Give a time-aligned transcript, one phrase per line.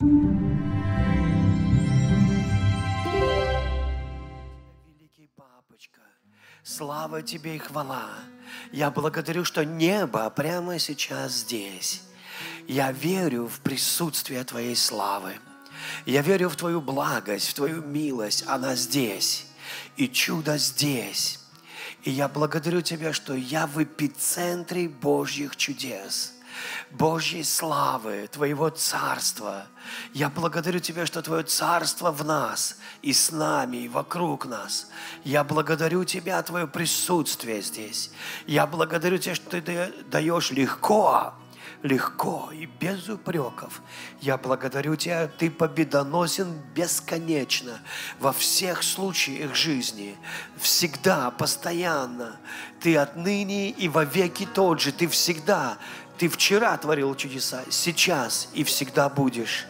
[0.00, 0.38] Великий
[5.34, 6.00] папочка,
[6.62, 8.10] слава тебе и хвала.
[8.70, 12.02] Я благодарю, что небо прямо сейчас здесь.
[12.68, 15.34] Я верю в присутствие Твоей славы.
[16.06, 18.44] Я верю в Твою благость, в Твою милость.
[18.46, 19.46] Она здесь.
[19.96, 21.40] И чудо здесь.
[22.04, 26.37] И я благодарю Тебя, что я в эпицентре Божьих чудес.
[26.90, 29.66] Божьей славы, Твоего Царства.
[30.14, 34.88] Я благодарю Тебя, что Твое Царство в нас, и с нами, и вокруг нас.
[35.24, 38.10] Я благодарю Тебя, Твое присутствие здесь.
[38.46, 41.34] Я благодарю Тебя, что Ты даешь легко,
[41.82, 43.82] легко и без упреков.
[44.20, 47.80] Я благодарю Тебя, Ты победоносен бесконечно
[48.18, 50.16] во всех случаях жизни,
[50.58, 52.40] всегда, постоянно.
[52.80, 55.78] Ты отныне и вовеки тот же, Ты всегда,
[56.18, 59.66] Ты вчера творил чудеса, сейчас и всегда будешь.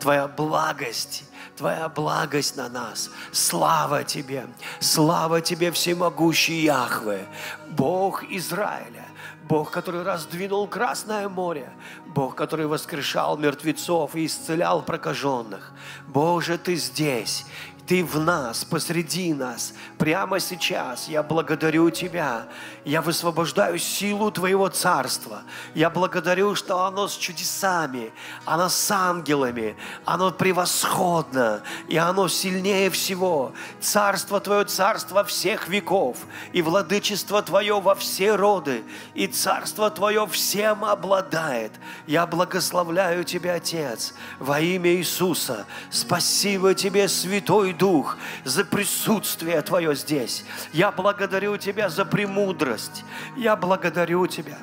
[0.00, 1.24] Твоя благость
[1.56, 3.10] Твоя благость на нас.
[3.30, 4.46] Слава Тебе!
[4.80, 7.26] Слава Тебе, всемогущий Яхве,
[7.68, 9.04] Бог Израиля.
[9.44, 11.70] Бог, который раздвинул Красное море,
[12.06, 15.72] Бог, который воскрешал мертвецов и исцелял прокаженных.
[16.08, 17.44] Боже, Ты здесь,
[17.92, 21.08] ты в нас, посреди нас, прямо сейчас.
[21.08, 22.48] Я благодарю Тебя.
[22.86, 25.42] Я высвобождаю силу Твоего Царства.
[25.74, 28.10] Я благодарю, что оно с чудесами,
[28.46, 29.76] оно с ангелами,
[30.06, 33.52] оно превосходно, и оно сильнее всего.
[33.78, 36.16] Царство Твое, царство всех веков,
[36.54, 41.72] и владычество Твое во все роды, и царство Твое всем обладает.
[42.06, 45.66] Я благословляю Тебя, Отец, во имя Иисуса.
[45.90, 50.44] Спасибо Тебе, Святой Дух, за присутствие Твое здесь.
[50.72, 53.04] Я благодарю Тебя за премудрость.
[53.36, 54.56] Я благодарю Тебя.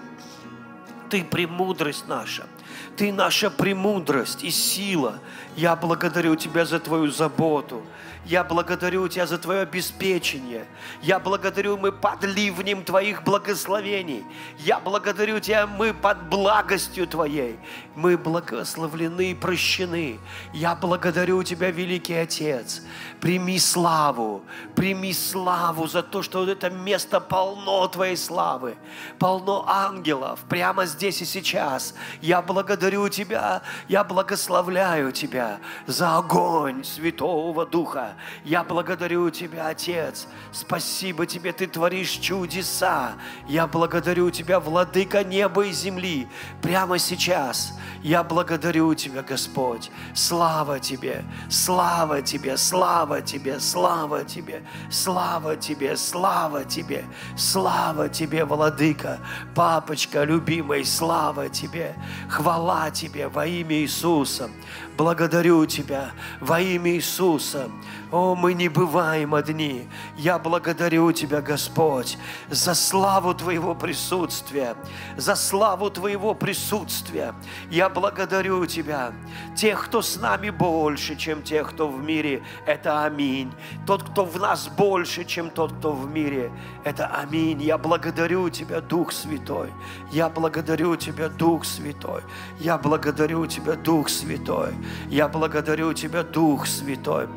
[1.10, 2.48] Ты премудрость наша.
[2.96, 5.20] Ты наша премудрость и сила.
[5.58, 7.86] Я благодарю Тебя за Твою заботу.
[8.26, 10.66] Я благодарю Тебя за Твое обеспечение.
[11.02, 14.26] Я благодарю, мы под ливнем Твоих благословений.
[14.58, 17.58] Я благодарю Тебя, мы под благостью Твоей.
[17.96, 20.20] Мы благословлены и прощены.
[20.54, 22.82] Я благодарю Тебя, Великий Отец.
[23.22, 24.44] Прими славу,
[24.76, 28.76] прими славу за то, что это место полно Твоей славы,
[29.18, 31.96] полно ангелов прямо здесь и сейчас.
[32.22, 38.09] Я благодарю Тебя, я благословляю Тебя за огонь Святого Духа.
[38.44, 40.28] Я благодарю Тебя, Отец.
[40.52, 43.14] Спасибо Тебе, Ты творишь чудеса.
[43.48, 46.28] Я благодарю Тебя, Владыка неба и земли,
[46.62, 47.74] прямо сейчас.
[48.02, 49.92] Я благодарю Тебя, Господь.
[50.14, 57.06] Слава Тебе, слава Тебе, слава Тебе, слава Тебе, слава Тебе, слава Тебе,
[57.38, 59.20] слава Тебе, Владыка,
[59.54, 61.96] Папочка любимый, слава Тебе,
[62.30, 64.50] хвала Тебе во имя Иисуса.
[64.98, 67.70] Благодарю Тебя во имя Иисуса.
[68.12, 69.88] О, мы не бываем одни.
[70.18, 72.18] Я благодарю Тебя, Господь,
[72.50, 74.76] за славу Твоего присутствия,
[75.16, 77.36] за славу Твоего присутствия.
[77.70, 79.14] Я благодарю Тебя.
[79.56, 83.52] Тех, кто с нами больше, чем тех, кто в мире, это аминь.
[83.86, 86.52] Тот, кто в нас больше, чем тот, кто в мире,
[86.84, 87.62] это аминь.
[87.62, 89.72] Я благодарю Тебя, Дух Святой.
[90.12, 92.24] Я благодарю Тебя, Дух Святой.
[92.60, 94.74] Я благодарю Тебя, Дух Святой.
[95.10, 97.28] Я благодарю Тебя, Дух Святой.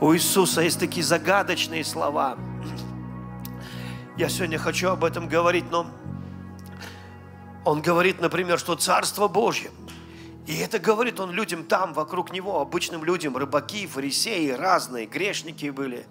[0.00, 2.36] У Иисуса есть такие загадочные слова.
[4.16, 5.86] Я сегодня хочу об этом говорить, но
[7.64, 9.70] он говорит, например, что Царство Божье.
[10.46, 16.06] И это говорит он людям там, вокруг него, обычным людям, рыбаки, фарисеи, разные, грешники были.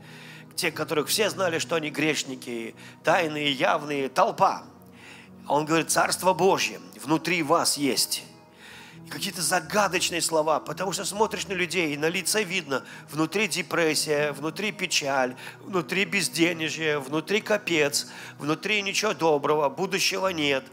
[0.56, 4.64] Те, которых все знали, что они грешники, тайные, явные, толпа.
[5.48, 8.24] Он говорит, Царство Божье внутри вас есть
[9.14, 14.72] какие-то загадочные слова, потому что смотришь на людей, и на лице видно, внутри депрессия, внутри
[14.72, 18.08] печаль, внутри безденежье, внутри капец,
[18.40, 20.66] внутри ничего доброго, будущего нет.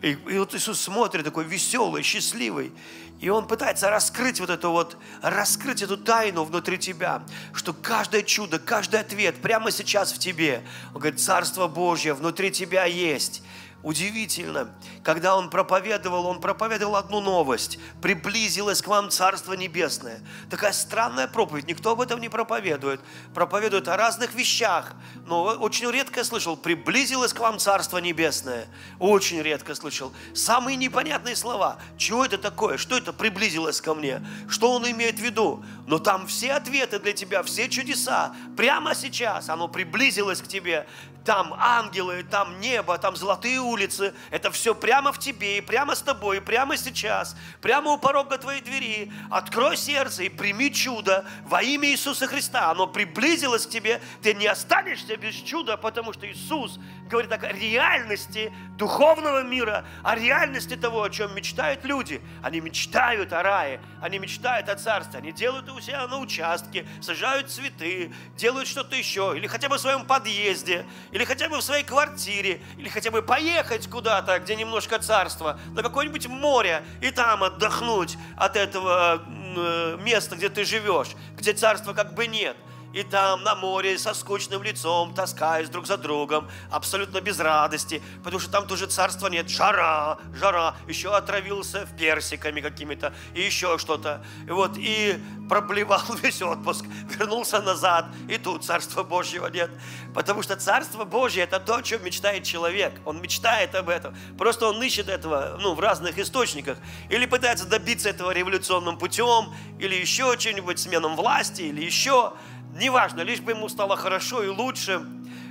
[0.00, 2.72] И, и вот Иисус смотрит такой веселый, счастливый,
[3.20, 7.22] и Он пытается раскрыть вот эту вот, раскрыть эту тайну внутри тебя,
[7.52, 10.64] что каждое чудо, каждый ответ прямо сейчас в тебе.
[10.92, 13.42] Он говорит, Царство Божье внутри тебя есть.
[13.82, 14.68] Удивительно,
[15.02, 17.80] когда он проповедовал, он проповедовал одну новость.
[18.00, 20.20] Приблизилось к вам Царство Небесное.
[20.50, 23.00] Такая странная проповедь, никто об этом не проповедует.
[23.34, 24.92] Проповедует о разных вещах,
[25.26, 28.68] но очень редко слышал, приблизилось к вам Царство Небесное.
[29.00, 30.12] Очень редко слышал.
[30.32, 31.78] Самые непонятные слова.
[31.96, 32.76] Чего это такое?
[32.76, 34.24] Что это приблизилось ко мне?
[34.48, 35.64] Что он имеет в виду?
[35.88, 38.36] Но там все ответы для тебя, все чудеса.
[38.56, 40.86] Прямо сейчас оно приблизилось к тебе.
[41.24, 44.12] Там ангелы, там небо, там золотые улице.
[44.30, 48.38] Это все прямо в тебе, и прямо с тобой, и прямо сейчас, прямо у порога
[48.38, 49.12] твоей двери.
[49.30, 52.70] Открой сердце и прими чудо во имя Иисуса Христа.
[52.70, 54.00] Оно приблизилось к тебе.
[54.20, 56.78] Ты не останешься без чуда, потому что Иисус
[57.08, 62.20] говорит о реальности духовного мира, о реальности того, о чем мечтают люди.
[62.42, 67.50] Они мечтают о рае, они мечтают о царстве, они делают у себя на участке, сажают
[67.50, 71.84] цветы, делают что-то еще, или хотя бы в своем подъезде, или хотя бы в своей
[71.84, 78.16] квартире, или хотя бы поехать куда-то, где немножко царства, на какое-нибудь море, и там отдохнуть
[78.36, 79.22] от этого
[79.56, 82.56] э, места, где ты живешь, где царства как бы нет–
[82.92, 88.40] и там на море со скучным лицом, таскаясь друг за другом, абсолютно без радости, потому
[88.40, 94.24] что там тоже царства нет, жара, жара, еще отравился в персиками какими-то, и еще что-то.
[94.46, 95.18] И вот, и
[95.48, 96.84] проблевал весь отпуск,
[97.18, 99.70] вернулся назад, и тут царства Божьего нет.
[100.14, 102.92] Потому что царство Божье– это то, о чем мечтает человек.
[103.04, 104.14] Он мечтает об этом.
[104.38, 106.78] Просто он ищет этого ну, в разных источниках.
[107.08, 112.32] Или пытается добиться этого революционным путем, или еще чем-нибудь, сменом власти, или еще
[112.72, 115.06] неважно, лишь бы ему стало хорошо и лучше.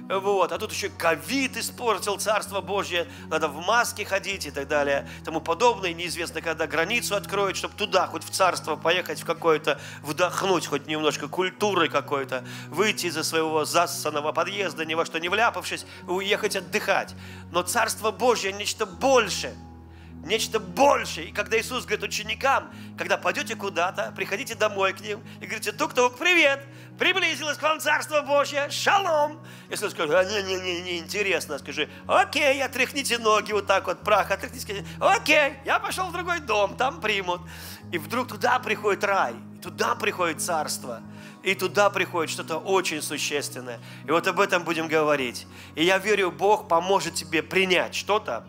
[0.10, 0.52] Вот.
[0.52, 5.40] А тут еще ковид испортил Царство Божье, надо в маске ходить и так далее, тому
[5.40, 5.94] подобное.
[5.94, 11.28] Неизвестно, когда границу откроют, чтобы туда, хоть в Царство поехать в какое-то, вдохнуть хоть немножко
[11.28, 17.16] культуры какой-то, выйти из-за своего зассанного подъезда, ни во что не вляпавшись, уехать отдыхать.
[17.52, 19.56] Но Царство Божье нечто большее–
[20.24, 21.28] нечто большее.
[21.28, 26.18] И когда Иисус говорит ученикам, когда пойдете куда-то, приходите домой к ним и говорите, тук-тук,
[26.18, 26.64] привет,
[26.98, 29.40] приблизилось к вам Царство Божье, шалом.
[29.70, 34.32] Если он скажет, а, не-не-не, не интересно, скажи, окей, отряхните ноги вот так вот, прах,
[34.32, 37.42] отряхните, окей, я пошел в другой дом, там примут.
[37.92, 41.02] И вдруг туда приходит рай, туда приходит Царство.
[41.44, 43.80] И туда приходит что-то очень существенное.
[44.06, 45.48] И вот об этом будем говорить.
[45.74, 48.46] И я верю, Бог поможет тебе принять что-то,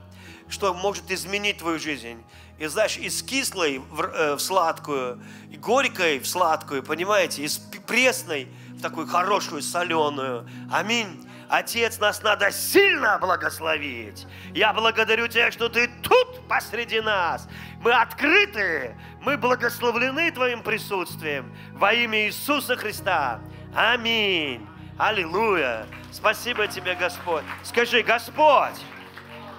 [0.53, 2.23] что может изменить твою жизнь.
[2.59, 5.21] И знаешь, из кислой в, э, в сладкую,
[5.51, 7.57] и горькой в сладкую, понимаете, из
[7.87, 10.47] пресной в такую хорошую соленую.
[10.71, 11.27] Аминь.
[11.49, 14.27] Отец, нас надо сильно благословить.
[14.55, 17.49] Я благодарю Тебя, что Ты тут посреди нас.
[17.81, 23.41] Мы открыты, мы благословлены Твоим присутствием во имя Иисуса Христа.
[23.75, 24.67] Аминь.
[24.99, 25.87] Аллилуйя.
[26.11, 27.45] Спасибо Тебе, Господь.
[27.65, 28.79] Скажи, Господь,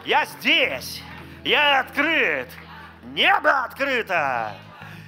[0.06, 1.02] я здесь.
[1.44, 2.50] Я открыт.
[3.04, 4.56] Небо открыто.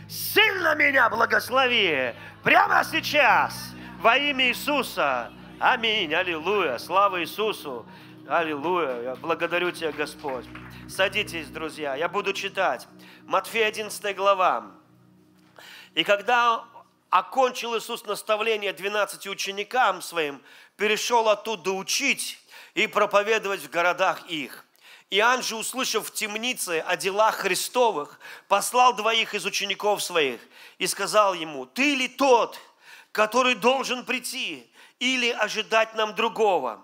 [0.10, 2.14] Сильно меня благослови.
[2.44, 3.74] Прямо сейчас.
[4.00, 5.32] Во имя Иисуса.
[5.60, 6.14] Аминь.
[6.14, 6.78] Аллилуйя.
[6.78, 7.86] Слава Иисусу.
[8.28, 9.02] Аллилуйя.
[9.02, 10.46] Я благодарю Тебя, Господь.
[10.90, 11.96] Садитесь, друзья.
[11.96, 12.88] Я буду читать.
[13.26, 14.72] Матфея 11 глава.
[15.94, 16.66] И когда
[17.10, 20.42] окончил Иисус наставление 12 ученикам своим,
[20.76, 22.40] перешел оттуда учить
[22.74, 24.65] и проповедовать в городах их.
[25.12, 30.42] Иоанн же, услышав в темнице о делах Христовых, послал двоих из учеников своих
[30.78, 32.60] и сказал ему, «Ты ли тот,
[33.12, 34.70] который должен прийти,
[35.00, 36.84] или ожидать нам другого?»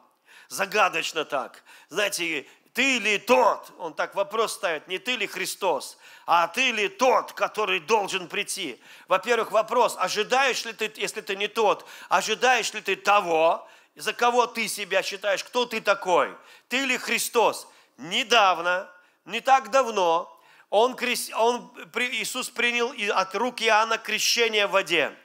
[0.52, 1.64] Загадочно так.
[1.88, 6.90] Знаете, ты ли тот, он так вопрос ставит, не ты ли Христос, а ты ли
[6.90, 8.82] тот, который должен прийти?
[9.08, 14.46] Во-первых, вопрос, ожидаешь ли ты, если ты не тот, ожидаешь ли ты того, за кого
[14.46, 16.36] ты себя считаешь, кто ты такой?
[16.68, 17.68] Ты ли Христос?
[18.02, 18.90] Недавно,
[19.26, 20.28] не так давно,
[20.70, 20.98] он,
[21.36, 25.16] он, Иисус принял от рук Иоанна крещение в воде.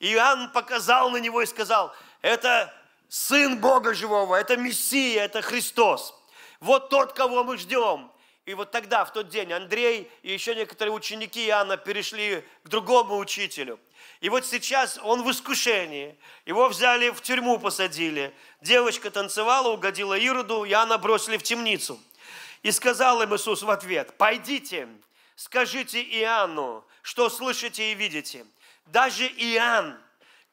[0.00, 2.74] Иоанн показал на него и сказал, это
[3.08, 6.14] Сын Бога Живого, это Мессия, это Христос.
[6.60, 8.10] Вот тот, кого мы ждем.
[8.44, 13.18] И вот тогда, в тот день, Андрей и еще некоторые ученики Иоанна перешли к другому
[13.18, 13.78] учителю.
[14.20, 16.18] И вот сейчас он в искушении.
[16.46, 18.34] Его взяли в тюрьму, посадили.
[18.62, 22.00] Девочка танцевала, угодила Ироду, Иоанна бросили в темницу.
[22.62, 24.88] И сказал им Иисус в ответ, пойдите,
[25.36, 28.44] скажите Иоанну, что слышите и видите.
[28.86, 29.98] Даже Иоанн,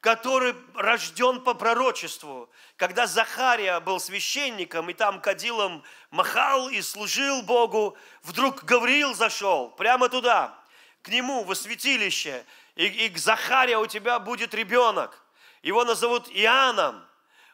[0.00, 7.96] который рожден по пророчеству, когда Захария был священником и там кадилом махал и служил Богу,
[8.22, 10.56] вдруг Гавриил зашел прямо туда,
[11.02, 12.44] к нему во святилище,
[12.76, 15.22] и, и к Захария у тебя будет ребенок.
[15.62, 17.04] Его назовут Иоанном.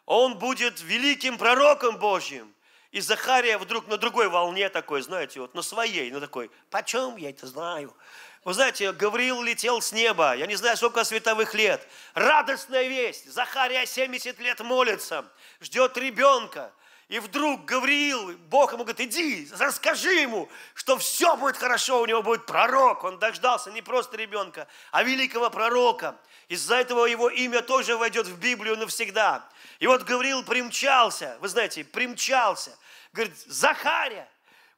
[0.05, 2.53] Он будет великим пророком Божьим.
[2.93, 7.31] И Захария вдруг на другой волне такой, знаете, вот на своей, на такой, почем я
[7.31, 7.97] это знаю?
[8.45, 11.89] Вы знаете, Гавриил летел с неба, я не знаю, сколько световых лет.
[12.13, 15.25] Радостная весть, Захария 70 лет молится,
[15.63, 16.71] ждет ребенка.
[17.13, 22.23] И вдруг Гавриил, Бог ему говорит, иди, расскажи ему, что все будет хорошо, у него
[22.23, 23.05] будет пророк.
[23.05, 26.17] Он дождался не просто ребенка, а великого пророка.
[26.49, 29.47] Из-за этого его имя тоже войдет в Библию навсегда.
[29.79, 32.75] И вот Гавриил примчался, вы знаете, примчался.
[33.13, 34.27] Говорит, Захария,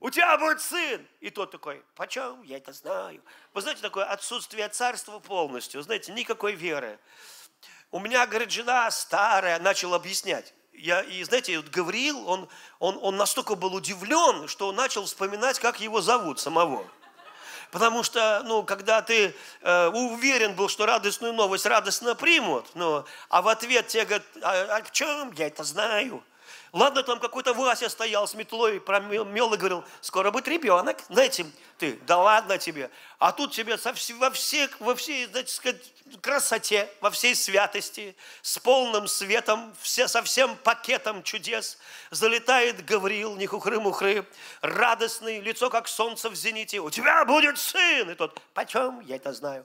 [0.00, 1.06] у тебя будет сын.
[1.20, 2.42] И тот такой, почем?
[2.42, 3.22] Я это знаю.
[3.52, 5.80] Вы знаете, такое отсутствие царства полностью.
[5.82, 6.98] Знаете, никакой веры.
[7.92, 10.52] У меня, говорит, жена старая, начал объяснять.
[10.76, 15.58] Я, и знаете, вот Гавриил, он, он, он настолько был удивлен, что он начал вспоминать,
[15.58, 16.84] как его зовут самого.
[17.70, 23.42] Потому что, ну, когда ты э, уверен был, что радостную новость радостно примут, ну, а
[23.42, 25.32] в ответ тебе говорят, а, а в чем?
[25.32, 26.22] Я это знаю.
[26.74, 30.98] Ладно, там какой-то Вася стоял с метлой, промел и говорил, скоро будет ребенок.
[31.08, 31.46] Знаете,
[31.78, 32.90] ты, да ладно тебе.
[33.20, 38.58] А тут тебе со, во, всех, во всей, знаете, сказать, красоте, во всей святости, с
[38.58, 41.78] полным светом, все, со всем пакетом чудес
[42.10, 44.26] залетает Гавриил, не хухры-мухры,
[44.60, 46.80] радостный, лицо как солнце в зените.
[46.80, 48.10] У тебя будет сын!
[48.10, 48.98] И тот, почем?
[49.02, 49.64] Я это знаю.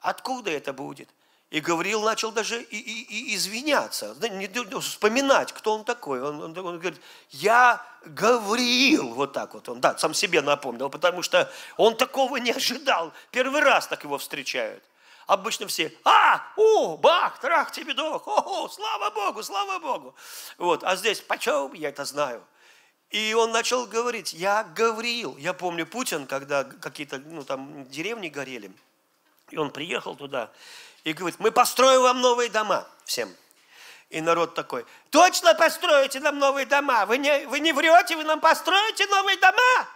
[0.00, 1.08] Откуда это будет?
[1.50, 4.14] И Гавриил начал даже и, и, и извиняться,
[4.80, 6.20] вспоминать, кто он такой.
[6.22, 7.00] Он, он, он говорит,
[7.30, 12.50] я Гавриил, вот так вот он, да, сам себе напомнил, потому что он такого не
[12.50, 13.12] ожидал.
[13.30, 14.84] Первый раз так его встречают.
[15.26, 20.14] Обычно все, а, о, бах, трах, тебе дох, о, слава Богу, слава Богу.
[20.58, 22.42] Вот, а здесь, почем, я это знаю.
[23.10, 25.36] И он начал говорить, я Гавриил.
[25.38, 28.70] Я помню Путин, когда какие-то, ну, там, деревни горели,
[29.50, 30.50] и он приехал туда,
[31.04, 33.34] и говорит, мы построим вам новые дома всем.
[34.10, 37.04] И народ такой, точно построите нам новые дома?
[37.06, 39.88] Вы не, вы не врете, вы нам построите новые дома?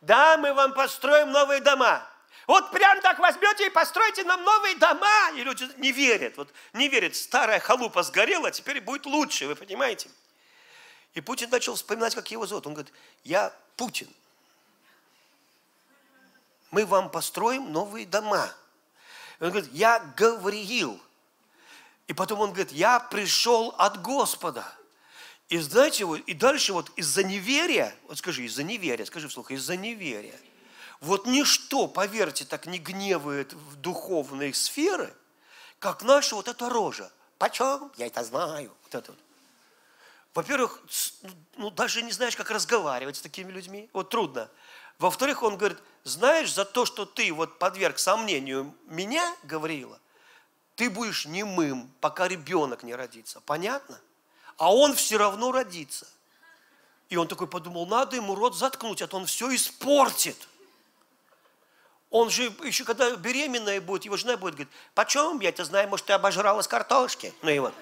[0.00, 2.02] Да, мы вам построим новые дома.
[2.46, 5.30] Вот прям так возьмете и построите нам новые дома.
[5.36, 6.36] И люди не верят.
[6.38, 7.14] Вот не верят.
[7.14, 10.08] Старая халупа сгорела, теперь будет лучше, вы понимаете?
[11.12, 12.66] И Путин начал вспоминать, как его зовут.
[12.66, 12.92] Он говорит,
[13.24, 14.08] я Путин.
[16.70, 18.50] Мы вам построим новые дома.
[19.40, 21.00] Он говорит, я Гавриил.
[22.06, 24.64] И потом он говорит, я пришел от Господа.
[25.48, 29.76] И знаете, вот, и дальше вот из-за неверия, вот скажи, из-за неверия, скажи вслух, из-за
[29.76, 30.38] неверия.
[31.00, 35.14] Вот ничто, поверьте, так не гневает в духовные сферы,
[35.78, 37.10] как наша вот эта рожа.
[37.38, 37.92] Почем?
[37.96, 38.74] Я это знаю.
[38.82, 39.20] Вот это вот.
[40.34, 40.80] Во-первых,
[41.56, 43.88] ну, даже не знаешь, как разговаривать с такими людьми.
[43.92, 44.50] Вот трудно.
[44.98, 49.98] Во-вторых, он говорит, знаешь, за то, что ты вот подверг сомнению меня, Гавриила,
[50.74, 53.40] ты будешь немым, пока ребенок не родится.
[53.46, 54.00] Понятно?
[54.56, 56.06] А он все равно родится.
[57.08, 60.48] И он такой подумал, надо ему рот заткнуть, а то он все испортит.
[62.10, 66.06] Он же еще когда беременная будет, его жена будет говорить, почем я это знаю, может,
[66.06, 67.34] ты обожралась картошки.
[67.42, 67.74] Ну и вот.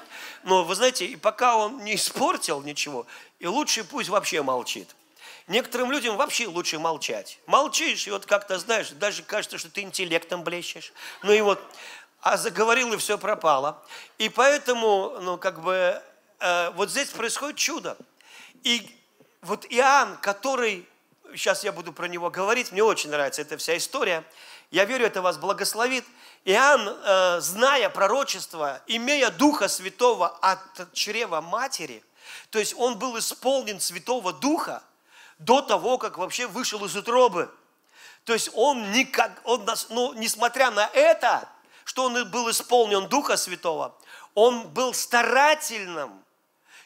[0.42, 3.06] Но вы знаете, и пока он не испортил ничего,
[3.38, 4.94] и лучше пусть вообще молчит.
[5.48, 7.38] Некоторым людям вообще лучше молчать.
[7.46, 10.92] Молчишь, и вот как-то, знаешь, даже кажется, что ты интеллектом блещешь.
[11.22, 11.60] Ну и вот,
[12.20, 13.80] а заговорил, и все пропало.
[14.18, 16.02] И поэтому, ну, как бы,
[16.40, 17.96] э, вот здесь происходит чудо.
[18.64, 18.90] И
[19.40, 20.88] вот Иоанн, который,
[21.32, 24.24] сейчас я буду про него говорить, мне очень нравится эта вся история,
[24.72, 26.04] я верю, это вас благословит.
[26.44, 32.02] Иоанн, э, зная пророчество, имея Духа Святого от чрева матери,
[32.50, 34.82] то есть он был исполнен Святого Духа,
[35.38, 37.50] до того, как вообще вышел из утробы.
[38.24, 41.48] То есть он никак, он, ну, несмотря на это,
[41.84, 43.96] что он был исполнен Духа Святого,
[44.34, 46.24] он был старательным,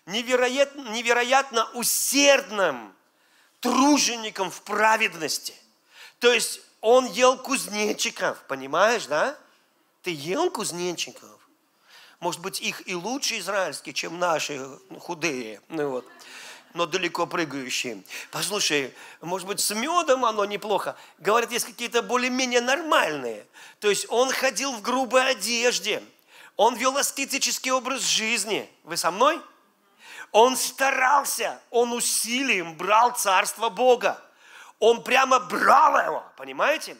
[0.06, 2.94] невероятно, невероятно усердным
[3.60, 5.54] тружеником в праведности.
[6.18, 9.36] То есть он ел кузнечиков, понимаешь, да?
[10.02, 11.38] Ты ел кузнечиков.
[12.20, 14.60] Может быть, их и лучше израильские, чем наши
[14.98, 15.62] худые.
[15.68, 16.06] Ну вот
[16.74, 18.02] но далеко прыгающие.
[18.30, 20.96] Послушай, может быть, с медом оно неплохо.
[21.18, 23.46] Говорят, есть какие-то более-менее нормальные.
[23.80, 26.02] То есть он ходил в грубой одежде.
[26.56, 28.70] Он вел аскетический образ жизни.
[28.84, 29.40] Вы со мной?
[30.32, 34.22] Он старался, он усилием брал царство Бога.
[34.78, 36.96] Он прямо брал его, понимаете?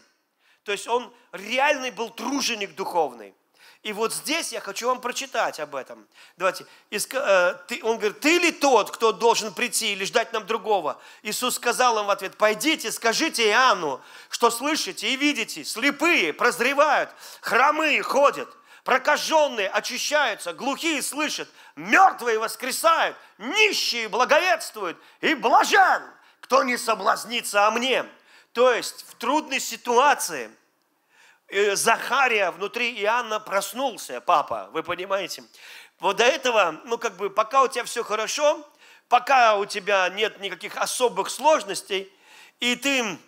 [0.64, 3.34] То есть он реальный был труженик духовный.
[3.82, 6.06] И вот здесь я хочу вам прочитать об этом.
[6.36, 6.66] Давайте.
[6.90, 11.00] Э, он говорит, ты ли тот, кто должен прийти или ждать нам другого?
[11.22, 15.64] Иисус сказал им в ответ, пойдите, скажите Иоанну, что слышите и видите.
[15.64, 17.08] Слепые прозревают,
[17.40, 18.50] хромые ходят,
[18.84, 26.02] прокаженные очищаются, глухие слышат, мертвые воскресают, нищие благовествуют, и блажен,
[26.42, 28.04] кто не соблазнится о мне.
[28.52, 30.50] То есть в трудной ситуации–
[31.74, 35.44] Захария внутри Иоанна проснулся, папа, вы понимаете?
[35.98, 38.66] Вот до этого, ну как бы, пока у тебя все хорошо,
[39.08, 42.12] пока у тебя нет никаких особых сложностей,
[42.60, 43.18] и ты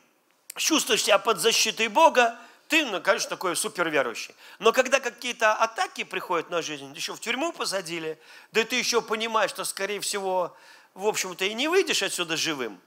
[0.57, 2.39] чувствуешь себя под защитой Бога,
[2.69, 4.35] ты, ну, конечно, такой суперверующий.
[4.59, 8.19] Но когда какие-то атаки приходят на жизнь, еще в тюрьму посадили,
[8.53, 10.57] да ты еще понимаешь, что, скорее всего,
[10.95, 12.81] в общем-то, и не выйдешь отсюда живым.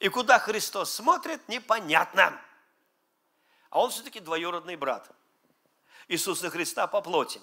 [0.00, 2.32] И куда Христос смотрит, непонятно.
[3.70, 5.10] А он все-таки двоюродный брат
[6.08, 7.40] Иисуса Христа по плоти.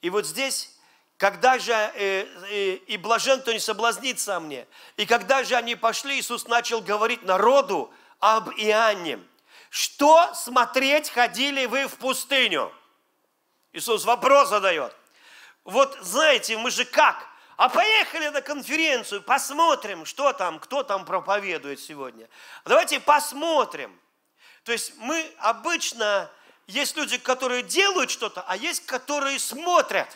[0.00, 0.76] И вот здесь,
[1.16, 6.18] когда же э, э, и блажен, кто не соблазнится мне, и когда же они пошли,
[6.18, 9.20] Иисус начал говорить народу об Иоанне.
[9.68, 12.72] Что смотреть ходили вы в пустыню?
[13.72, 14.94] Иисус вопрос задает.
[15.64, 17.26] Вот знаете, мы же как?
[17.56, 22.28] А поехали на конференцию, посмотрим, что там, кто там проповедует сегодня.
[22.64, 24.00] Давайте посмотрим.
[24.64, 26.30] То есть мы обычно,
[26.66, 30.08] есть люди, которые делают что-то, а есть, которые смотрят,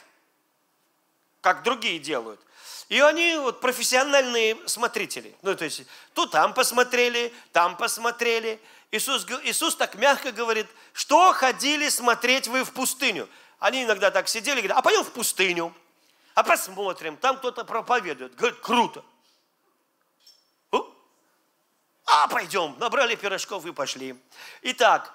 [1.41, 2.41] как другие делают.
[2.89, 5.35] И они вот профессиональные смотрители.
[5.43, 5.83] Ну, то есть,
[6.13, 8.61] то там посмотрели, там посмотрели.
[8.91, 13.29] Иисус, Иисус так мягко говорит, что ходили смотреть вы в пустыню?
[13.59, 15.75] Они иногда так сидели и говорят, а пойдем в пустыню,
[16.35, 18.35] а посмотрим, там кто-то проповедует.
[18.35, 19.05] Говорит, круто.
[22.07, 24.17] А, пойдем, набрали пирожков и пошли.
[24.63, 25.13] Итак,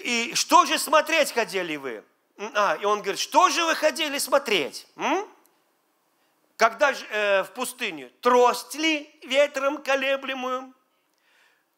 [0.00, 2.04] и что же смотреть хотели вы?
[2.54, 4.86] А, и он говорит, что же вы хотели смотреть?
[4.96, 5.28] М?
[6.56, 8.10] Когда же э, в пустыне?
[8.20, 10.72] Трость ли ветром колеблемую?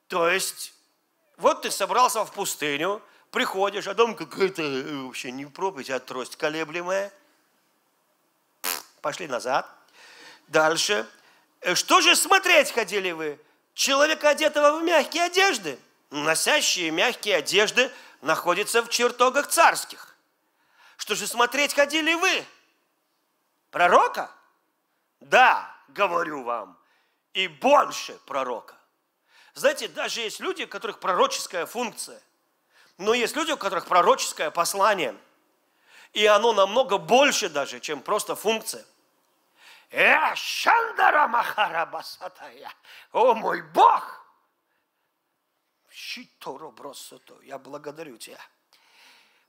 [0.06, 0.72] То есть,
[1.36, 6.36] вот ты собрался в пустыню, приходишь, а дом какая-то э, вообще не проповедь, а трость
[6.36, 7.12] колеблемая–
[9.06, 9.68] Пошли назад.
[10.48, 11.06] Дальше.
[11.60, 13.38] Э, что же смотреть ходили вы?
[13.76, 15.78] Человека, одетого в мягкие одежды.
[16.08, 17.92] Носящие мягкие одежды
[18.22, 20.16] находятся в чертогах царских.
[20.96, 22.42] Что же смотреть ходили вы?
[23.70, 24.30] Пророка?
[25.20, 26.78] Да, говорю вам,
[27.34, 28.76] и больше пророка.
[29.52, 32.22] Знаете, даже есть люди, у которых пророческая функция,
[32.96, 35.14] но есть люди, у которых пророческое послание,
[36.14, 38.86] и оно намного больше даже, чем просто функция.
[43.12, 44.26] О мой Бог!
[45.90, 47.40] Щиторо бросото.
[47.42, 48.38] Я благодарю тебя.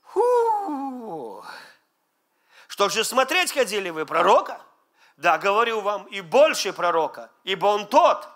[0.04, 1.44] Фу.
[2.66, 4.62] Что же смотреть ходили вы пророка?
[5.18, 8.26] Да, говорю вам, и больше пророка, ибо он тот,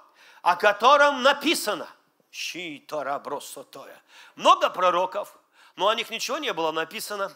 [0.42, 1.88] о котором написано.
[2.30, 4.02] Щитора бросотоя.
[4.36, 5.34] Много пророков,
[5.76, 7.32] но о них ничего не было написано.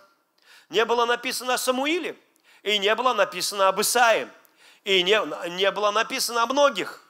[0.68, 2.14] Не было написано о Самуиле,
[2.62, 4.28] и не было написано об Исаии.
[4.86, 5.20] И не,
[5.56, 7.02] не было написано о многих.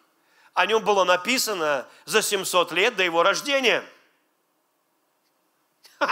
[0.55, 3.85] О нем было написано за 700 лет до его рождения.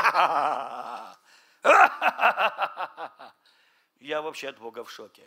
[3.99, 5.23] Я вообще от Бога в шоке.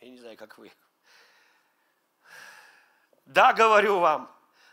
[0.00, 0.72] Я не знаю, как вы.
[3.26, 4.28] Да, говорю вам,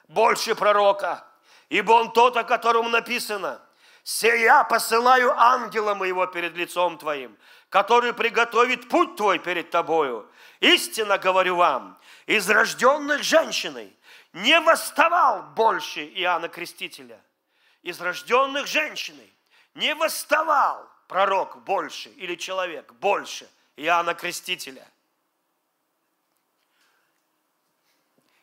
[0.08, 1.28] больше пророка,
[1.70, 3.62] ибо он тот, о котором написано.
[4.08, 10.32] Сея посылаю ангела моего перед лицом твоим, который приготовит путь твой перед тобою.
[10.62, 13.94] Истинно говорю вам, из рожденных женщиной
[14.32, 17.22] не восставал больше Иоанна Крестителя.
[17.82, 19.30] Из рожденных женщиной
[19.74, 24.90] не восставал пророк больше или человек больше Иоанна Крестителя.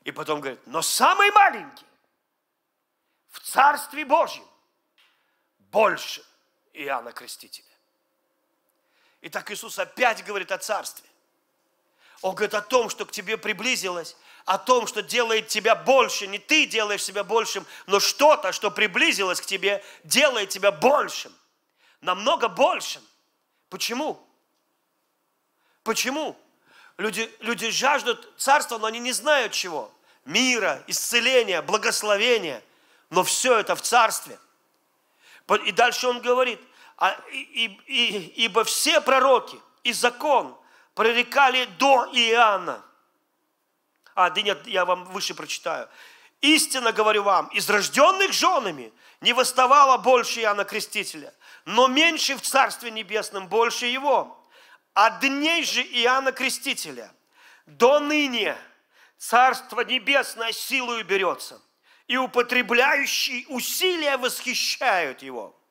[0.02, 1.86] И потом говорит, но самый маленький
[3.30, 4.44] в Царстве Божьем
[5.74, 6.24] больше
[6.72, 7.66] Иоанна Крестителя.
[9.22, 11.08] И так Иисус опять говорит о царстве.
[12.22, 16.28] Он говорит о том, что к тебе приблизилось, о том, что делает тебя больше.
[16.28, 21.34] Не ты делаешь себя большим, но что-то, что приблизилось к тебе, делает тебя большим.
[22.00, 23.02] Намного большим.
[23.68, 24.24] Почему?
[25.82, 26.38] Почему?
[26.98, 29.92] Люди, люди жаждут царства, но они не знают чего.
[30.24, 32.62] Мира, исцеления, благословения.
[33.10, 34.38] Но все это в царстве.
[35.64, 36.60] И дальше он говорит–
[36.96, 40.56] а, и, и, ибо все пророки и закон
[40.94, 42.84] прорекали до Иоанна.
[44.14, 45.88] А, да нет, я вам выше прочитаю.
[46.40, 52.90] Истинно говорю вам, из рожденных женами не восставало больше Иоанна Крестителя, но меньше в Царстве
[52.90, 54.40] Небесном больше его.
[54.92, 57.12] А дней же Иоанна Крестителя
[57.66, 58.56] до ныне
[59.18, 61.60] Царство Небесное силою берется,
[62.06, 65.54] и употребляющие усилия восхищают его–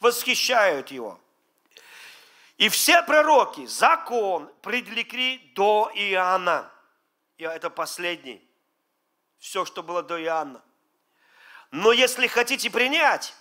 [0.00, 1.20] восхищают его.
[2.56, 6.70] И все пророки, закон предлекли до Иоанна.
[7.36, 8.42] И это последний.
[9.38, 10.62] Все, что было до Иоанна.
[11.70, 13.34] Но если хотите принять,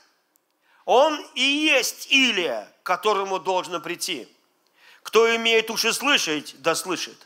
[0.86, 4.32] он и есть Илия, к которому должно прийти.
[5.02, 7.26] Кто имеет уши слышать, да слышит.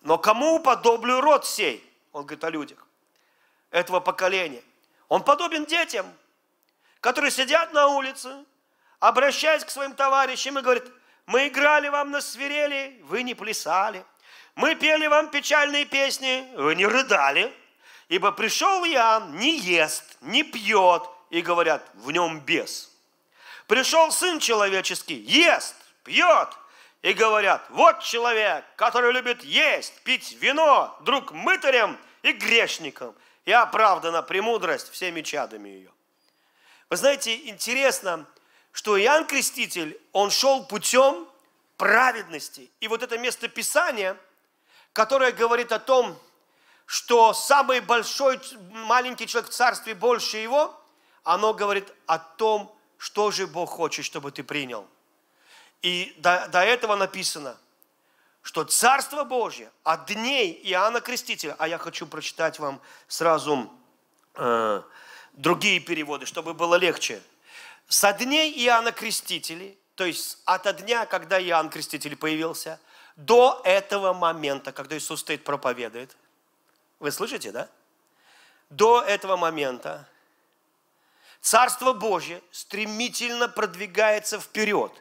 [0.00, 1.84] Но кому подоблю род сей?
[2.16, 2.78] Он говорит о людях
[3.70, 4.62] этого поколения.
[5.08, 6.10] Он подобен детям,
[7.00, 8.42] которые сидят на улице,
[9.00, 10.84] обращаясь к своим товарищам и говорят,
[11.26, 14.02] мы играли вам на свирели, вы не плясали.
[14.54, 17.54] мы пели вам печальные песни, вы не рыдали,
[18.08, 22.96] ибо пришел Иоанн, не ест, не пьет, и говорят, в нем бес.
[23.66, 26.48] Пришел Сын Человеческий, ест, пьет,
[27.06, 33.14] и говорят, вот человек, который любит есть, пить вино, друг мытарям и грешникам,
[33.44, 35.92] и оправдана премудрость всеми чадами ее.
[36.90, 38.26] Вы знаете, интересно,
[38.72, 41.28] что Иоанн Креститель, он шел путем
[41.76, 42.72] праведности.
[42.80, 44.16] И вот это место Писания,
[44.92, 46.18] которое говорит о том,
[46.86, 48.40] что самый большой,
[48.70, 50.76] маленький человек в царстве больше его,
[51.22, 54.88] оно говорит о том, что же Бог хочет, чтобы ты принял.
[55.82, 57.56] И до, до этого написано,
[58.42, 63.70] что Царство Божье от дней Иоанна Крестителя, а я хочу прочитать вам сразу
[64.34, 64.82] э,
[65.32, 67.22] другие переводы, чтобы было легче.
[67.88, 72.80] Со дней Иоанна Крестителя, то есть от дня, когда Иоанн Креститель появился,
[73.16, 76.16] до этого момента, когда Иисус стоит проповедует.
[77.00, 77.68] Вы слышите, да?
[78.70, 80.08] До этого момента
[81.40, 84.92] Царство Божье стремительно продвигается вперед,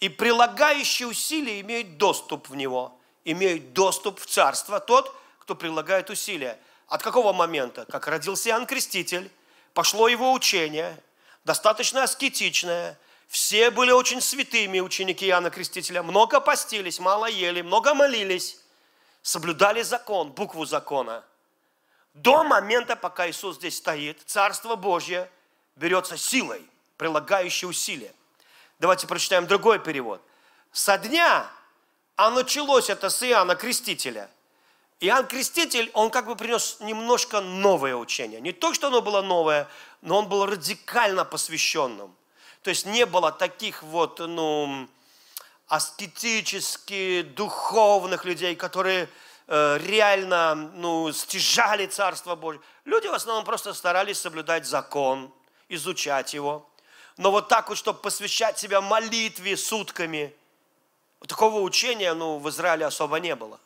[0.00, 6.58] и прилагающие усилия имеют доступ в него, имеют доступ в Царство тот, кто прилагает усилия.
[6.88, 7.84] От какого момента?
[7.84, 9.30] Как родился Иоанн Креститель,
[9.74, 11.00] пошло его учение,
[11.44, 18.58] достаточно аскетичное, все были очень святыми ученики Иоанна Крестителя, много постились, мало ели, много молились,
[19.22, 21.24] соблюдали закон, букву закона.
[22.14, 25.30] До момента, пока Иисус здесь стоит, Царство Божье
[25.76, 28.12] берется силой, прилагающей усилия.
[28.80, 30.20] Давайте прочитаем другой перевод.
[30.72, 31.48] Со дня,
[32.16, 34.28] а началось это с Иоанна Крестителя–
[35.02, 38.38] Иоанн Креститель, он как бы принес немножко новое учение.
[38.38, 39.66] Не то, что оно было новое,
[40.02, 42.14] но он был радикально посвященным.
[42.62, 44.86] То есть не было таких вот, ну,
[45.68, 49.08] аскетически духовных людей, которые
[49.46, 52.60] э, реально, ну, стяжали Царство Божье.
[52.84, 55.32] Люди в основном просто старались соблюдать закон,
[55.70, 56.69] изучать его.
[57.20, 60.34] Но вот так вот, чтобы посвящать себя молитве сутками,
[61.28, 63.60] такого учения, ну, в Израиле особо не было.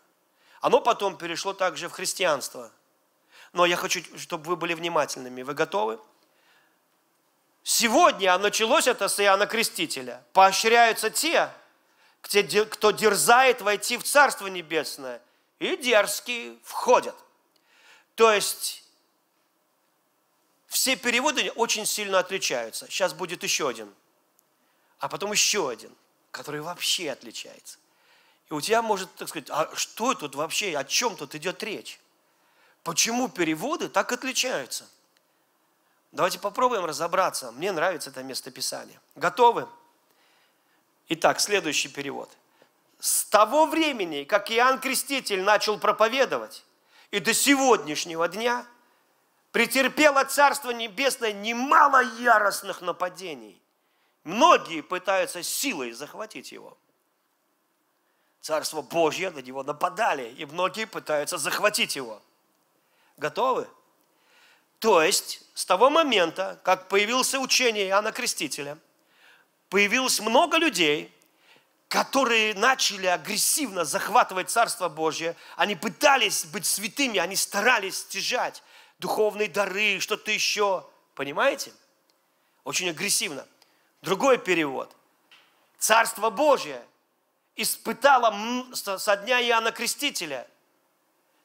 [0.60, 2.72] Оно потом перешло также в христианство.
[3.52, 5.42] Но я хочу, чтобы вы были внимательными.
[5.42, 6.00] Вы готовы?
[7.62, 10.24] Сегодня началось это с Иоанна Крестителя.
[10.32, 11.48] Поощряются те,
[12.70, 15.22] кто дерзает войти в Царство Небесное,
[15.60, 17.14] и дерзкие входят.
[18.16, 18.83] То есть
[20.74, 22.87] все переводы очень сильно отличаются.
[22.88, 23.94] Сейчас будет еще один,
[24.98, 25.94] а потом еще один,
[26.32, 27.78] который вообще отличается.
[28.50, 32.00] И у тебя может, так сказать, а что тут вообще, о чем тут идет речь?
[32.82, 34.88] Почему переводы так отличаются?
[36.10, 37.52] Давайте попробуем разобраться.
[37.52, 38.98] Мне нравится это местописание.
[39.14, 39.68] Готовы?
[41.08, 42.30] Итак, следующий перевод.
[42.98, 46.64] С того времени, как Иоанн Креститель начал проповедовать,
[47.12, 48.66] и до сегодняшнего дня
[49.54, 53.62] претерпело Царство Небесное немало яростных нападений.
[54.24, 56.76] Многие пытаются силой захватить его.
[58.40, 62.20] Царство Божье, на него нападали, и многие пытаются захватить его.
[63.16, 63.68] Готовы?
[64.80, 68.76] То есть, с того момента, как появилось учение Иоанна Крестителя,
[69.68, 71.14] появилось много людей,
[71.86, 75.36] которые начали агрессивно захватывать Царство Божье.
[75.54, 78.64] Они пытались быть святыми, они старались стяжать
[79.04, 80.86] духовные дары, что-то еще.
[81.14, 81.72] Понимаете?
[82.64, 83.46] Очень агрессивно.
[84.02, 84.94] Другой перевод.
[85.78, 86.82] Царство Божье–
[87.56, 88.34] испытала
[88.74, 90.46] со дня Иоанна Крестителя.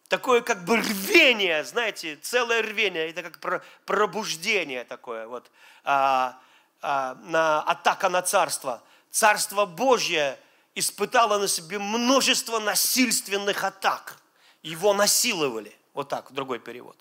[0.07, 5.51] Такое как бы рвение, знаете, целое рвение, это как пробуждение такое, вот,
[5.83, 6.39] а,
[6.81, 8.81] а, на, атака на царство.
[9.11, 10.39] Царство Божье
[10.73, 14.17] испытало на себе множество насильственных атак.
[14.63, 15.75] Его насиловали.
[15.93, 16.97] Вот так, другой перевод.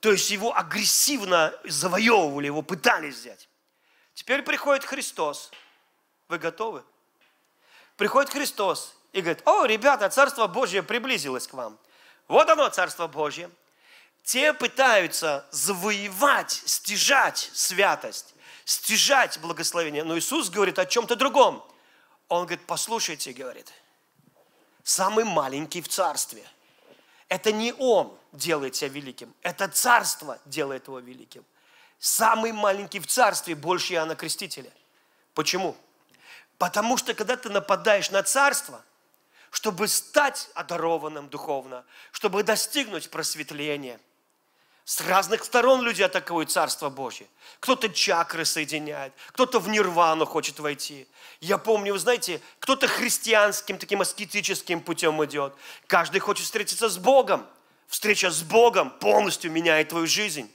[0.00, 3.48] То есть его агрессивно завоевывали, его пытались взять.
[4.14, 5.50] Теперь приходит Христос.
[6.28, 6.84] Вы готовы?
[7.96, 11.78] приходит Христос и говорит, о, ребята, Царство Божье приблизилось к вам.
[12.28, 13.50] Вот оно, Царство Божье.
[14.22, 20.04] Те пытаются завоевать, стяжать святость, стяжать благословение.
[20.04, 21.64] Но Иисус говорит о чем-то другом.
[22.28, 23.72] Он говорит, послушайте, говорит,
[24.82, 26.44] самый маленький в царстве.
[27.28, 31.44] Это не он делает себя великим, это царство делает его великим.
[31.98, 34.70] Самый маленький в царстве больше Иоанна Крестителя.
[35.34, 35.76] Почему?
[36.58, 38.84] Потому что когда ты нападаешь на царство,
[39.50, 43.98] чтобы стать одарованным духовно, чтобы достигнуть просветления,
[44.86, 47.26] С разных сторон люди атакуют Царство Божье.
[47.58, 51.08] Кто-то чакры соединяет, кто-то в нирвану хочет войти.
[51.40, 55.54] Я помню, вы знаете, кто-то христианским, таким аскетическим путем идет.
[55.88, 57.44] Каждый хочет встретиться с Богом.
[57.88, 60.48] Встреча с Богом полностью меняет твою жизнь.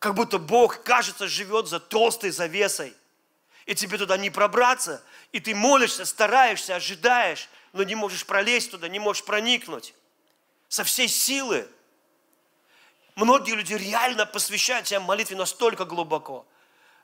[0.00, 2.92] Как будто Бог, кажется, живет за толстой завесой.
[3.66, 5.00] И тебе туда не пробраться.
[5.30, 9.94] И ты молишься, стараешься, ожидаешь, но не можешь пролезть туда, не можешь проникнуть.
[10.68, 11.68] Со всей силы–
[13.16, 16.46] Многие люди реально посвящают себя молитве настолько глубоко.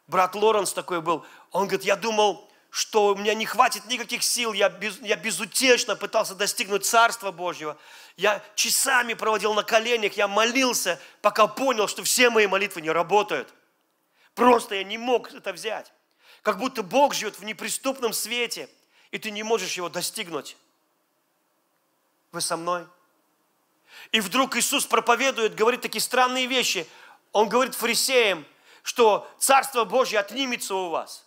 [0.07, 4.53] Брат Лоренс такой был, он говорит, я думал, что у меня не хватит никаких сил,
[4.53, 7.77] я, без, я безутешно пытался достигнуть Царства Божьего.
[8.17, 13.53] Я часами проводил на коленях, я молился, пока понял, что все мои молитвы не работают.
[14.35, 15.93] Просто я не мог это взять.
[16.43, 18.69] Как будто Бог живет в неприступном свете,
[19.11, 20.57] и ты не можешь его достигнуть.
[22.31, 22.87] Вы со мной?
[24.13, 26.87] И вдруг Иисус проповедует, говорит такие странные вещи.
[27.33, 28.45] Он говорит фарисеям,
[28.83, 31.25] что Царство Божье отнимется у вас.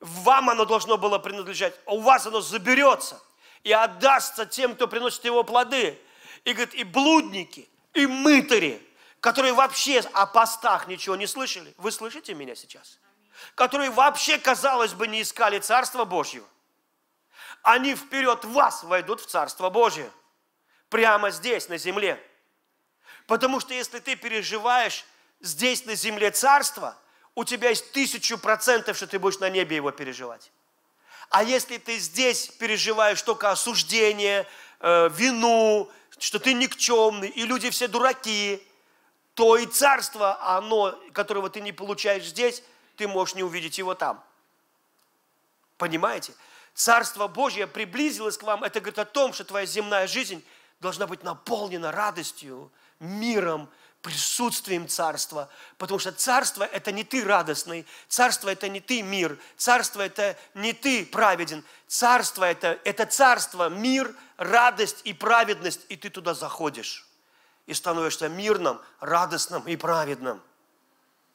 [0.00, 3.20] Вам оно должно было принадлежать, а у вас оно заберется
[3.62, 5.98] и отдастся тем, кто приносит его плоды.
[6.44, 8.82] И говорит, и блудники, и мытари,
[9.20, 11.74] которые вообще о постах ничего не слышали.
[11.78, 12.98] Вы слышите меня сейчас?
[13.54, 16.46] Которые вообще, казалось бы, не искали Царство Божьего.
[17.62, 20.10] Они вперед вас войдут в Царство Божье
[20.88, 22.20] прямо здесь, на земле.
[23.26, 25.04] Потому что если ты переживаешь
[25.40, 26.96] здесь, на земле, царство,
[27.34, 30.50] у тебя есть тысячу процентов, что ты будешь на небе его переживать.
[31.30, 34.46] А если ты здесь переживаешь только осуждение,
[34.80, 38.62] э, вину, что ты никчемный, и люди все дураки,
[39.34, 42.62] то и царство, оно, которого ты не получаешь здесь,
[42.96, 44.22] ты можешь не увидеть его там.
[45.76, 46.34] Понимаете?
[46.72, 48.64] Царство Божье приблизилось к вам.
[48.64, 50.44] Это говорит о том, что твоя земная жизнь
[50.84, 52.70] должна быть наполнена радостью,
[53.00, 53.70] миром,
[54.02, 55.48] присутствием Царства.
[55.78, 60.74] Потому что Царство– это не ты радостный, Царство– это не ты мир, Царство– это не
[60.74, 61.64] ты праведен.
[61.88, 67.08] Царство это,– это Царство, мир, радость и праведность, и ты туда заходишь.
[67.66, 70.42] И становишься мирным, радостным и праведным.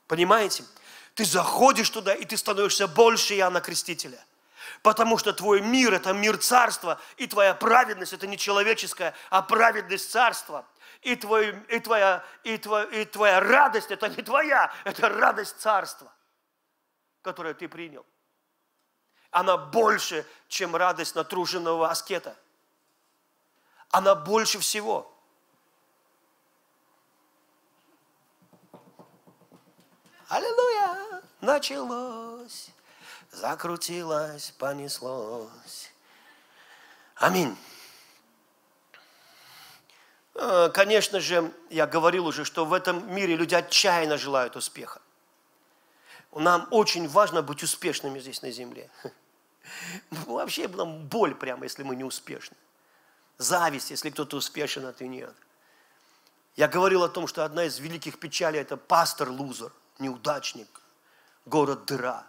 [0.07, 0.63] Понимаете?
[1.15, 4.23] Ты заходишь туда, и ты становишься больше Иоанна Крестителя.
[4.81, 10.11] Потому что твой мир– это мир царства, и твоя праведность– это не человеческая, а праведность
[10.11, 10.65] царства.
[11.01, 16.11] И, твой, и, твоя, и, твоя, и твоя радость– это не твоя, это радость царства,
[17.21, 18.05] которую ты принял.
[19.31, 22.35] Она больше, чем радость натруженного аскета.
[23.91, 25.15] Она больше всего.
[30.27, 31.23] Аллилуйя!
[31.41, 32.69] Началось
[33.39, 35.91] закрутилось, понеслось.
[37.15, 37.57] Аминь.
[40.35, 45.01] Э, конечно же, я говорил уже, что в этом мире люди отчаянно желают успеха.
[46.35, 48.89] Нам очень важно быть успешными здесь на земле.
[50.11, 52.57] Вообще нам боль прямо, если мы не успешны.
[53.37, 55.33] Зависть, если кто-то успешен, а ты нет.
[56.55, 60.81] Я говорил о том, что одна из великих печалей– это пастор-лузер, неудачник,
[61.45, 62.27] город-дыра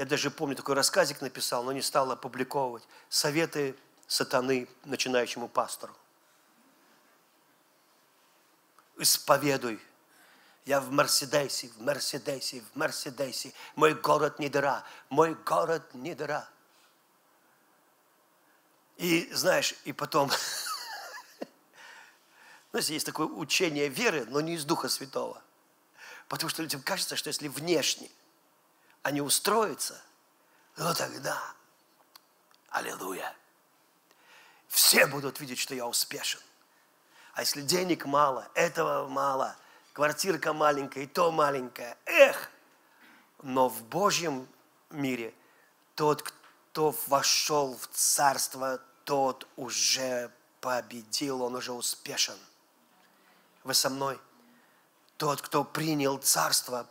[0.00, 2.88] я даже помню, такой рассказик написал, но не стал опубликовывать.
[3.10, 5.94] Советы сатаны начинающему пастору.
[8.96, 9.78] Исповедуй.
[10.64, 13.52] Я в Мерседесе, в Мерседесе, в Мерседесе.
[13.76, 16.48] Мой город не дыра, мой город не дыра.
[18.96, 20.30] И знаешь, и потом,
[22.70, 25.42] знаете, есть такое учение веры, но не из Духа Святого.
[26.26, 28.08] Потому что людям кажется, что если внешне
[29.02, 30.00] они устроятся,
[30.76, 31.40] ну тогда,
[32.68, 33.34] аллилуйя,
[34.68, 36.40] все будут видеть, что я успешен.
[37.34, 39.56] А если денег мало, этого мало,
[39.92, 42.50] квартирка маленькая, и то маленькая, эх!
[43.42, 44.48] Но в Божьем
[44.90, 45.34] мире
[45.94, 52.38] тот, кто вошел в царство, тот уже победил, он уже успешен.
[53.64, 54.20] Вы со мной?
[55.16, 56.86] Тот, кто принял царство,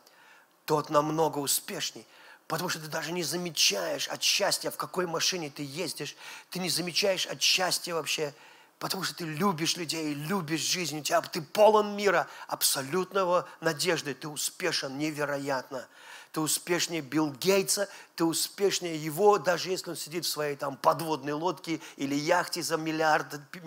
[0.69, 2.05] тот намного успешней.
[2.45, 6.15] Потому что ты даже не замечаешь от счастья, в какой машине ты ездишь.
[6.51, 8.35] Ты не замечаешь от счастья вообще,
[8.77, 10.99] потому что ты любишь людей, любишь жизнь.
[10.99, 14.13] У тебя, ты полон мира, абсолютного надежды.
[14.13, 15.87] Ты успешен невероятно.
[16.33, 21.33] Ты успешнее Билл Гейтса, ты успешнее его, даже если он сидит в своей там подводной
[21.33, 23.25] лодке или яхте за миллиард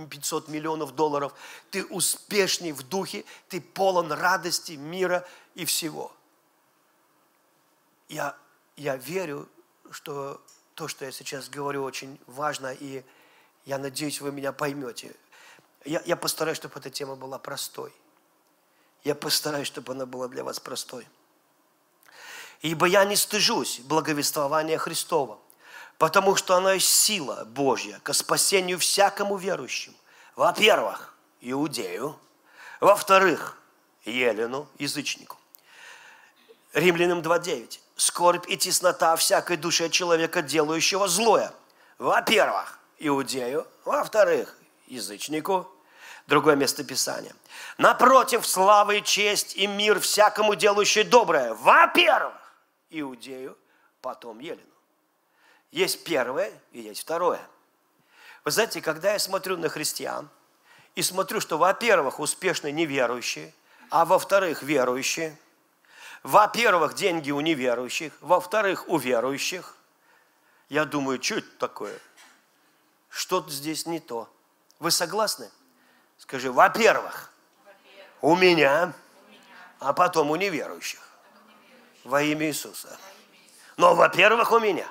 [0.09, 1.35] пятьсот миллионов долларов.
[1.73, 6.12] Ты успешнее в духе, ты полон радости, мира и всего
[8.12, 8.37] я,
[8.77, 9.48] я верю,
[9.90, 10.40] что
[10.75, 13.03] то, что я сейчас говорю, очень важно, и
[13.64, 15.14] я надеюсь, вы меня поймете.
[15.85, 17.92] Я, я постараюсь, чтобы эта тема была простой.
[19.03, 21.09] Я постараюсь, чтобы она была для вас простой.
[22.61, 25.38] Ибо я не стыжусь благовествования Христова,
[25.98, 29.96] потому что оно сила Божья к спасению всякому верующему.
[30.37, 32.18] Во-первых, иудею,
[32.81, 33.59] во-вторых,
[34.05, 35.38] елену, язычнику.
[36.73, 37.81] Римлянам 2.9.
[37.97, 41.53] Скорбь и теснота всякой душе человека, делающего злое.
[41.99, 44.57] Во-первых, иудею, во-вторых,
[44.87, 45.69] язычнику.
[46.27, 47.35] Другое место Писания.
[47.79, 51.53] Напротив, слава и честь и мир всякому делающему доброе.
[51.55, 52.35] Во-первых,
[52.91, 53.57] иудею,
[54.01, 54.63] потом елену.
[55.73, 57.41] Есть первое и есть второе.
[58.45, 60.29] Вы знаете, когда я смотрю на христиан
[60.95, 63.53] и смотрю, что, во-первых, успешные неверующие,
[63.91, 65.37] а во-вторых, верующие,
[66.23, 69.77] во-первых, деньги у неверующих, во-вторых, у верующих,
[70.69, 71.99] я думаю, что это такое?
[73.09, 74.29] Что-то здесь не то.
[74.79, 75.51] Вы согласны?
[76.19, 77.33] Скажи, во-первых,
[78.21, 78.93] у меня,
[79.81, 81.01] а потом у неверующих.
[82.05, 82.97] Во имя Иисуса.
[83.77, 84.87] Но, во-первых, у меня.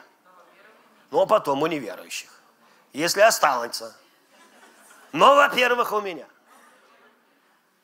[1.09, 2.29] Но потом у неверующих.
[2.93, 3.95] Если останется.
[5.13, 6.27] Но, во-первых, у меня.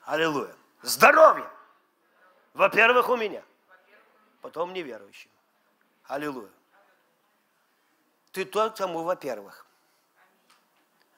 [0.06, 0.54] Аллилуйя.
[0.82, 1.50] Здоровье.
[2.58, 3.44] Во-первых, у меня.
[4.42, 5.30] Потом неверующим.
[6.06, 6.50] Аллилуйя.
[8.32, 9.64] Ты тот, кому во-первых.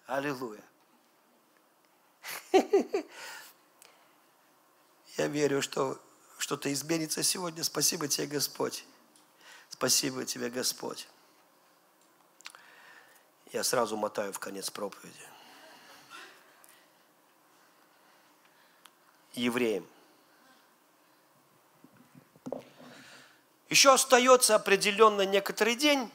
[0.06, 0.62] Аллилуйя.
[5.16, 5.98] Я верю, что
[6.40, 7.64] что-то изменится сегодня.
[7.64, 8.84] Спасибо тебе, Господь.
[9.70, 11.08] Спасибо тебе, Господь.
[13.54, 15.26] Я сразу мотаю в конец проповеди.
[19.32, 19.88] Евреям.
[23.70, 26.10] Еще остается определенно некоторый день,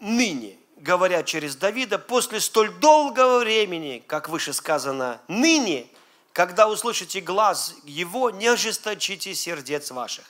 [0.00, 5.86] ныне, говоря через Давида, после столь долгого времени, как выше сказано, ныне,
[6.32, 10.24] когда услышите глаз его, не ожесточите сердец ваших.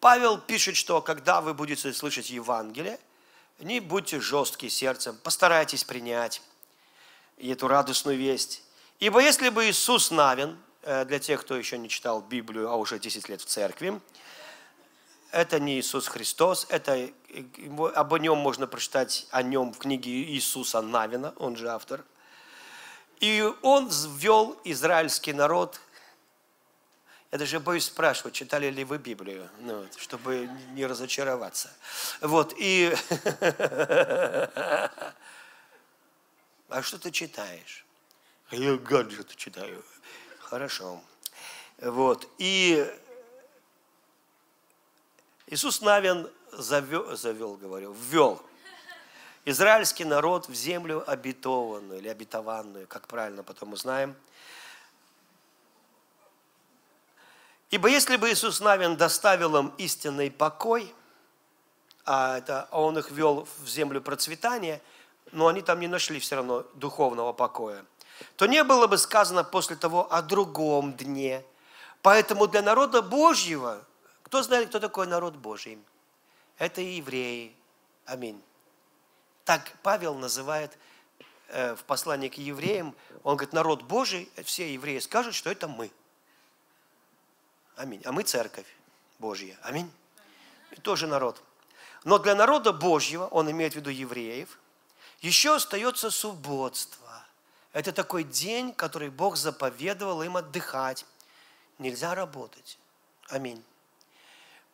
[0.00, 2.98] Павел пишет, что когда вы будете слышать Евангелие,
[3.58, 6.40] не будьте жесткие сердцем, постарайтесь принять
[7.36, 8.62] эту радостную весть.
[9.00, 12.98] Ибо если бы Иисус Навин, э, для тех, кто еще не читал Библию, а уже
[12.98, 14.00] 10 лет в церкви,
[15.30, 17.10] это не Иисус Христос, это,
[17.94, 22.04] об нем можно прочитать о нем в книге Иисуса Навина, он же автор.
[23.20, 25.80] И он ввел израильский народ.
[27.30, 31.70] Я даже боюсь спрашивать, читали ли вы Библию, ну, чтобы не разочароваться.
[32.20, 32.94] Вот, и...
[36.70, 37.86] А что ты читаешь?
[38.50, 39.82] Я гаджет читаю.
[40.38, 41.00] Хорошо.
[41.80, 42.86] Вот, и
[45.50, 48.42] Иисус Навин завел, завел говорю, ввел
[49.46, 54.14] израильский народ в землю обетованную или обетованную, как правильно потом узнаем.
[57.70, 60.94] Ибо если бы Иисус Навин доставил им истинный покой,
[62.04, 64.82] а это а он их вел в землю процветания,
[65.32, 67.86] но они там не нашли все равно духовного покоя,
[68.36, 71.42] то не было бы сказано после того о другом дне.
[72.02, 73.82] Поэтому для народа Божьего
[74.28, 75.78] кто знает, кто такой народ Божий?
[76.58, 77.56] Это евреи.
[78.04, 78.42] Аминь.
[79.46, 80.76] Так Павел называет
[81.48, 85.90] э, в послании к евреям, он говорит, народ Божий, все евреи скажут, что это мы.
[87.76, 88.02] Аминь.
[88.04, 88.66] А мы церковь
[89.18, 89.58] Божья.
[89.62, 89.90] Аминь.
[90.72, 91.42] И тоже народ.
[92.04, 94.58] Но для народа Божьего, он имеет в виду евреев,
[95.22, 97.24] еще остается субботство.
[97.72, 101.06] Это такой день, который Бог заповедовал им отдыхать.
[101.78, 102.78] Нельзя работать.
[103.28, 103.64] Аминь.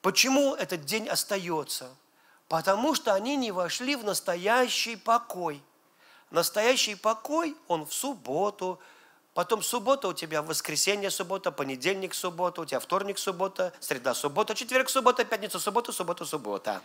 [0.04, 1.88] Почему этот день остается?
[2.48, 5.62] Потому что они не вошли в настоящий покой.
[6.30, 8.78] Настоящий покой, он в субботу,
[9.32, 14.90] потом суббота у тебя, воскресенье суббота, понедельник суббота, у тебя вторник суббота, среда суббота, четверг
[14.90, 16.82] суббота, пятница суббота, суббота суббота.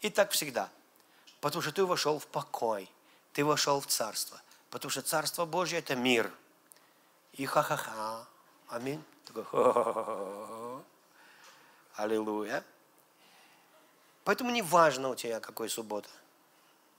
[0.00, 0.68] И так всегда.
[1.40, 2.90] Потому что ты вошел в покой,
[3.32, 4.42] ты вошел в царство.
[4.70, 6.32] Потому что царство Божье– это мир.
[7.34, 8.26] И ха-ха-ха.
[8.70, 9.04] Аминь.
[9.24, 10.82] Такой ха-ха-ха.
[11.98, 12.62] Аллилуйя.
[14.22, 16.08] Поэтому не важно у тебя, какой суббота.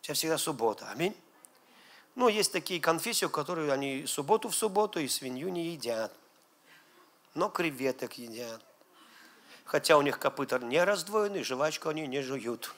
[0.02, 0.90] У тебя всегда суббота.
[0.92, 1.16] Аминь.
[2.16, 6.12] Ну, есть такие конфессии, которые они субботу в субботу и свинью не едят.
[7.34, 8.62] Но креветок едят.
[9.64, 12.76] Хотя у них копыта не раздвоены, жвачку они не жуют.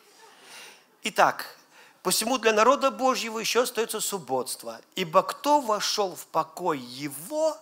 [1.01, 1.57] Итак,
[2.03, 4.79] посему для народа Божьего еще остается субботство.
[4.93, 7.57] Ибо кто вошел в покой его,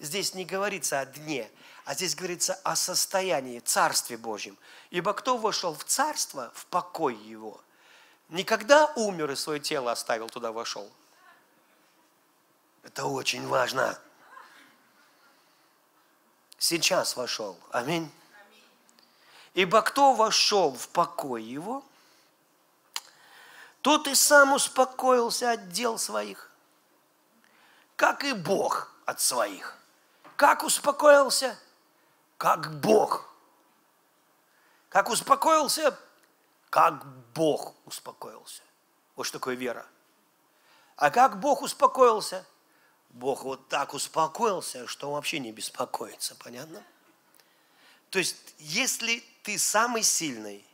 [0.00, 1.50] здесь не говорится о дне,
[1.84, 4.58] а здесь говорится о состоянии, Царстве Божьем.
[4.90, 7.60] Ибо кто вошел в Царство, в покой его,
[8.28, 10.90] никогда умер и свое тело оставил, туда вошел.
[12.82, 13.98] Это очень важно.
[16.58, 17.58] Сейчас вошел.
[17.70, 18.10] Аминь.
[19.54, 21.84] Ибо кто вошел в покой его,
[23.82, 26.50] тот и сам успокоился от дел своих,
[27.96, 29.79] как и Бог от своих.
[30.40, 31.58] Как успокоился?
[32.38, 33.28] Как Бог.
[34.88, 35.94] Как успокоился?
[36.70, 38.62] Как Бог успокоился.
[39.16, 39.84] Вот что такое вера.
[40.96, 42.46] А как Бог успокоился?
[43.10, 46.82] Бог вот так успокоился, что он вообще не беспокоится, понятно?
[48.08, 50.64] То есть, если ты самый сильный,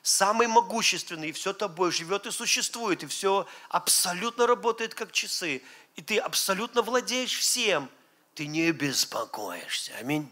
[0.00, 5.62] самый могущественный, и все тобой живет и существует, и все абсолютно работает как часы,
[5.96, 7.90] и ты абсолютно владеешь всем,
[8.34, 9.92] ты не беспокоишься.
[9.98, 10.30] Аминь.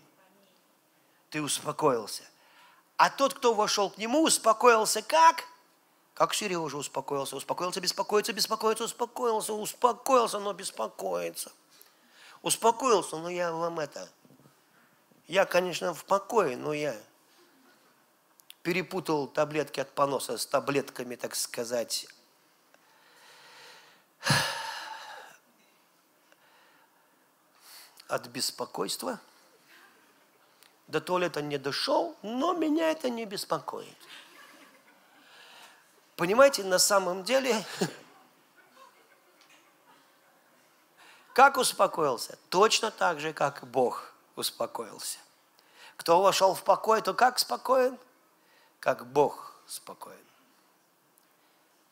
[1.31, 2.25] Ты успокоился.
[2.97, 5.45] А тот, кто вошел к нему, успокоился как?
[6.15, 7.37] Как Сережа успокоился.
[7.37, 11.53] Успокоился, беспокоится, беспокоится, успокоился, успокоился, но беспокоится.
[12.43, 14.09] Успокоился, но я вам это...
[15.27, 16.97] Я, конечно, в покое, но я
[18.63, 22.09] перепутал таблетки от поноса с таблетками, так сказать,
[28.11, 29.19] от беспокойства.
[30.89, 33.97] До туалета не дошел, но меня это не беспокоит.
[36.17, 37.65] Понимаете, на самом деле,
[41.33, 42.39] как успокоился?
[42.49, 45.19] Точно так же, как Бог успокоился.
[45.97, 47.99] Кто вошел в покой, то как спокоен?
[48.81, 50.19] Как Бог спокоен.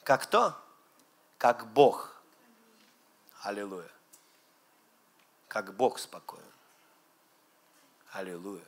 [0.03, 0.57] Как кто?
[1.37, 2.15] Как Бог.
[3.43, 3.98] Аллилуйя.
[5.49, 6.45] Как Бог спокоен.
[8.13, 8.65] Аллилуйя.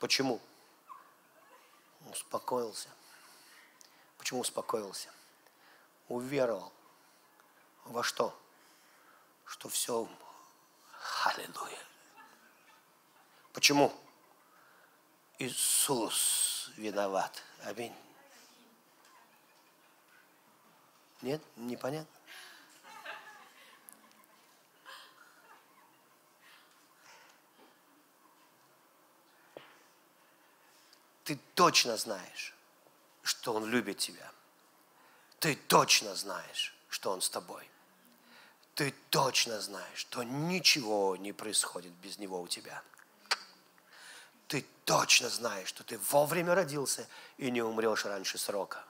[0.00, 0.40] Почему?
[2.10, 2.88] Успокоился.
[4.16, 5.10] Почему успокоился?
[6.08, 6.72] Уверовал.
[7.84, 8.36] Во что?
[9.44, 10.08] Что все
[11.24, 11.78] Аллилуйя.
[13.52, 13.92] Почему?
[15.38, 17.42] Иисус виноват.
[17.62, 17.94] Аминь.
[21.22, 21.42] Нет?
[21.56, 22.18] Непонятно?
[31.28, 32.54] ты точно знаешь,
[33.22, 34.32] что Он любит тебя.
[35.40, 37.68] Ты точно знаешь, что Он с тобой.
[38.74, 42.82] Ты точно знаешь, что ничего не происходит без Него у тебя.
[44.46, 47.06] Ты точно знаешь, что ты вовремя родился
[47.36, 48.82] и не умрешь раньше срока.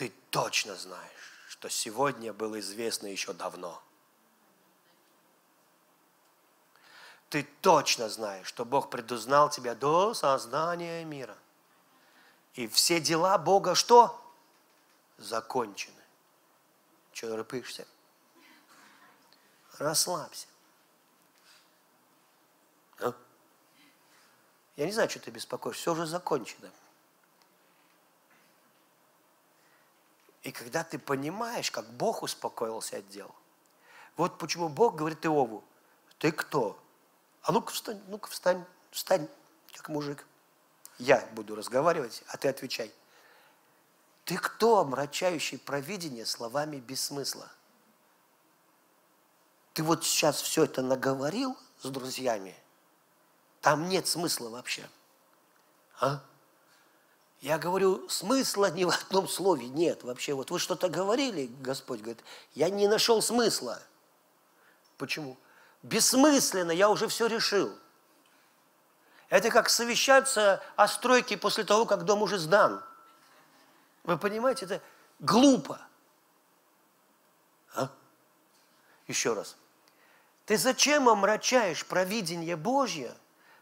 [0.00, 3.82] Ты точно знаешь, что сегодня было известно еще давно–
[7.30, 11.38] ты точно знаешь, что Бог предузнал тебя до создания мира.
[12.54, 14.20] И все дела Бога что?
[15.16, 16.02] Закончены.
[17.12, 17.86] Чего рыпышься?
[19.78, 20.48] Расслабься.
[22.98, 23.14] А?
[24.74, 25.82] Я не знаю, что ты беспокоишься.
[25.82, 26.72] Все уже закончено.
[30.42, 33.34] И когда ты понимаешь, как Бог успокоился от дел,
[34.16, 35.64] вот почему Бог говорит Иову,
[36.18, 36.78] ты кто?
[37.42, 39.28] А ну-ка встань, ну-ка встань, встань,
[39.72, 40.26] как мужик.
[40.98, 42.92] Я буду разговаривать, а ты отвечай.
[44.24, 47.50] Ты кто, омрачающий провидение словами без смысла?
[49.72, 52.54] Ты вот сейчас все это наговорил с друзьями,
[53.60, 54.88] там нет смысла вообще.
[56.00, 56.22] А?
[57.40, 60.34] Я говорю, смысла ни в одном слове нет вообще.
[60.34, 62.22] Вот вы что-то говорили, Господь говорит,
[62.54, 63.80] я не нашел смысла.
[64.98, 65.38] Почему?
[65.82, 67.76] бессмысленно, я уже все решил.
[69.28, 72.82] Это как совещаться о стройке после того, как дом уже сдан.
[74.02, 74.82] Вы понимаете, это
[75.20, 75.80] глупо.
[77.74, 77.90] А?
[79.06, 79.56] Еще раз.
[80.46, 83.14] Ты зачем омрачаешь провидение Божье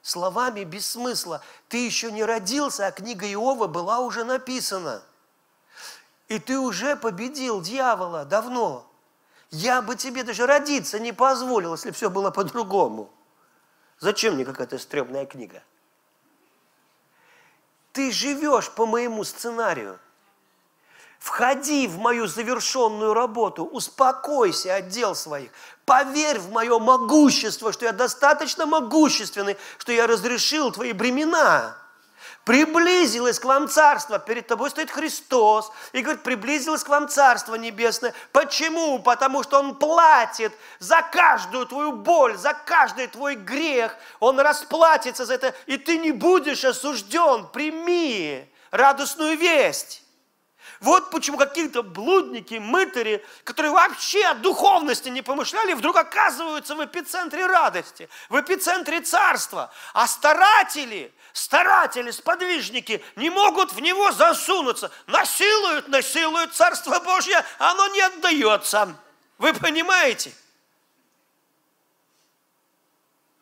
[0.02, 1.42] словами без смысла?
[1.68, 5.02] Ты еще не родился, а книга Иова была уже написана.
[6.28, 8.86] И ты уже победил дьявола давно.
[9.50, 13.10] Я бы тебе даже родиться не позволил, если все было по-другому.
[13.98, 15.62] Зачем мне какая-то стрёмная книга?
[17.92, 19.98] Ты живешь по моему сценарию.
[21.28, 25.50] Входи в мою завершенную работу, успокойся от дел своих,
[25.84, 31.76] поверь в мое могущество, что я достаточно могущественный, что я разрешил твои бремена.
[32.46, 34.18] Приблизилось к вам царство.
[34.18, 35.70] Перед тобой стоит Христос.
[35.92, 38.14] И говорит, приблизилось к вам царство небесное.
[38.32, 38.98] Почему?
[38.98, 43.94] Потому что Он платит за каждую твою боль, за каждый твой грех.
[44.18, 45.54] Он расплатится за это.
[45.66, 47.48] И ты не будешь осужден.
[47.48, 50.07] Прими радостную весть.
[50.80, 57.46] Вот почему какие-то блудники, мытари, которые вообще о духовности не помышляли, вдруг оказываются в эпицентре
[57.46, 59.72] радости, в эпицентре царства.
[59.92, 64.92] А старатели, старатели, сподвижники не могут в него засунуться.
[65.06, 68.96] Насилуют, насилуют Царство Божье, оно не отдается.
[69.38, 70.32] Вы понимаете?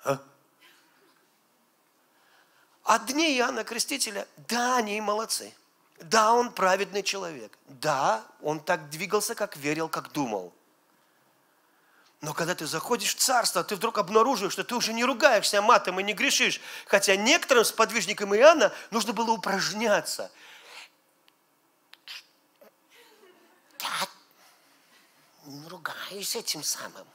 [0.04, 0.18] А?
[2.84, 5.52] А дни Иоанна Крестителя, да, они молодцы.
[6.00, 7.58] Да, он праведный человек.
[7.66, 10.52] Да, он так двигался, как верил, как думал.
[12.20, 16.00] Но когда ты заходишь в царство, ты вдруг обнаруживаешь, что ты уже не ругаешься матом
[16.00, 16.60] и не грешишь.
[16.86, 20.30] Хотя некоторым сподвижникам Иоанна нужно было упражняться.
[23.80, 24.08] Я
[25.44, 27.06] не ругаюсь этим самым.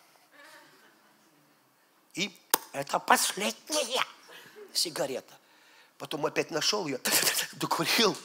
[2.14, 2.36] И
[2.72, 4.06] это последняя
[4.74, 5.34] сигарета.
[5.98, 7.00] Потом опять нашел ее,
[7.54, 8.16] докурил.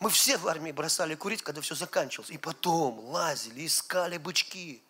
[0.00, 2.30] Мы все в армии бросали курить, когда все заканчивалось.
[2.30, 4.82] И потом лазили, искали бычки.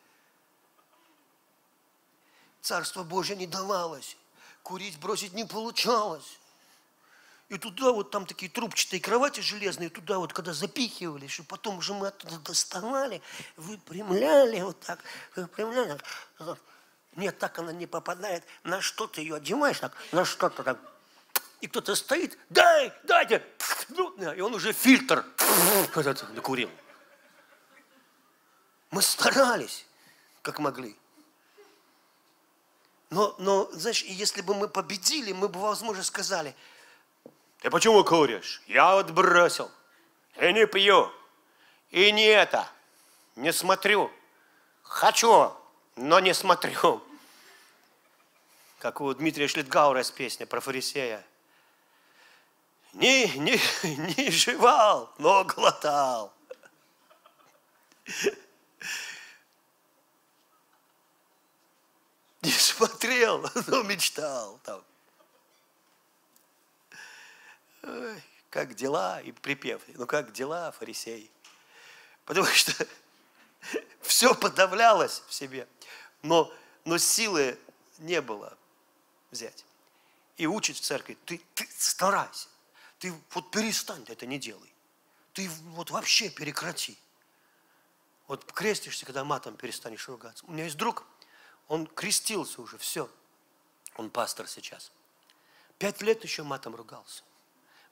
[2.63, 4.17] Царство Божье не давалось.
[4.63, 6.39] Курить, бросить не получалось.
[7.49, 11.93] И туда вот там такие трубчатые кровати железные, туда вот когда запихивали, что потом уже
[11.93, 13.21] мы оттуда доставали,
[13.57, 15.01] выпрямляли вот так,
[15.35, 15.99] выпрямляли.
[17.17, 18.45] Нет, так она не попадает.
[18.63, 20.79] На что ты ее одеваешь так, на что-то так
[21.61, 23.45] и кто-то стоит, дай, дайте,
[23.91, 25.25] ну, и он уже фильтр
[26.35, 26.71] накурил.
[28.91, 29.87] Мы старались,
[30.43, 30.97] как могли.
[33.11, 36.55] Но, но, знаешь, если бы мы победили, мы бы, возможно, сказали,
[37.61, 38.63] ты почему куришь?
[38.67, 39.71] Я вот бросил.
[40.41, 41.13] И не пью.
[41.91, 42.67] И не это.
[43.37, 44.11] Не смотрю.
[44.83, 45.53] Хочу,
[45.97, 47.03] но не смотрю.
[48.79, 51.25] Как у Дмитрия Шлитгаура есть песня про фарисея
[52.93, 53.61] не, не,
[54.17, 56.35] не жевал, но глотал.
[62.43, 64.85] Не смотрел, но мечтал там.
[67.83, 69.21] Ой, как дела?
[69.21, 69.83] И припев.
[69.89, 71.31] Ну как дела, фарисей?
[72.25, 72.87] Потому что
[74.01, 75.69] все подавлялось в себе,
[76.23, 76.53] но,
[76.85, 77.59] но силы
[77.99, 78.57] не было
[79.31, 79.65] взять.
[80.37, 82.49] И учит в церкви, ты, ты старайся,
[83.01, 84.73] ты вот перестань это не делай.
[85.33, 86.97] Ты вот вообще прекрати.
[88.29, 90.45] Вот крестишься, когда матом перестанешь ругаться.
[90.47, 91.05] У меня есть друг,
[91.67, 93.11] он крестился уже, все.
[93.97, 94.93] Он пастор сейчас.
[95.79, 97.25] Пять лет еще матом ругался.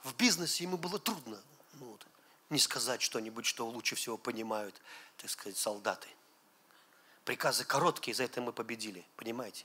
[0.04, 1.42] В бизнесе ему было трудно
[1.72, 2.06] ну, вот,
[2.50, 4.80] не сказать что-нибудь, что лучше всего понимают,
[5.16, 6.08] так сказать, солдаты.
[7.24, 9.64] Приказы короткие, за это мы победили, понимаете?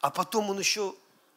[0.00, 0.94] А потом он еще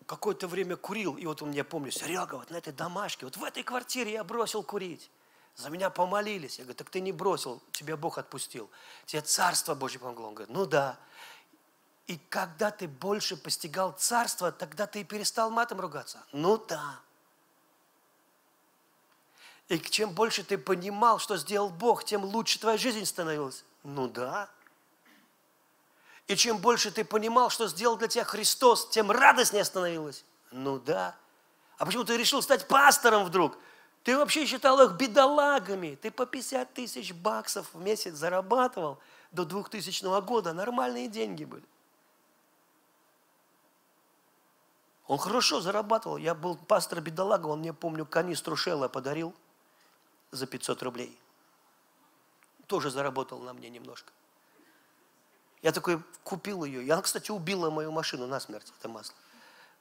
[0.10, 3.44] какое-то время курил, и вот он мне помню, Серега, вот на этой домашке, вот в
[3.44, 5.12] этой квартире я бросил курить.
[5.56, 6.58] За меня помолились.
[6.58, 8.72] Я говорю, так ты не бросил, тебя Бог отпустил.
[9.06, 10.30] Тебе Царство Божье помогло.
[10.30, 10.98] Он говорит, ну да.
[12.08, 16.24] И когда ты больше постигал Царство, тогда ты и перестал матом ругаться.
[16.32, 17.00] Ну да.
[19.68, 23.64] И чем больше ты понимал, что сделал Бог, тем лучше твоя жизнь становилась.
[23.84, 24.50] Ну да.
[26.30, 30.24] И чем больше ты понимал, что сделал для тебя Христос, тем радостнее становилось.
[30.52, 31.16] Ну да.
[31.80, 33.58] А почему ты решил стать пастором вдруг?
[34.04, 35.98] Ты вообще считал их бедолагами.
[36.00, 39.00] Ты по 50 тысяч баксов в месяц зарабатывал
[39.32, 40.54] до 2000 года.
[40.54, 41.66] Нормальные деньги были.
[45.08, 46.18] Он хорошо зарабатывал.
[46.18, 49.34] Я был пастор бедолага, он мне, помню, канистру Шелла подарил
[50.30, 51.20] за 500 рублей.
[52.68, 54.12] Тоже заработал на мне немножко.
[55.62, 56.92] Я такой купил ее.
[56.92, 59.16] Она, кстати, убила мою машину насмерть, это масло.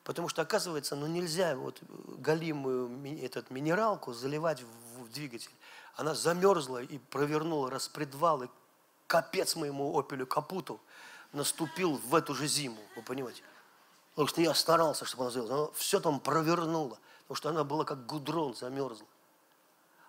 [0.04, 1.80] Потому что, оказывается, ну нельзя вот
[2.18, 2.90] галимую
[3.22, 5.50] этот, минералку заливать в, в двигатель.
[5.96, 8.48] Она замерзла и провернула распредвал, и
[9.06, 10.80] капец моему опелю капуту
[11.32, 13.42] наступил в эту же зиму, вы понимаете.
[14.10, 15.54] Потому что я старался, чтобы она сделала.
[15.54, 19.06] Она все там провернула, потому что она была как гудрон, замерзла.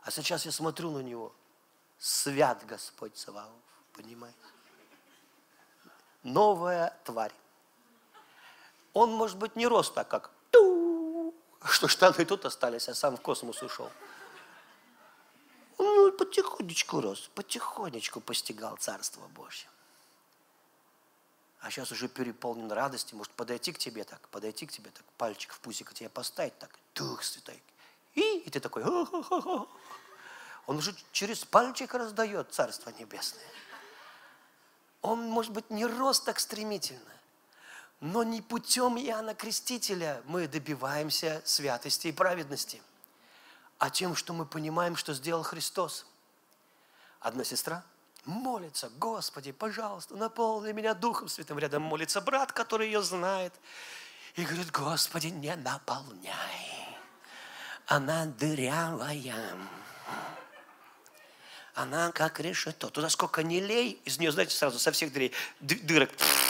[0.03, 1.33] А сейчас я смотрю на него.
[1.97, 3.51] Свят Господь Саваоф,
[3.93, 4.37] понимаете?
[6.23, 7.33] Новая тварь.
[8.93, 11.33] Он, может быть, не рос так, как ту,
[11.65, 13.89] что штаны тут остались, а сам в космос ушел.
[15.77, 19.69] Он потихонечку рос, потихонечку постигал Царство Божье.
[21.61, 25.53] А сейчас уже переполнен радостью, может подойти к тебе так, подойти к тебе так, пальчик
[25.53, 27.61] в пусик тебе поставить так, Дух Святой.
[28.15, 33.43] И, и ты такой, он уже через пальчик раздает Царство Небесное.
[35.01, 36.99] Он, может быть, не рос так стремительно,
[38.01, 42.81] Но не путем Иоанна Крестителя мы добиваемся святости и праведности,
[43.77, 46.05] а тем, что мы понимаем, что сделал Христос.
[47.19, 47.83] Одна сестра
[48.25, 51.59] молится, Господи, пожалуйста, наполни меня Духом Святым.
[51.59, 53.53] Рядом молится брат, который ее знает.
[54.35, 56.97] И говорит, Господи, не наполняй.
[57.87, 59.57] Она дырявая.
[61.79, 62.89] Она как решето.
[62.89, 66.09] Туда сколько не лей, из нее, знаете, сразу со всех дырей, дырок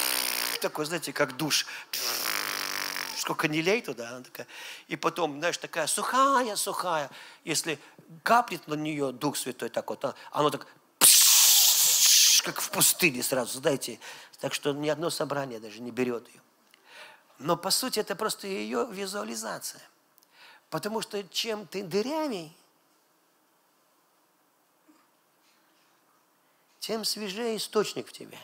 [0.61, 1.67] такой, знаете, как душ.
[3.15, 4.47] Сколько не лей туда, она такая.
[4.87, 7.11] И потом, знаешь, такая сухая, сухая.
[7.43, 7.77] Если
[8.23, 10.65] капнет на нее Дух Святой так вот, оно так
[12.43, 13.99] как в пустыне сразу, знаете.
[14.39, 16.41] Так что ни одно собрание даже не берет ее.
[17.37, 19.83] Но по сути это просто ее визуализация.
[20.71, 22.57] Потому что чем ты дырявей,
[26.79, 28.39] тем свежее источник в тебе.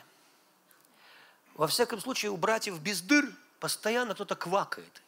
[1.54, 5.02] Во всяком случае, у братьев без дыр постоянно кто-то квакает.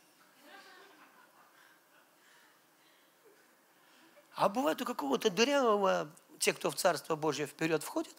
[4.35, 8.15] А бывает у какого-то дырявого, те, кто в Царство Божье вперед входит,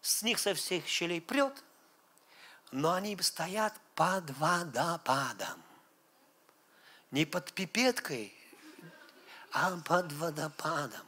[0.00, 1.62] с них со всех щелей прет,
[2.72, 5.62] но они стоят под водопадом.
[7.10, 8.34] Не под пипеткой,
[9.52, 11.06] а под водопадом.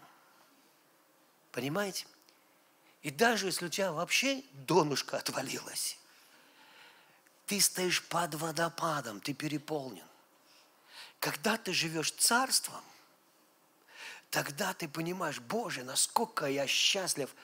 [1.53, 2.07] Понимаете?
[3.03, 5.99] И даже если у тебя вообще донышко отвалилось,
[7.47, 10.05] ты стоишь под водопадом, ты переполнен.
[11.19, 12.83] Когда ты живешь царством,
[14.31, 17.35] тогда ты понимаешь, Боже, насколько я счастлив.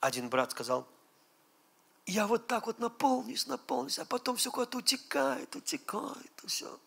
[0.00, 0.88] Один брат сказал,
[2.06, 6.80] я вот так вот наполнюсь, наполнюсь, а потом все куда-то утекает, утекает, все.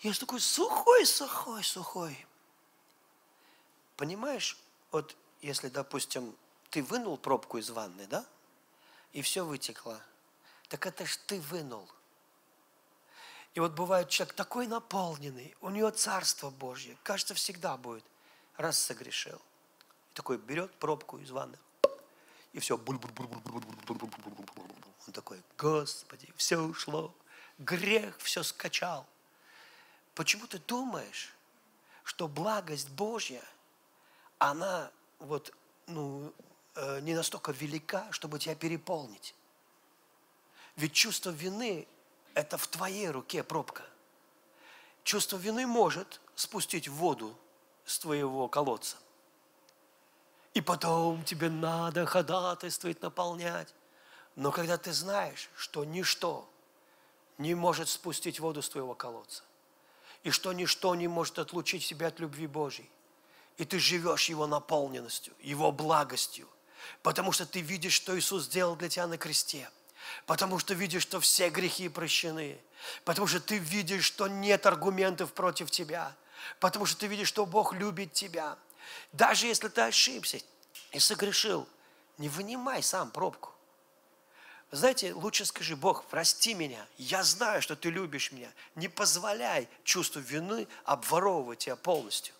[0.00, 2.26] Я же такой сухой, сухой, сухой.
[3.96, 4.56] Понимаешь,
[4.90, 6.34] вот если, допустим,
[6.76, 8.22] ты вынул пробку из ванны, да?
[9.14, 9.98] И все вытекло.
[10.68, 11.90] Так это ж ты вынул.
[13.54, 18.04] И вот бывает человек такой наполненный, у него Царство Божье, кажется, всегда будет.
[18.58, 19.40] Раз согрешил.
[20.10, 21.56] И такой берет пробку из ванны,
[22.52, 22.76] и все.
[22.76, 23.00] Он
[25.14, 27.14] такой, Господи, все ушло.
[27.56, 29.06] Грех все скачал.
[30.14, 31.32] Почему ты думаешь,
[32.04, 33.42] что благость Божья,
[34.38, 35.54] она вот,
[35.86, 36.34] ну,
[37.02, 39.34] не настолько велика, чтобы тебя переполнить.
[40.76, 41.86] Ведь чувство вины–
[42.34, 43.82] это в твоей руке пробка.
[45.04, 47.36] Чувство вины может спустить воду
[47.84, 48.96] с твоего колодца.
[50.52, 53.74] И потом тебе надо ходатайствовать, наполнять.
[54.34, 56.48] Но когда ты знаешь, что ничто
[57.38, 59.44] не может спустить воду с твоего колодца,
[60.24, 62.90] и что ничто не может отлучить тебя от любви Божьей,
[63.56, 66.48] и ты живешь Его наполненностью, Его благостью,
[67.02, 69.68] Потому что ты видишь, что Иисус сделал для тебя на кресте.
[70.26, 72.58] Потому что видишь, что все грехи прощены.
[73.04, 76.14] Потому что ты видишь, что нет аргументов против тебя.
[76.60, 78.56] Потому что ты видишь, что Бог любит тебя.
[79.12, 80.38] Даже если ты ошибся
[80.92, 81.68] и согрешил,
[82.18, 83.50] не вынимай сам пробку.
[84.72, 88.50] Знаете, лучше скажи, Бог, прости меня, я знаю, что ты любишь меня.
[88.74, 92.34] Не позволяй чувству вины обворовывать тебя полностью.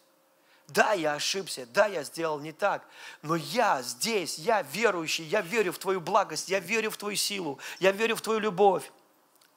[0.69, 2.87] Да, я ошибся, да, я сделал не так,
[3.23, 7.59] но я здесь, я верующий, я верю в Твою благость, я верю в Твою силу,
[7.79, 8.91] я верю в Твою любовь.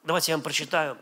[0.04, 0.96] Давайте я вам прочитаю.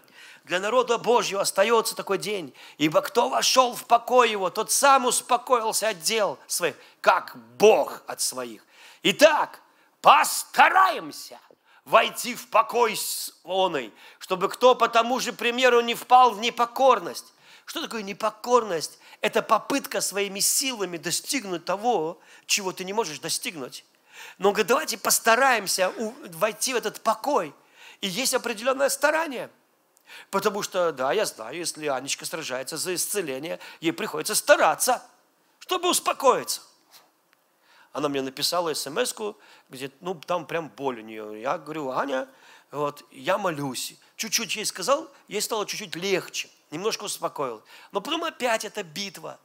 [0.45, 5.91] Для народа Божьего остается такой день, ибо кто вошел в покой его, тот сам успокоился
[5.91, 8.65] от дел своих, как Бог от своих.
[9.03, 9.61] Итак,
[10.01, 11.39] постараемся
[11.85, 17.35] войти в покой с оной, чтобы кто по тому же примеру не впал в непокорность.
[17.67, 18.99] Что такое непокорность?
[19.21, 23.85] Это попытка своими силами достигнуть того, чего ты не можешь достигнуть.
[24.39, 25.93] Но говорит, давайте постараемся
[26.35, 27.55] войти в этот покой.
[28.01, 29.51] И есть определенное старание.
[30.31, 35.03] Потому что, да, я знаю, если Анечка сражается за исцеление, ей приходится стараться,
[35.59, 36.63] чтобы успокоиться.
[37.93, 39.15] Она мне написала смс
[39.69, 41.43] где, ну, там прям боль у нее.
[41.43, 42.29] Я говорю, Аня,
[42.71, 43.97] вот, я молюсь.
[44.17, 47.63] Чуть-чуть ей сказал, ей стало чуть-чуть легче немножко успокоил.
[47.93, 49.39] Но потом опять это битва.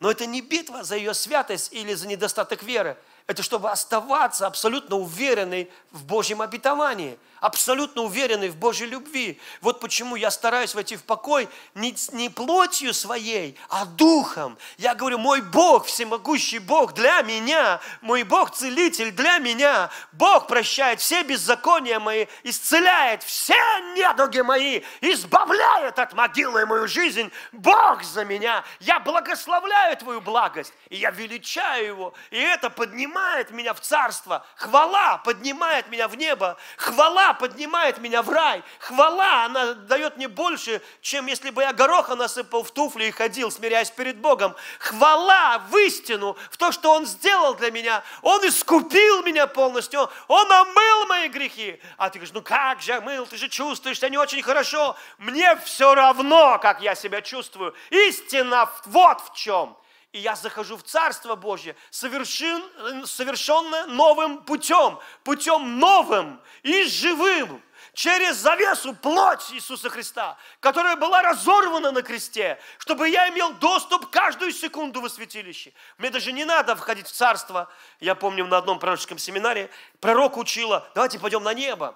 [0.00, 2.96] Но это не битва за ее святость или за недостаток веры.
[3.26, 9.40] Это чтобы оставаться абсолютно уверенной в Божьем обетовании, абсолютно уверенной в Божьей любви.
[9.60, 14.58] Вот почему я стараюсь войти в покой не, не плотью своей, а духом.
[14.76, 19.90] Я говорю, мой Бог, всемогущий Бог для меня, мой Бог целитель для меня.
[20.12, 23.56] Бог прощает все беззакония мои, исцеляет все
[23.94, 27.30] недуги мои, избавляет от могилы мою жизнь.
[27.52, 28.64] Бог за меня.
[28.80, 35.18] Я благословляю Твою благость, и я величаю Его, и это поднимает меня в царство, хвала
[35.18, 41.26] поднимает меня в небо, хвала поднимает меня в рай, хвала, она дает мне больше, чем
[41.26, 44.54] если бы я гороха насыпал в туфли и ходил, смиряясь перед Богом.
[44.78, 48.02] Хвала в истину, в то, что Он сделал для меня.
[48.22, 51.80] Он искупил меня полностью, Он омыл мои грехи.
[51.96, 54.96] А ты говоришь, ну как же омыл, ты же чувствуешь себя не очень хорошо.
[55.18, 57.74] Мне все равно, как я себя чувствую.
[57.90, 59.76] Истина вот в чем–
[60.12, 62.62] и я захожу в Царство Божье совершен,
[63.06, 71.90] совершенно новым путем, путем новым и живым, через завесу плоть Иисуса Христа, которая была разорвана
[71.90, 75.72] на кресте, чтобы я имел доступ каждую секунду во святилище.
[75.98, 77.68] Мне даже не надо входить в Царство.
[78.00, 79.68] Я помню, на одном пророческом семинаре
[80.00, 81.94] пророк учила, давайте пойдем на небо.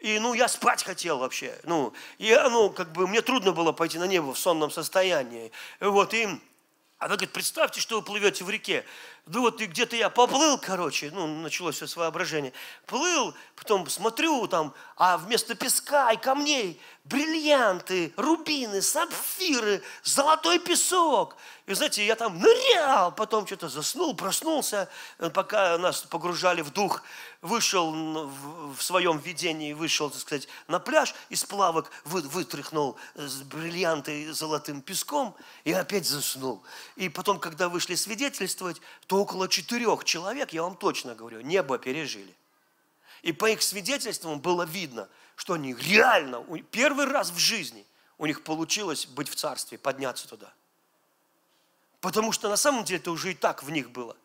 [0.00, 1.58] И, ну, я спать хотел вообще.
[1.62, 5.52] Ну, я, ну, как бы, мне трудно было пойти на небо в сонном состоянии.
[5.80, 6.28] Вот, и
[7.04, 8.82] она говорит, представьте, что вы плывете в реке.
[9.26, 12.52] Ну вот и где-то я поплыл, короче, ну, началось все с воображения.
[12.84, 21.36] Плыл, потом смотрю там, а вместо песка и камней бриллианты, рубины, сапфиры, золотой песок.
[21.66, 27.02] И знаете, я там нырял, потом что-то заснул, проснулся, э, пока нас погружали в дух,
[27.42, 28.26] вышел
[28.76, 34.80] в своем видении, вышел, так сказать, на пляж из плавок, вы, вытряхнул с бриллианты золотым
[34.80, 36.62] песком и опять заснул.
[36.96, 42.34] И потом, когда вышли свидетельствовать, то около четырех человек, я вам точно говорю, небо пережили.
[43.22, 47.84] И по их свидетельствам было видно– что они реально, первый раз в жизни
[48.18, 50.52] у них получилось быть в царстве, подняться туда.
[52.00, 54.16] Потому что на самом деле это уже и так в них было.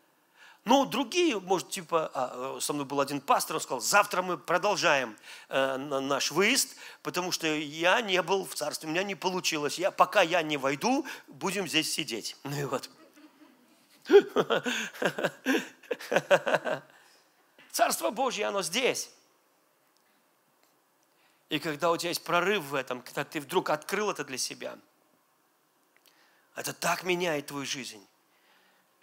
[0.65, 4.37] Но другие, может, типа, а, э, со мной был один пастор, он сказал, завтра мы
[4.37, 5.17] продолжаем
[5.47, 9.79] э, наш выезд, потому что я не был в царстве, у меня не получилось.
[9.79, 12.35] Я, пока я не войду, будем здесь сидеть.
[12.43, 12.89] Ну и вот.
[17.71, 19.11] Царство Божье, оно здесь.
[21.49, 24.77] И когда у тебя есть прорыв в этом, когда ты вдруг открыл это для себя,
[26.55, 28.05] это так меняет твою жизнь.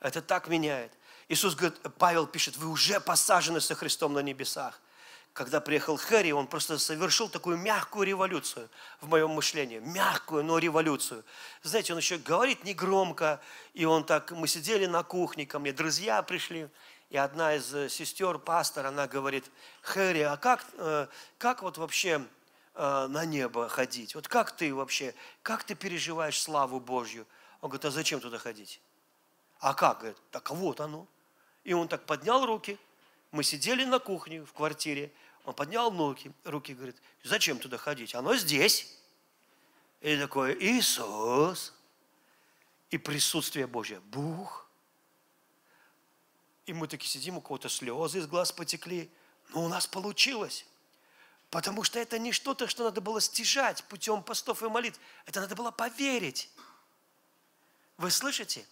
[0.00, 0.92] Это так меняет.
[1.28, 4.80] Иисус говорит, Павел пишет, вы уже посажены со Христом на небесах.
[5.36, 8.68] Когда приехал Хэри, он просто совершил такую мягкую революцию
[9.00, 9.78] в моем мышлении.
[9.78, 11.24] Мягкую, но революцию.
[11.62, 13.40] Знаете, он еще говорит негромко,
[13.74, 16.68] и он так, мы сидели на кухне, ко мне друзья пришли,
[17.10, 19.44] и одна из э, сестер, пастор, она говорит,
[19.82, 21.06] Хэри, а как, э,
[21.38, 22.22] как вот вообще
[22.78, 24.14] Э, на небо ходить.
[24.14, 27.26] Вот как ты вообще, как ты переживаешь славу Божью?
[27.62, 28.82] Он говорит, а зачем туда ходить?
[29.60, 30.00] А как?
[30.00, 31.06] Говорит, так вот оно.
[31.64, 32.78] И он так поднял руки.
[33.32, 35.10] Мы сидели на кухне в квартире.
[35.46, 38.16] Он поднял руки, руки говорит, зачем туда ходить?
[38.16, 38.92] Оно здесь.
[40.00, 41.72] И такое, Иисус.
[42.90, 44.00] И присутствие Божье.
[44.00, 44.68] Бух.
[46.66, 49.08] И мы таки сидим, у кого-то слезы из глаз потекли.
[49.50, 50.66] Но у нас получилось.
[51.50, 54.98] Потому что это не что-то, что надо было стяжать путем постов и молитв.
[55.26, 56.50] Это надо было поверить.
[57.98, 58.66] Вы слышите?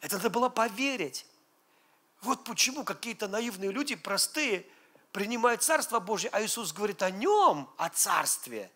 [0.00, 1.26] Это надо было поверить.
[2.22, 4.66] Вот почему какие-то наивные люди, простые,
[5.14, 8.70] принимают Царство Божье, а Иисус говорит о нем, о Царстве,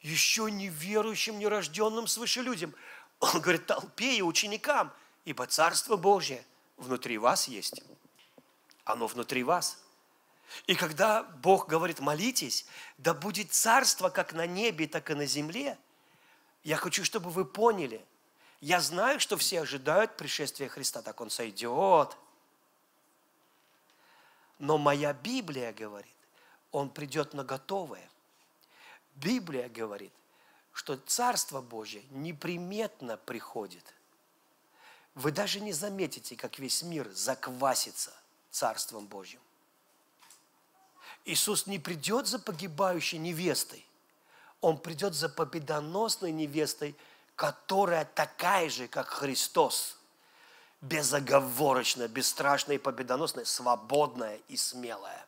[0.00, 2.74] еще не верующим, нерожденным свыше людям.
[3.20, 4.92] Он говорит толпе и ученикам,
[5.24, 6.44] ибо Царство Божье
[6.78, 7.80] внутри вас есть.
[8.84, 9.78] Оно внутри вас–
[10.66, 12.66] и когда Бог говорит, молитесь,
[12.96, 15.78] да будет царство как на небе, так и на земле,
[16.64, 18.04] я хочу, чтобы вы поняли,
[18.60, 22.16] я знаю, что все ожидают пришествия Христа, так Он сойдет.
[24.58, 26.14] Но моя Библия говорит,
[26.72, 28.08] Он придет на готовое.
[29.14, 30.12] Библия говорит,
[30.72, 33.84] что Царство Божье неприметно приходит.
[35.14, 38.12] Вы даже не заметите, как весь мир заквасится
[38.50, 39.40] Царством Божьим.
[41.24, 43.84] Иисус не придет за погибающей невестой.
[44.60, 46.96] Он придет за победоносной невестой,
[47.36, 49.97] которая такая же, как Христос.
[50.80, 55.26] Безоговорочная, бесстрашная и победоносная, свободная и смелая.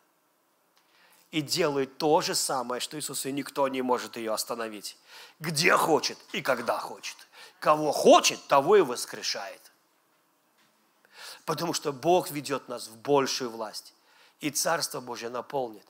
[1.30, 4.96] И делает то же самое, что Иисус, и никто не может ее остановить.
[5.38, 7.16] Где хочет и когда хочет.
[7.61, 9.61] Кого хочет, того и воскрешает.
[11.44, 13.94] Потому что Бог ведет нас в большую власть
[14.40, 15.84] и Царство Божье наполнит.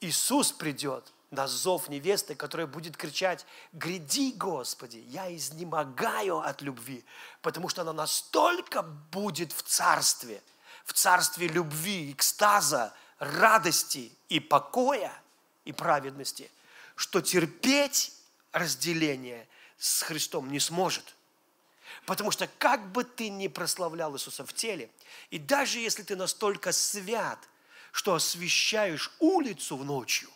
[0.00, 7.04] Иисус придет на зов невесты, которая будет кричать, «Гряди, Господи, я изнемогаю от любви»,
[7.42, 10.42] потому что она настолько будет в царстве,
[10.84, 15.12] в царстве любви, экстаза, радости и покоя
[15.64, 16.50] и праведности,
[16.96, 18.12] что терпеть
[18.52, 21.14] разделение с Христом не сможет.
[22.06, 24.90] Потому что как бы ты ни прославлял Иисуса в теле,
[25.30, 27.38] и даже если ты настолько свят,
[27.92, 30.28] что освещаешь улицу в ночью,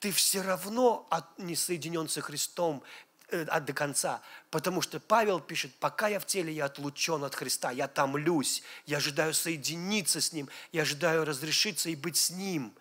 [0.00, 2.82] ты все равно не соединен со Христом
[3.28, 4.22] э, до конца.
[4.50, 8.98] Потому что Павел пишет, пока я в теле, я отлучен от Христа, я томлюсь, я
[8.98, 12.72] ожидаю соединиться с Ним, я ожидаю разрешиться и быть с Ним.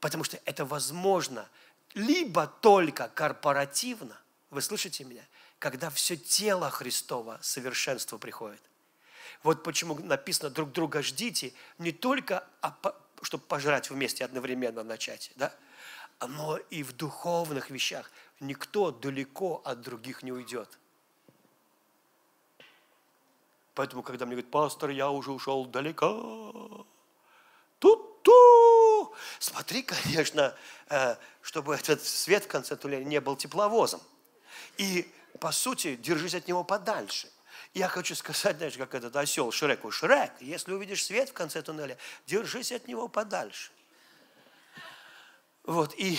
[0.00, 1.48] Потому что это возможно
[1.94, 4.18] либо только корпоративно,
[4.50, 5.22] вы слышите меня,
[5.58, 8.60] когда все тело Христова совершенство приходит.
[9.42, 12.44] Вот почему написано друг друга ждите, не только,
[13.22, 15.54] чтобы пожрать вместе одновременно начать, да,
[16.20, 18.10] но и в духовных вещах.
[18.40, 20.78] Никто далеко от других не уйдет.
[23.74, 26.86] Поэтому, когда мне говорят, пастор, я уже ушел далеко,
[27.78, 30.54] тут-ту, смотри, конечно,
[30.88, 34.00] э, чтобы этот свет в конце туннеля не был тепловозом.
[34.78, 37.30] И, по сути, держись от него подальше.
[37.74, 39.90] Я хочу сказать, знаешь, как этот осел Шреку.
[39.90, 43.70] Шрек, если увидишь свет в конце туннеля, держись от него подальше.
[45.66, 46.18] Вот, и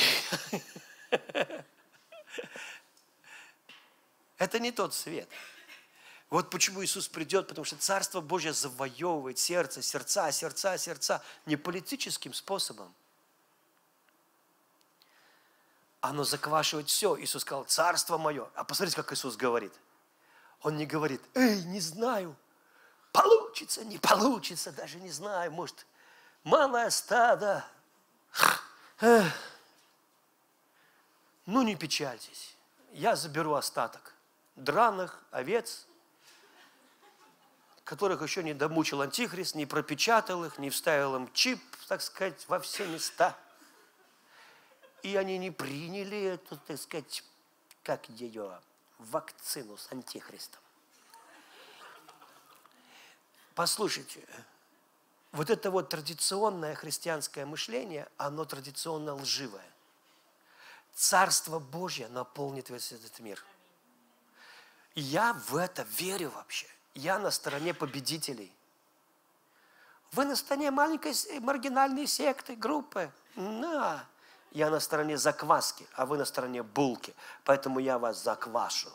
[4.37, 5.29] это не тот свет.
[6.29, 12.33] Вот почему Иисус придет, потому что Царство Божье завоевывает сердце, сердца, сердца, сердца не политическим
[12.33, 12.93] способом.
[16.01, 17.17] Оно заквашивает все.
[17.17, 18.49] Иисус сказал, Царство мое.
[18.55, 19.73] А посмотрите, как Иисус говорит.
[20.61, 22.35] Он не говорит, эй, не знаю,
[23.13, 25.85] получится, не получится, даже не знаю, может,
[26.43, 27.63] малое стадо,
[28.99, 29.31] ну,
[31.45, 32.55] не печальтесь.
[32.93, 34.13] Я заберу остаток
[34.55, 35.85] драных овец,
[37.83, 42.59] которых еще не домучил Антихрист, не пропечатал их, не вставил им чип, так сказать, во
[42.59, 43.37] все места.
[45.03, 47.23] И они не приняли эту, так сказать,
[47.83, 48.59] как ее,
[48.97, 50.61] вакцину с Антихристом.
[53.53, 54.27] Послушайте,
[55.31, 59.65] вот это вот традиционное христианское мышление, оно традиционно лживое.
[60.95, 63.43] Царство Божье наполнит весь этот мир.
[64.95, 66.67] Я в это верю вообще.
[66.95, 68.51] Я на стороне победителей.
[70.11, 73.11] Вы на стороне маленькой маргинальной секты, группы.
[73.35, 74.05] На.
[74.51, 77.13] Я на стороне закваски, а вы на стороне булки.
[77.43, 78.89] Поэтому я вас заквашу.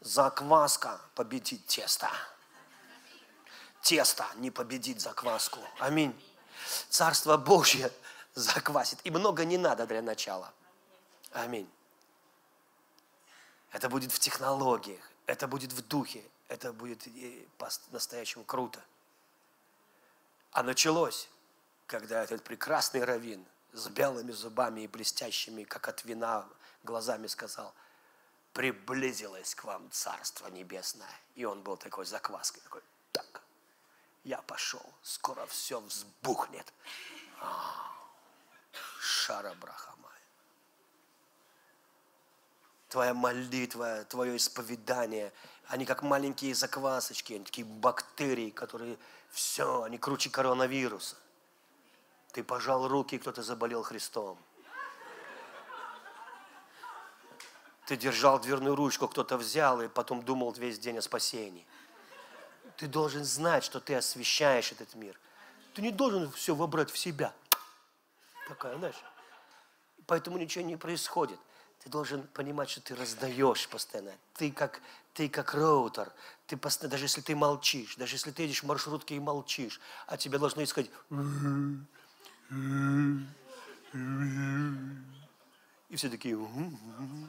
[0.00, 2.10] Закваска победит тесто
[3.82, 5.60] тесто не победит закваску.
[5.78, 6.14] Аминь.
[6.88, 7.90] Царство Божье
[8.34, 8.98] заквасит.
[9.04, 10.52] И много не надо для начала.
[11.32, 11.70] Аминь.
[13.72, 17.06] Это будет в технологиях, это будет в духе, это будет
[17.56, 18.82] по-настоящему круто.
[20.50, 21.28] А началось,
[21.86, 26.48] когда этот прекрасный раввин с белыми зубами и блестящими, как от вина,
[26.82, 27.72] глазами сказал,
[28.52, 31.14] приблизилось к вам Царство Небесное.
[31.36, 33.42] И он был такой закваской, такой, так,
[34.24, 36.72] я пошел, скоро все взбухнет.
[37.40, 37.90] А,
[39.00, 40.10] Шара брахамай.
[42.88, 45.32] Твоя молитва, твое исповедание,
[45.68, 48.98] они как маленькие заквасочки, они такие бактерии, которые
[49.30, 51.16] все, они круче коронавируса.
[52.32, 54.38] Ты пожал руки, кто-то заболел Христом.
[57.86, 61.66] Ты держал дверную ручку, кто-то взял и потом думал весь день о спасении.
[62.80, 65.14] Ты должен знать, что ты освещаешь этот мир.
[65.74, 67.34] Ты не должен все вобрать в себя.
[68.48, 68.96] Такая, знаешь.
[70.06, 71.38] Поэтому ничего не происходит.
[71.80, 74.14] Ты должен понимать, что ты раздаешь постоянно.
[74.32, 74.80] Ты как,
[75.12, 76.10] ты как роутер.
[76.46, 80.16] Ты постоянно, даже если ты молчишь, даже если ты едешь в маршрутке и молчишь, а
[80.16, 80.90] тебе должно искать...
[85.90, 86.34] И все такие...
[86.34, 87.28] Вы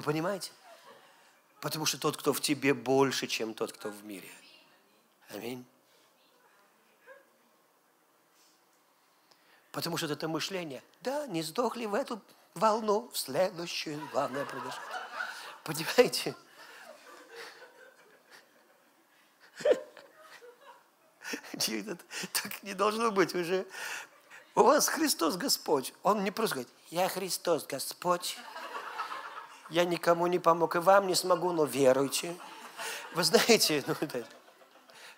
[0.00, 0.52] понимаете?
[1.60, 4.30] Потому что тот, кто в тебе, больше, чем тот, кто в мире.
[5.30, 5.64] Аминь.
[9.72, 12.20] Потому что это мышление, да, не сдохли в эту
[12.54, 14.80] волну, в следующую, главное продолжать.
[15.64, 16.34] Понимаете?
[22.32, 23.66] Так не должно быть уже.
[24.54, 25.92] У вас Христос Господь.
[26.02, 28.38] Он не просто говорит, я Христос Господь
[29.70, 32.34] я никому не помог, и вам не смогу, но веруйте.
[33.14, 34.20] Вы знаете, ну, да,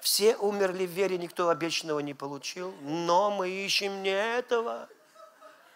[0.01, 4.89] все умерли в вере, никто обещанного не получил, но мы ищем не этого,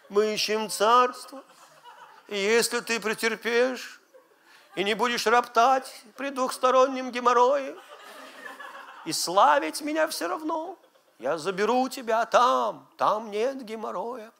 [0.09, 1.43] мы ищем царство.
[2.27, 4.01] И если ты претерпишь
[4.75, 7.75] и не будешь роптать при двухстороннем геморрое,
[9.05, 10.77] и славить меня все равно,
[11.19, 14.31] я заберу тебя там, там нет геморроя.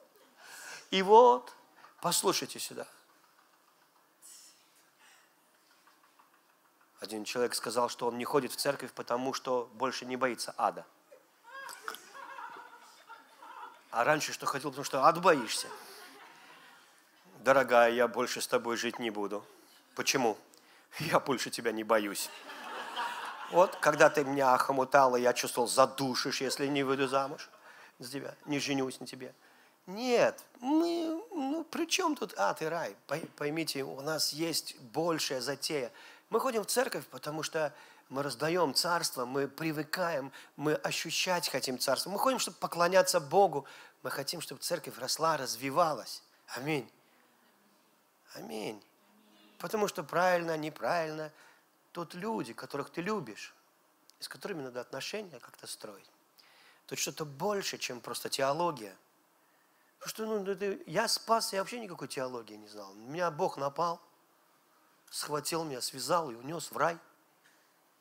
[0.90, 1.52] И вот,
[2.00, 2.86] послушайте сюда,
[7.00, 10.86] Один человек сказал, что он не ходит в церковь, потому что больше не боится ада.
[13.90, 15.68] А раньше что ходил, потому что ад боишься.
[17.40, 19.44] Дорогая, я больше с тобой жить не буду.
[19.94, 20.36] Почему?
[20.98, 22.30] Я больше тебя не боюсь.
[23.50, 27.48] Вот, когда ты меня охомутала, я чувствовал, задушишь, если не выйду замуж
[27.98, 29.34] за тебя, не женюсь на тебе.
[29.86, 32.96] Нет, мы, ну при чем тут ад и рай?
[33.36, 35.92] Поймите, у нас есть большая затея.
[36.30, 37.74] Мы ходим в церковь, потому что
[38.08, 42.10] мы раздаем царство, мы привыкаем, мы ощущать хотим царство.
[42.10, 43.66] Мы ходим, чтобы поклоняться Богу.
[44.02, 46.22] Мы хотим, чтобы церковь росла, развивалась.
[46.48, 46.90] Аминь.
[48.34, 48.82] Аминь.
[49.58, 51.32] Потому что правильно, неправильно.
[51.92, 53.54] Тут люди, которых ты любишь,
[54.20, 56.10] с которыми надо отношения как-то строить.
[56.86, 58.94] Тут что-то больше, чем просто теология.
[59.98, 62.92] Потому что ну, это, я спас, я вообще никакой теологии не знал.
[62.94, 64.00] Меня Бог напал,
[65.10, 66.98] схватил меня, связал и унес в рай.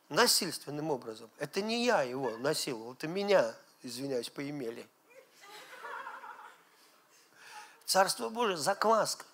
[0.09, 1.29] Насильственным образом.
[1.39, 4.87] Это не я его насиловал, это меня, извиняюсь, поимели.
[7.85, 9.25] Царство Божие– закваска.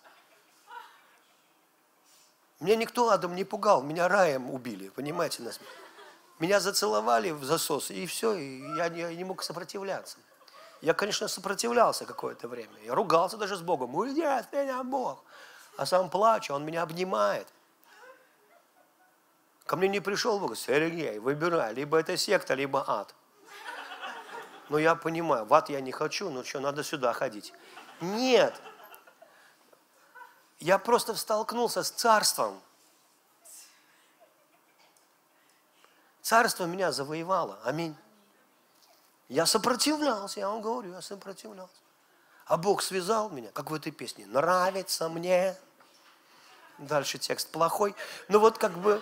[2.62, 5.60] Меня никто адом не пугал, меня раем убили, понимаете нас?
[6.40, 10.18] Меня зацеловали в засос, и все, и я не, не мог сопротивляться.
[10.82, 12.74] Я, конечно, сопротивлялся какое-то время.
[12.84, 13.96] Я ругался даже с Богом.
[13.96, 15.24] Уйди от меня, Бог.
[15.78, 17.48] А сам плачу, Он меня обнимает.
[19.72, 23.16] Ко мне не пришел Бог, Сергей, выбирай, либо это секта, либо ад.
[24.68, 27.54] Но я понимаю, в ад я не хочу, ну что, надо сюда ходить.
[28.02, 28.54] Нет,
[30.60, 32.62] я просто столкнулся с царством.
[36.22, 37.58] Царство меня завоевало.
[37.64, 37.96] Аминь.
[39.30, 41.80] Я сопротивлялся, я вам говорю, я сопротивлялся.
[42.46, 44.26] А Бог связал меня, как в этой песне.
[44.26, 45.56] Нравится мне.
[46.78, 47.96] Дальше текст плохой.
[48.28, 49.02] Ну вот как бы...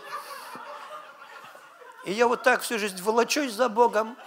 [2.05, 4.17] И я вот так всю жизнь волочусь за Богом.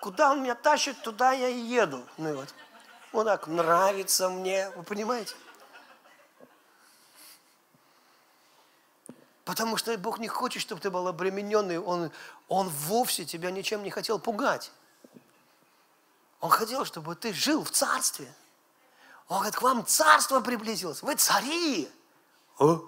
[0.00, 2.04] Куда Он меня тащит, туда я и еду.
[2.16, 2.54] Ну и вот.
[3.12, 4.70] Вот так, нравится мне.
[4.76, 5.34] Вы понимаете?
[9.44, 11.78] Потому что Бог не хочет, чтобы ты был обремененный.
[11.78, 12.12] Он,
[12.48, 14.70] он вовсе тебя ничем не хотел пугать.
[16.40, 18.32] Он хотел, чтобы ты жил в царстве.
[19.28, 21.02] Он говорит, к вам царство приблизилось.
[21.02, 21.90] Вы цари.
[22.58, 22.80] О?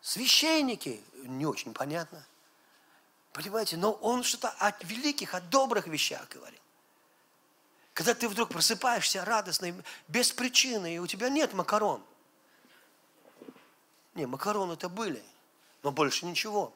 [0.00, 1.02] Священники.
[1.22, 2.24] Не очень понятно.
[3.36, 6.60] Понимаете, но он что-то о великих, о добрых вещах говорит.
[7.92, 9.74] Когда ты вдруг просыпаешься радостный,
[10.08, 12.02] без причины, и у тебя нет макарон.
[14.14, 15.22] Не, макароны это были–
[15.86, 16.74] но больше ничего.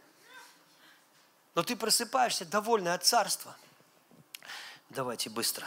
[1.56, 3.56] Но ты просыпаешься довольный от царства.
[4.88, 5.66] Давайте быстро.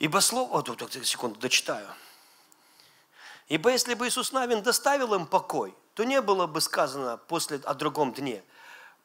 [0.00, 0.58] Ибо слово...
[0.58, 1.86] О, тут, секунду, дочитаю.
[3.46, 7.74] Ибо если бы Иисус Навин доставил им покой, то не было бы сказано после о
[7.74, 8.42] другом дне–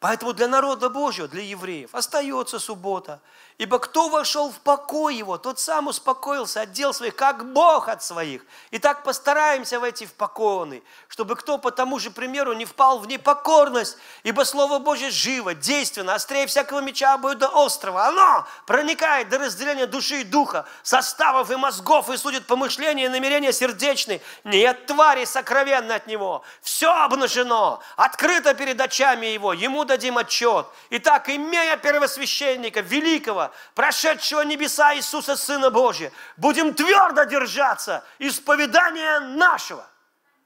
[0.03, 3.21] Поэтому для народа Божьего, для евреев, остается суббота.
[3.57, 8.03] Ибо кто вошел в покой его, тот сам успокоился от дел своих, как Бог от
[8.03, 8.45] своих.
[8.71, 13.07] И так постараемся войти в покойный, чтобы кто по тому же примеру не впал в
[13.07, 13.97] непокорность.
[14.23, 18.07] Ибо Слово Божье живо, действенно, острее всякого меча обоюдо до острова.
[18.07, 23.53] Оно проникает до разделения души и духа, составов и мозгов, и судит помышления и намерения
[23.53, 24.19] сердечные.
[24.43, 26.43] Нет твари сокровенной от него.
[26.61, 29.53] Все обнажено, открыто перед очами его.
[29.53, 30.65] Ему дадим отчет.
[30.89, 39.85] Итак, имея первосвященника, великого, прошедшего небеса Иисуса, Сына Божия, будем твердо держаться исповедания нашего.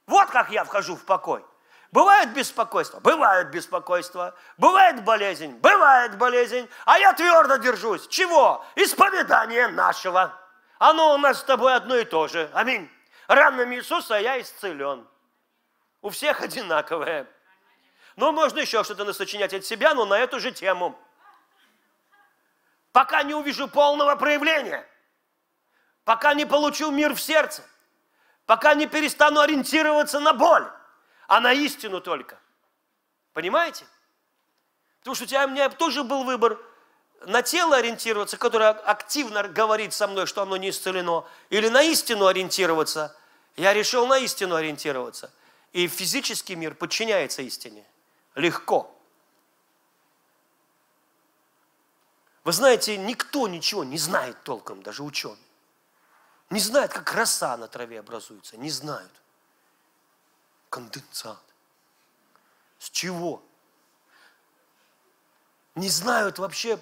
[0.05, 1.45] Вот как я вхожу в покой.
[1.93, 2.99] Бывает беспокойство?
[2.99, 4.35] Бывает беспокойство.
[4.57, 5.51] Бывает болезнь?
[5.61, 6.67] Бывает болезнь.
[6.85, 8.07] А я твердо держусь.
[8.07, 8.65] Чего?
[8.75, 10.33] Исповедание нашего.
[10.77, 12.49] Оно у нас с тобой одно и то же.
[12.53, 12.91] Аминь.
[13.27, 15.07] Ранами Иисуса я исцелен.
[16.01, 17.27] У всех одинаковое.
[18.17, 20.99] Ну, можно еще что-то насочинять от себя, но на эту же тему.
[22.91, 24.85] Пока не увижу полного проявления,
[26.03, 27.63] пока не получу мир в сердце,
[28.47, 30.67] пока не перестану ориентироваться на боль,
[31.27, 32.39] а на истину только.
[33.33, 33.85] Понимаете?
[34.99, 36.59] Потому что у тебя, у меня тоже был выбор
[37.27, 42.25] на тело ориентироваться, которое активно говорит со мной, что оно не исцелено, или на истину
[42.25, 43.15] ориентироваться.
[43.57, 45.31] Я решил на истину ориентироваться.
[45.71, 47.85] И физический мир подчиняется истине
[48.37, 48.93] легко.
[52.43, 55.37] Вы знаете, никто ничего не знает толком, даже ученые.
[56.49, 58.55] Не знают, как роса на траве образуется.
[58.55, 59.11] Не знают.
[60.69, 61.43] Конденсат.
[62.79, 63.43] С чего?
[65.75, 66.79] Не знают вообще,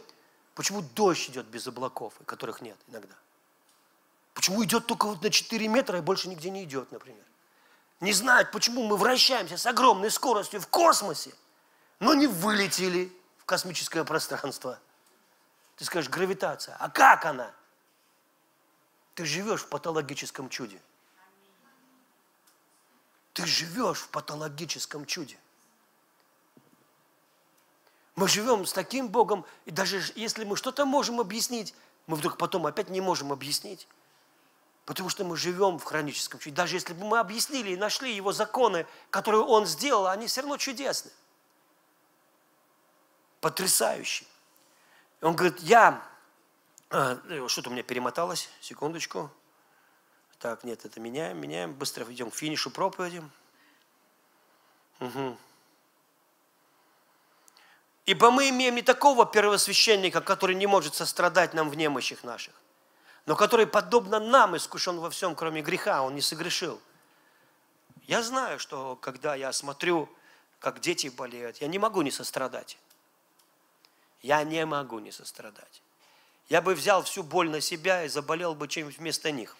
[0.53, 3.15] почему дождь идет без облаков, которых нет иногда.
[4.35, 7.23] Почему идет только вот на 4 метра и больше нигде не идет, например.
[8.01, 11.33] не знают, почему мы вращаемся с огромной скоростью в космосе,
[12.05, 14.79] но не вылетели в космическое пространство.
[15.75, 16.77] Ты скажешь, гравитация.
[16.79, 17.51] А как она?
[19.15, 20.79] Ты живешь в патологическом чуде.
[23.33, 25.39] Ты живешь в патологическом чуде.
[28.15, 31.73] Мы живем с таким Богом, и даже если мы что-то можем объяснить,
[32.05, 33.87] мы вдруг потом опять не можем объяснить.
[34.85, 36.55] Потому что мы живем в хроническом чуде.
[36.55, 40.57] Даже если бы мы объяснили и нашли его законы, которые он сделал, они все равно
[40.57, 41.11] чудесны.
[43.45, 44.27] Потрясающие.
[45.21, 46.01] Он говорит, я...
[46.89, 47.15] Э,
[47.47, 49.29] что-то у меня перемоталось, секундочку.
[50.39, 51.71] Так, нет, это меняем, меняем.
[51.71, 53.21] Быстро идем к финишу проповеди.
[54.99, 55.37] Угу.
[58.07, 62.55] Ибо мы имеем не такого первосвященника, который не может сострадать нам в немощах наших,
[63.27, 66.81] но который, подобно нам, искушен во всем, кроме греха, он не согрешил.
[68.07, 70.09] Я знаю, что когда я смотрю,
[70.57, 72.79] как дети болеют, я не могу не сострадать.
[74.25, 75.83] Я не могу не сострадать.
[76.49, 79.55] Я бы взял всю боль на себя и заболел бы чем-нибудь вместо них.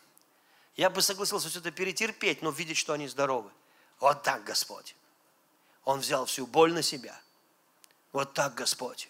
[0.75, 3.51] Я бы согласился все это перетерпеть, но видеть, что они здоровы.
[3.99, 4.95] Вот так, Господь.
[5.83, 7.21] Он взял всю боль на себя–
[8.11, 9.07] вот так Господь.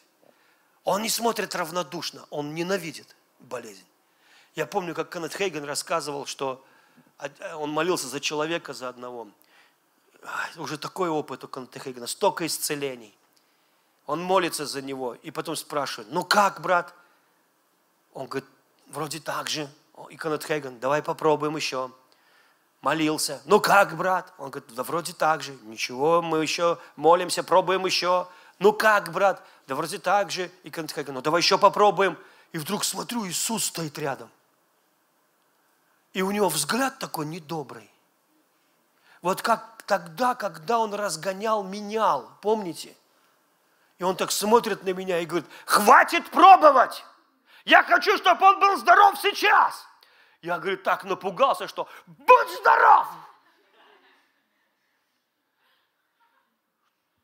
[0.84, 3.86] Он не смотрит равнодушно, он ненавидит болезнь.
[4.56, 6.66] Я помню, как Кеннет Хейген рассказывал, что
[7.53, 9.30] он молился за человека, за одного.
[10.58, 13.16] Уже такой опыт у Кеннета Хейгена, столько исцелений.
[14.06, 16.93] Он молится за него и потом спрашивает, ну как, брат?
[18.14, 18.49] Он говорит,
[18.88, 19.70] вроде так же.
[20.10, 21.91] И Кеннет Хейген, давай попробуем еще.
[22.82, 23.41] Молился.
[23.45, 24.32] Ну как, брат?
[24.38, 25.58] Он говорит, да вроде так же.
[25.64, 28.28] Ничего, мы еще молимся, пробуем еще.
[28.60, 29.41] Ну как, брат?
[29.68, 30.51] Да вроде так же.
[30.64, 32.18] И Кантхайга, ну давай еще попробуем.
[32.51, 34.30] И вдруг смотрю, Иисус стоит рядом.
[36.14, 37.89] И у него взгляд такой недобрый.
[39.22, 42.95] Вот как тогда, когда он разгонял, менял, помните?
[43.98, 47.06] И он так смотрит на меня и говорит, хватит пробовать!
[47.64, 49.88] Я хочу, чтобы он был здоров сейчас!
[50.41, 53.08] Я, говорю, так напугался, что будь здоров!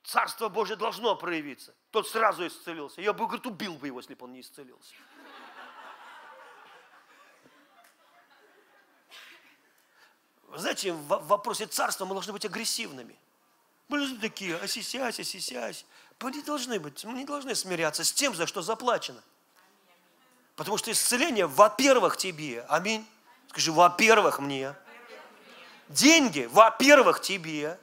[0.04, 1.74] Царство Божье должно проявиться.
[1.92, 3.02] Тот сразу исцелился.
[3.02, 4.94] Я бы, говорит, убил бы его, если бы он не исцелился.
[10.44, 13.18] Вы знаете, в вопросе царства мы должны быть агрессивными.
[13.88, 15.86] Мы должны такие, осисясь, осисясь.
[16.22, 19.22] Мы не должны быть, мы не должны смиряться с тем, за что заплачено.
[20.56, 22.64] Потому что исцеление, во-первых, тебе.
[22.70, 23.08] Аминь.
[23.50, 24.76] Скажи, во-первых, мне.
[25.90, 27.80] Деньги, во-первых, тебе.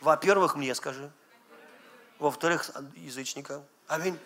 [0.00, 1.10] Во-первых, мне скажи.
[2.18, 3.64] Во-вторых, язычникам.
[3.86, 4.18] Аминь.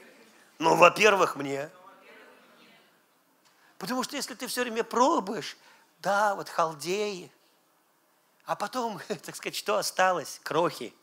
[0.59, 1.69] Ну, во-первых, мне.
[3.79, 5.57] Потому что если ты все время пробуешь,
[5.99, 7.33] да, вот халдеи,
[8.45, 10.41] а потом, так сказать, что осталось?
[10.45, 10.95] Крохи.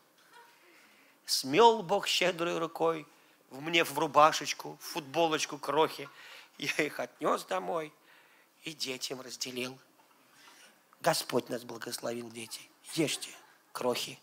[1.30, 3.06] Смел Бог щедрой рукой
[3.50, 6.08] мне в рубашечку, в футболочку крохи.
[6.58, 7.92] Я их отнес домой
[8.64, 9.78] и детям разделил.
[11.00, 12.60] Господь нас благословил, дети.
[12.94, 13.30] Ешьте
[13.70, 14.18] крохи.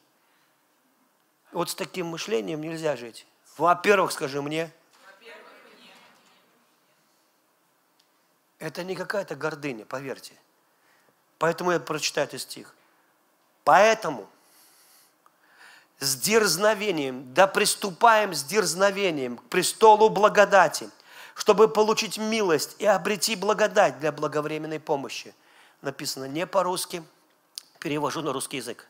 [1.53, 3.26] Вот с таким мышлением нельзя жить.
[3.55, 4.70] Во-первых, скажи мне,
[8.60, 10.34] это не какая-то гордыня, поверьте.
[11.38, 12.76] Поэтому я прочитаю этот стих.
[13.64, 14.30] Поэтому
[16.00, 20.89] с дерзновением, да приступаем с дерзновением к престолу благодати,
[21.36, 25.34] чтобы получить милость и обрети благодать для благовременной помощи.
[25.82, 27.04] Написано не по-русски,
[27.80, 28.88] перевожу на русский язык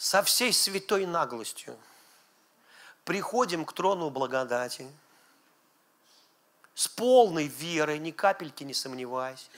[0.00, 1.76] со всей святой наглостью
[3.04, 4.90] приходим к трону благодати,
[6.74, 9.50] с полной верой, ни капельки не сомневаясь,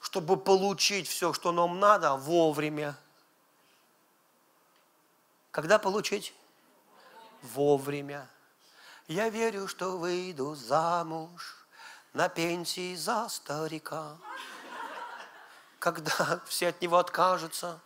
[0.00, 2.96] чтобы получить все, что нам надо, вовремя.
[5.56, 6.34] Когда получить?
[7.40, 8.28] Вовремя.
[9.08, 11.66] Я верю, что выйду замуж
[12.12, 14.18] на пенсии за старика.
[15.78, 17.80] Когда все от него откажутся,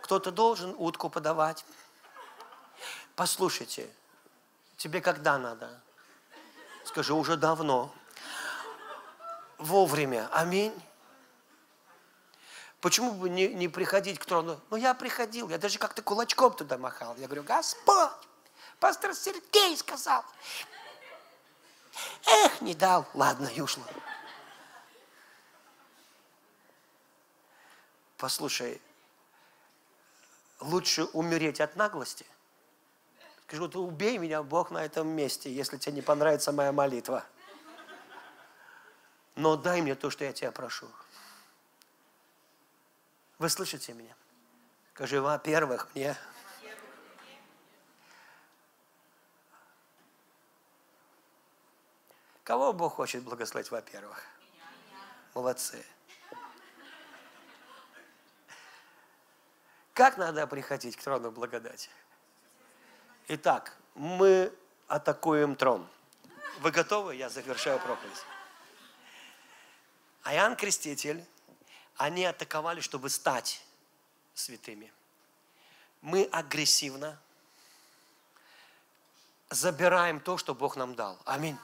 [0.00, 1.66] кто-то должен утку подавать.
[3.16, 3.94] Послушайте,
[4.78, 5.82] тебе когда надо?
[6.86, 7.94] Скажи, уже давно.
[9.58, 10.26] Вовремя.
[10.32, 10.72] Аминь.
[12.84, 14.60] Почему бы не, не приходить к трону?
[14.68, 17.16] Ну, я приходил, я даже как-то кулачком туда махал.
[17.16, 18.10] Я говорю, Господь,
[18.78, 20.22] пастор Сергей сказал.
[22.26, 23.06] Эх, не дал.
[23.14, 23.86] Ладно, и ушла.
[28.18, 28.82] Послушай,
[30.60, 32.26] лучше умереть от наглости.
[33.46, 37.24] Скажи, вот убей меня, Бог, на этом месте, если тебе не понравится моя молитва.
[39.36, 40.86] Но дай мне то, что я тебя прошу.
[43.38, 44.14] Вы слышите меня?
[44.94, 46.16] Скажи, во-первых, мне.
[52.44, 54.22] Кого Бог хочет благословить, во-первых?
[55.34, 55.84] Молодцы.
[59.94, 61.88] Как надо приходить к трону благодати?
[63.28, 64.52] Итак, мы
[64.86, 65.88] атакуем трон.
[66.60, 67.16] Вы готовы?
[67.16, 68.24] Я завершаю проповедь.
[70.22, 71.24] А Иоанн Креститель,
[71.96, 73.62] они атаковали, чтобы стать
[74.34, 74.92] святыми.
[76.00, 77.18] Мы агрессивно
[79.50, 81.18] забираем то, что Бог нам дал.
[81.24, 81.56] Аминь.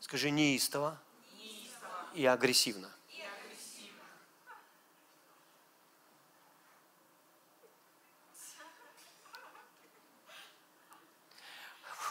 [0.00, 1.00] Скажи неистово,
[1.38, 2.08] неистово.
[2.14, 2.90] и агрессивно.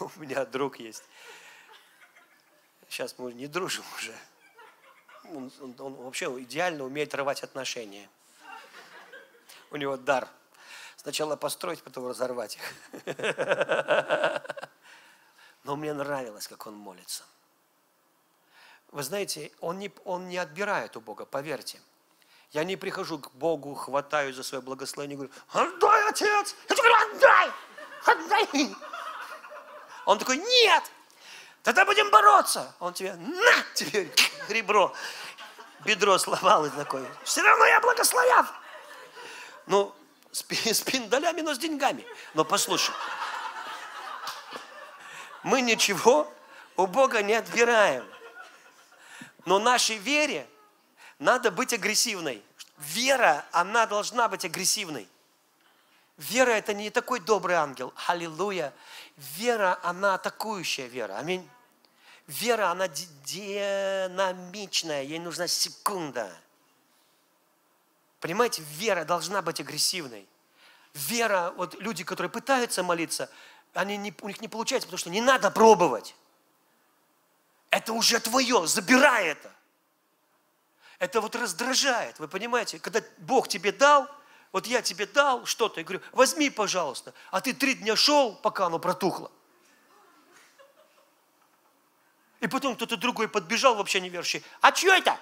[0.00, 1.04] У меня друг есть.
[2.88, 4.14] Сейчас мы не дружим уже.
[5.34, 8.08] Он, он, он вообще идеально умеет рвать отношения.
[9.70, 10.28] У него дар.
[10.96, 12.62] Сначала построить, потом разорвать их.
[15.64, 17.24] Но мне нравилось, как он молится.
[18.88, 21.80] Вы знаете, он не, он не отбирает у Бога, поверьте.
[22.50, 26.54] Я не прихожу к Богу, хватаю за свое благословение и говорю, отдай, отец!
[26.68, 27.50] Я говорю, отдай!
[28.04, 28.76] Отдай!
[30.04, 30.82] Он такой, нет!
[31.62, 32.74] Тогда будем бороться.
[32.80, 34.10] Он тебе, на тебе
[34.48, 34.92] ребро.
[35.84, 37.06] Бедро сломалось такое.
[37.24, 38.46] Все равно я благословят.
[39.66, 39.94] Ну,
[40.30, 42.04] с, с пиндалями, но с деньгами.
[42.34, 42.94] Но послушай,
[45.42, 46.32] мы ничего
[46.76, 48.08] у Бога не отбираем.
[49.44, 50.46] Но нашей вере
[51.18, 52.42] надо быть агрессивной.
[52.78, 55.08] Вера, она должна быть агрессивной.
[56.16, 57.92] Вера– это не такой добрый ангел.
[58.06, 58.72] Аллилуйя.
[59.16, 61.16] Вера, она атакующая вера.
[61.16, 61.48] Аминь.
[62.26, 66.34] Вера, она динамичная, ей нужна секунда.
[68.20, 70.26] Понимаете, вера должна быть агрессивной.
[70.94, 73.30] Вера, вот люди, которые пытаются молиться,
[73.74, 76.14] они не, у них не получается, потому что не надо пробовать.
[77.70, 79.52] Это уже твое, забирай это.
[80.98, 82.78] Это вот раздражает, вы понимаете?
[82.78, 84.06] Когда Бог тебе дал,
[84.52, 88.66] вот я тебе дал что-то, я говорю, возьми, пожалуйста, а ты три дня шел, пока
[88.66, 89.32] оно протухло.
[92.42, 94.44] И потом кто-то другой подбежал, вообще неверующий.
[94.60, 95.16] А что это?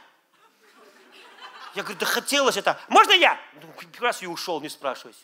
[1.74, 2.80] Я говорю, да хотелось это.
[2.88, 3.38] Можно я?
[3.60, 5.20] Ну, раз и ушел, не спрашивайся.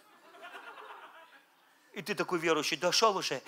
[1.95, 3.41] И ты такой верующий, дошел уже.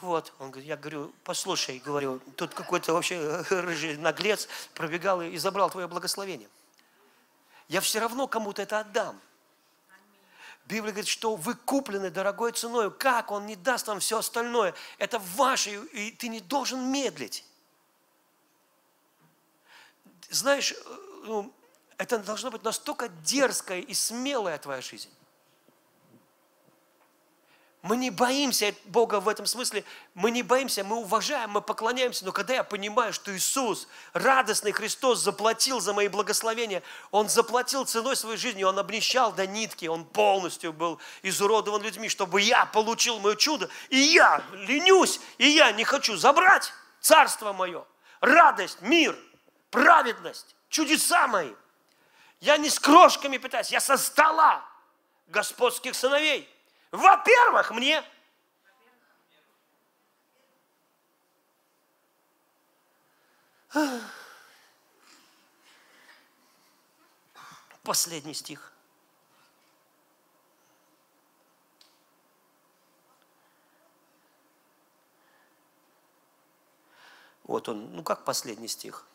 [0.00, 5.70] Вот, он говорит, я говорю, послушай, говорю, тут какой-то вообще рыжий наглец пробегал и забрал
[5.70, 6.48] твое благословение.
[7.68, 9.20] Я все равно кому-то это отдам.
[10.64, 12.90] Библия говорит, что вы куплены дорогой ценой.
[12.90, 13.30] Как?
[13.30, 14.74] Он не даст вам все остальное.
[14.98, 17.44] Это ваше, и ты не должен медлить
[20.32, 20.74] знаешь, э,
[21.24, 21.52] ну,
[21.98, 25.10] это должно быть настолько дерзкая и смелая твоя жизнь.
[27.82, 29.84] Мы не боимся Бога в этом смысле,
[30.14, 35.18] мы не боимся, мы уважаем, мы поклоняемся, но когда я понимаю, что Иисус, радостный Христос,
[35.18, 40.72] заплатил за мои благословения, Он заплатил ценой своей жизни, Он обнищал до нитки, Он полностью
[40.72, 46.16] был изуродован людьми, чтобы я получил мое чудо, и я ленюсь, и я не хочу
[46.16, 47.84] забрать царство мое,
[48.20, 49.18] радость, мир–
[49.72, 51.52] праведность, чудеса мои.
[52.38, 54.64] Я не с крошками питаюсь, я со стола
[55.26, 56.48] господских сыновей.
[56.92, 58.04] Во-первых, мне
[67.82, 68.72] Последний стих.
[77.44, 79.06] Вот он, ну как последний стих?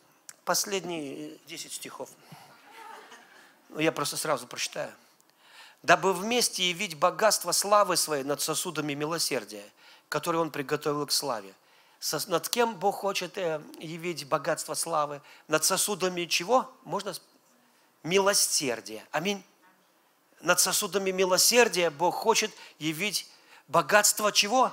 [0.47, 2.09] Последние 10 стихов.
[3.69, 4.91] Ну, я просто сразу прочитаю.
[5.83, 9.65] «Дабы вместе явить богатство славы своей над сосудами милосердия,
[10.09, 11.53] которые Он приготовил к славе».
[12.27, 15.21] Над кем Бог хочет э, явить богатство славы?
[15.47, 16.71] Над сосудами чего?
[16.83, 17.13] Можно?
[18.03, 19.03] Милосердия.
[19.11, 19.43] Аминь.
[20.41, 23.27] Над сосудами милосердия Бог хочет явить
[23.67, 24.71] богатство чего?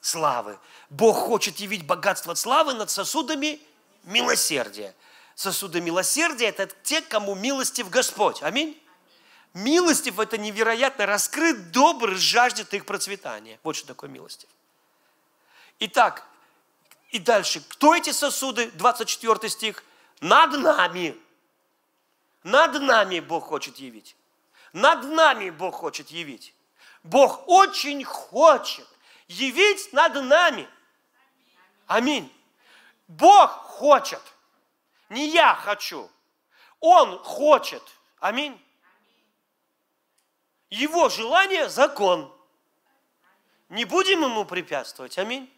[0.00, 0.58] Славы.
[0.90, 3.60] Бог хочет явить богатство славы над сосудами
[4.04, 4.94] милосердия
[5.38, 8.42] сосуды милосердия– это те, кому милостив Господь.
[8.42, 8.76] Аминь.
[9.54, 13.60] Милостив– это невероятно раскрыт, добр, жаждет их процветания.
[13.62, 14.48] Вот что такое милостив.
[15.78, 16.26] Итак,
[17.10, 17.62] и дальше.
[17.68, 18.72] Кто эти сосуды?
[18.72, 19.84] 24 стих.
[20.20, 21.16] Над нами.
[22.42, 24.16] Над нами Бог хочет явить.
[24.72, 26.52] Над нами Бог хочет явить.
[27.04, 28.88] Бог очень хочет
[29.28, 30.68] явить над нами.
[31.86, 32.28] Аминь.
[33.06, 34.20] Бог хочет–
[35.08, 36.10] не я хочу.
[36.80, 37.82] Он хочет.
[38.20, 38.60] Аминь.
[40.70, 42.32] Его желание– закон.
[43.68, 45.18] Не будем ему препятствовать.
[45.18, 45.52] Аминь.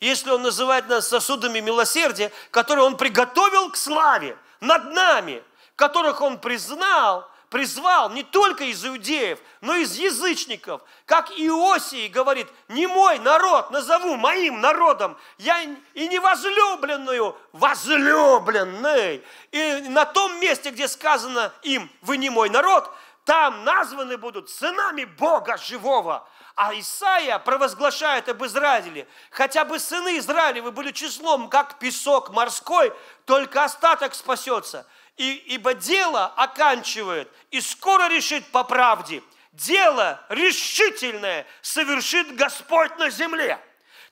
[0.00, 5.42] Если он называет нас сосудами милосердия, которые он приготовил к славе над нами,
[5.74, 10.82] которых он признал, призвал не только из иудеев, но и из язычников.
[11.04, 15.60] Как Иосий говорит, не мой народ назову моим народом, я
[15.94, 19.22] и не возлюбленную, возлюбленный.
[19.52, 22.90] И на том месте, где сказано им, вы не мой народ,
[23.24, 26.28] там названы будут сынами Бога живого.
[26.54, 32.94] А Исаия провозглашает об Израиле, хотя бы сыны Израилевы были числом, как песок морской,
[33.26, 34.86] только остаток спасется.
[35.16, 39.22] И, ибо дело оканчивает и скоро решит по правде.
[39.52, 43.58] Дело решительное совершит Господь на земле.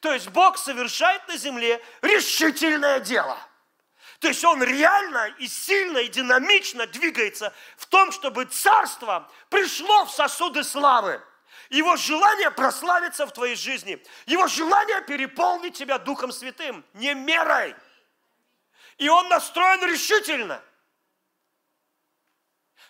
[0.01, 3.39] То есть Бог совершает на земле решительное дело.
[4.21, 10.11] То есть Он реально и сильно и динамично двигается в том, чтобы царство пришло в
[10.11, 11.23] сосуды славы.
[11.69, 14.03] Его желание прославиться в твоей жизни.
[14.27, 17.75] Его желание переполнить тебя Духом Святым, не мерой.
[18.97, 20.63] И он настроен решительно.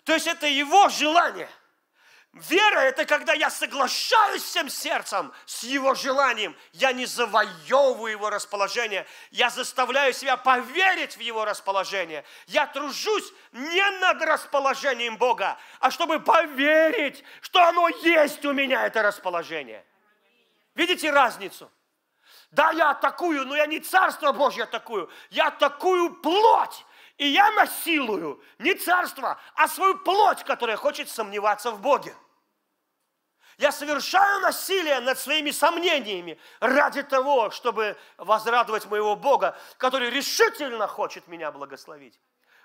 [0.04, 1.48] То есть это его желание–
[2.34, 6.56] Вера– это когда я соглашаюсь всем сердцем с его желанием.
[6.72, 9.06] Я не завоевываю его расположение.
[9.30, 12.24] Я заставляю себя поверить в его расположение.
[12.48, 19.02] Я тружусь не над расположением Бога, а чтобы поверить, что оно есть у меня, это
[19.02, 19.84] расположение.
[20.74, 21.70] Видите разницу?
[22.50, 25.08] Да, я атакую, но я не Царство Божье атакую.
[25.30, 26.84] Я атакую плоть.
[27.16, 32.14] И я насилую не царство, а свою плоть, которая хочет сомневаться в Боге.
[33.56, 41.28] Я совершаю насилие над своими сомнениями ради того, чтобы возрадовать моего Бога, который решительно хочет
[41.28, 42.20] меня благословить,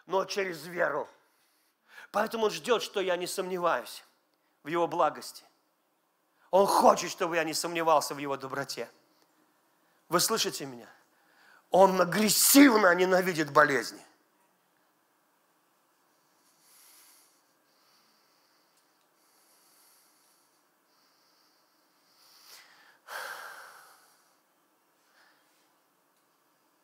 [0.07, 1.07] но через веру.
[2.11, 4.03] Поэтому Он ждет, что я не сомневаюсь
[4.63, 5.43] в Его благости.
[6.49, 8.89] Он хочет, чтобы я не сомневался в Его доброте.
[10.07, 10.89] Вы слышите меня?
[11.69, 14.03] Он агрессивно ненавидит болезни.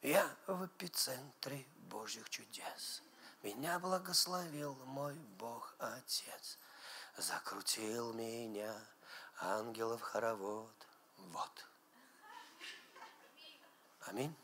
[0.05, 3.01] Я в эпицентре Божьих чудес.
[3.43, 6.57] Меня благословил мой Бог Отец.
[7.17, 8.73] Закрутил меня
[9.39, 10.87] ангелов хоровод.
[11.17, 11.65] Вот.
[14.07, 14.35] Аминь.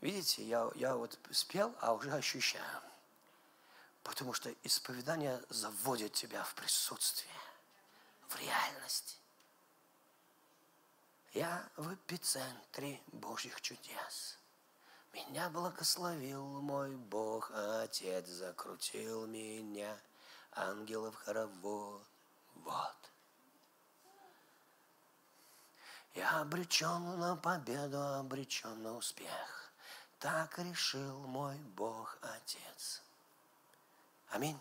[0.00, 2.82] Видите, я, я вот спел, а уже ощущаю.
[4.02, 7.32] Потому что исповедание заводит тебя в присутствие,
[8.28, 9.21] в реальность.
[11.32, 14.38] Я в эпицентре Божьих чудес.
[15.14, 19.96] Меня благословил мой Бог, Отец закрутил меня,
[20.52, 22.02] ангелов хоровод.
[22.56, 22.96] Вот.
[26.14, 29.72] Я обречен на победу, обречен на успех.
[30.18, 33.02] Так решил мой Бог Отец.
[34.28, 34.60] Аминь.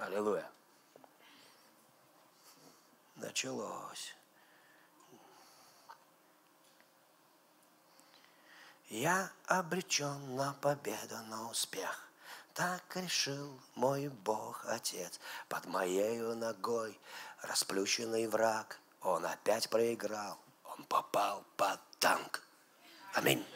[0.00, 0.50] Аллилуйя.
[3.16, 4.16] Началось.
[8.88, 12.08] Я обречен на победу, на успех.
[12.54, 15.20] Так решил мой Бог Отец.
[15.48, 16.98] Под моей ногой
[17.42, 18.80] расплющенный враг.
[19.02, 20.38] Он опять проиграл.
[20.64, 22.42] Он попал под танк.
[23.12, 23.46] Аминь.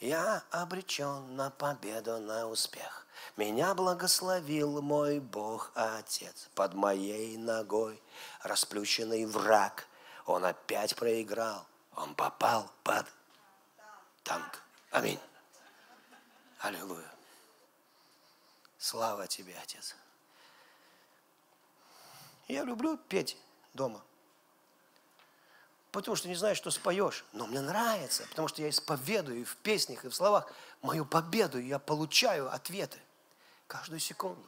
[0.00, 3.06] Я обречен на победу, на успех.
[3.36, 6.48] Меня благословил мой Бог Отец.
[6.54, 8.02] Под моей ногой
[8.42, 9.86] расплющенный враг.
[10.24, 11.66] Он опять проиграл.
[11.96, 13.06] Он попал под
[14.22, 14.62] танк.
[14.90, 15.20] Аминь.
[16.60, 17.10] Аллилуйя.
[18.78, 19.94] Слава тебе, Отец.
[22.48, 23.36] Я люблю петь
[23.74, 24.02] дома
[25.92, 27.24] потому что не знаю, что споешь.
[27.32, 30.50] Но мне нравится, потому что я исповедую в песнях, и в словах
[30.82, 32.98] мою победу, и я получаю ответы
[33.66, 34.44] каждую секунду.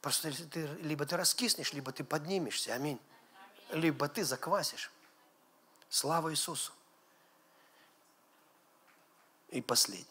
[0.00, 3.00] Просто ты, либо ты раскиснешь, либо ты поднимешься, аминь.
[3.70, 4.90] Либо ты заквасишь.
[5.88, 6.72] Слава Иисусу.
[9.48, 10.06] И последний.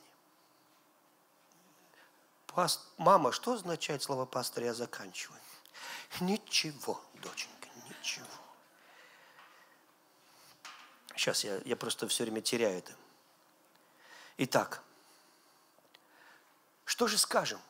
[2.48, 2.82] Паст...
[2.98, 4.64] Мама, что означает слово пастор?
[4.64, 5.40] Я заканчиваю.
[6.22, 8.26] Ничего, доченька, ничего.
[11.24, 12.92] Сейчас я, я просто все время теряю это.
[14.36, 14.84] Итак,
[16.84, 17.62] что же скажем?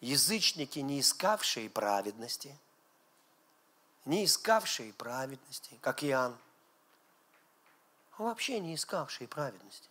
[0.00, 2.58] язычники, не искавшие праведности,
[4.06, 6.36] не искавшие праведности, как Иоанн,
[8.18, 9.88] а вообще не искавшие праведности,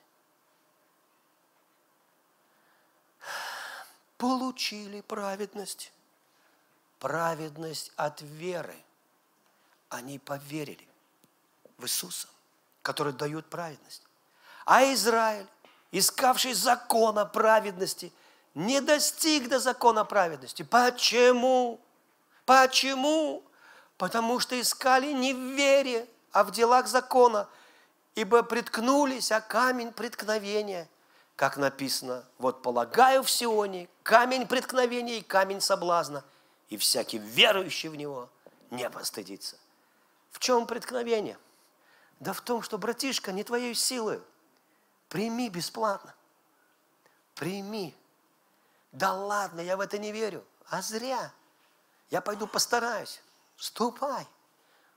[4.18, 5.94] получили праведность,
[6.99, 8.76] праведность от веры.
[9.88, 10.86] Они поверили
[11.77, 12.27] в Иисуса,
[12.81, 14.03] который дает праведность.
[14.65, 15.47] А Израиль,
[15.91, 18.11] искавший закона праведности,
[18.53, 20.64] не достиг до закона праведности.
[20.64, 21.80] Почему?
[22.45, 23.43] Почему?
[23.97, 27.47] Потому что искали не в вере, а в делах закона,
[28.15, 30.89] ибо приткнулись, а камень преткновения,
[31.35, 36.23] как написано, вот полагаю в Сионе камень преткновения и камень соблазна,
[36.69, 38.30] и всякий верующий в него
[38.72, 39.57] не постыдится.
[40.31, 41.38] В чем преткновение?
[42.26, 44.19] Да в том, что, братишка, не твоей силы.
[45.10, 46.15] Прими бесплатно.
[47.35, 47.95] Прими.
[48.91, 50.43] Да ладно, я в это не верю.
[50.68, 51.31] А зря.
[52.10, 53.22] Я пойду постараюсь.
[53.57, 54.27] Ступай.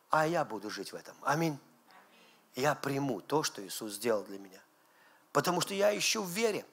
[0.09, 1.15] А я буду жить в этом.
[1.21, 1.59] Аминь.
[2.55, 4.63] Я приму то, что Иисус сделал для меня.
[5.33, 6.65] Потому что я ищу в вере.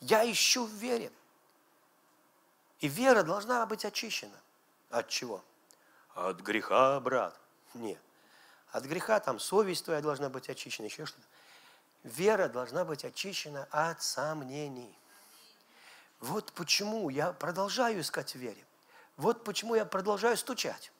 [0.00, 1.12] Я ищу в вере.
[2.80, 4.40] И вера должна быть очищена.
[4.90, 5.44] От чего?
[6.16, 7.38] От греха, брат.
[7.74, 8.00] Нет.
[8.72, 11.26] От греха там совесть твоя должна быть очищена, еще что-то.
[12.02, 14.96] Вера должна быть очищена от сомнений.
[16.20, 18.64] Вот почему я продолжаю искать в вере.
[19.16, 20.92] Вот почему я продолжаю стучать.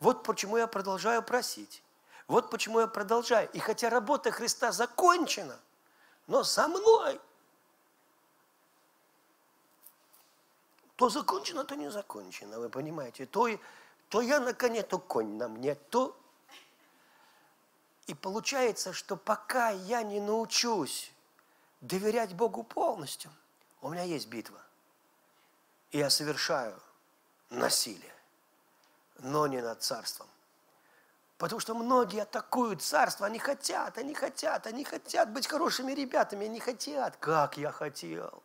[0.00, 1.82] Вот почему я продолжаю просить.
[2.26, 3.48] Вот почему я продолжаю.
[3.52, 5.58] И хотя работа Христа закончена,
[6.26, 7.20] но со мной
[10.96, 13.26] то закончено, то не закончено, вы понимаете.
[13.26, 13.48] То,
[14.08, 16.16] то я на коне, то конь на мне, то...
[18.06, 21.12] И получается, что пока я не научусь
[21.80, 23.30] доверять Богу полностью,
[23.80, 24.60] у меня есть битва.
[25.90, 26.78] И я совершаю
[27.50, 28.14] насилие,
[29.18, 30.26] но не над царством.
[31.38, 36.60] Потому что многие атакуют царство, они хотят, они хотят, они хотят быть хорошими ребятами, они
[36.60, 37.16] хотят.
[37.16, 38.42] Как я хотел.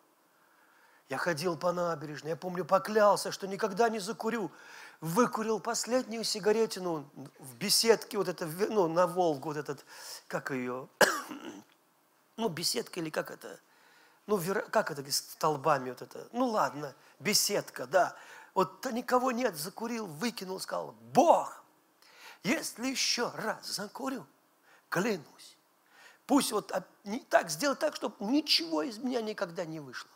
[1.08, 4.52] Я ходил по набережной, я помню, поклялся, что никогда не закурю.
[5.02, 7.10] Выкурил последнюю сигаретину
[7.40, 9.86] в беседке, вот это, ну, на Волгу, вот этот,
[10.28, 10.90] как ее,
[12.38, 13.60] ну, беседка или как это,
[14.28, 14.38] ну,
[14.70, 18.16] как это, столбами вот это, ну, ладно, беседка, да.
[18.54, 21.64] Вот никого нет, закурил, выкинул, сказал, Бог,
[22.44, 24.26] если еще раз закурю,
[24.90, 25.58] клянусь,
[26.26, 26.74] пусть вот
[27.06, 30.10] не так сделать так, чтобы ничего из меня никогда не вышло.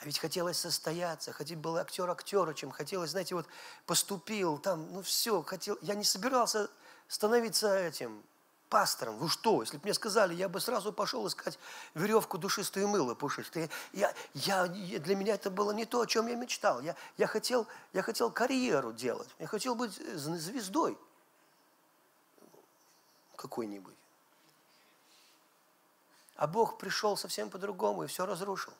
[0.00, 3.46] А ведь хотелось состояться, хотел был актер актерочем, хотелось, знаете, вот
[3.84, 6.70] поступил там, ну все, хотел, я не собирался
[7.06, 8.22] становиться этим
[8.70, 9.18] пастором.
[9.18, 11.58] Вы что, если бы мне сказали, я бы сразу пошел искать
[11.94, 13.68] веревку душистую мыло пушистое.
[13.92, 16.80] Я, я, для меня это было не то, о чем я мечтал.
[16.80, 20.96] Я, я, хотел, я хотел карьеру делать, я хотел быть звездой
[23.36, 23.94] какой-нибудь.
[26.36, 28.72] А Бог пришел совсем по-другому и все разрушил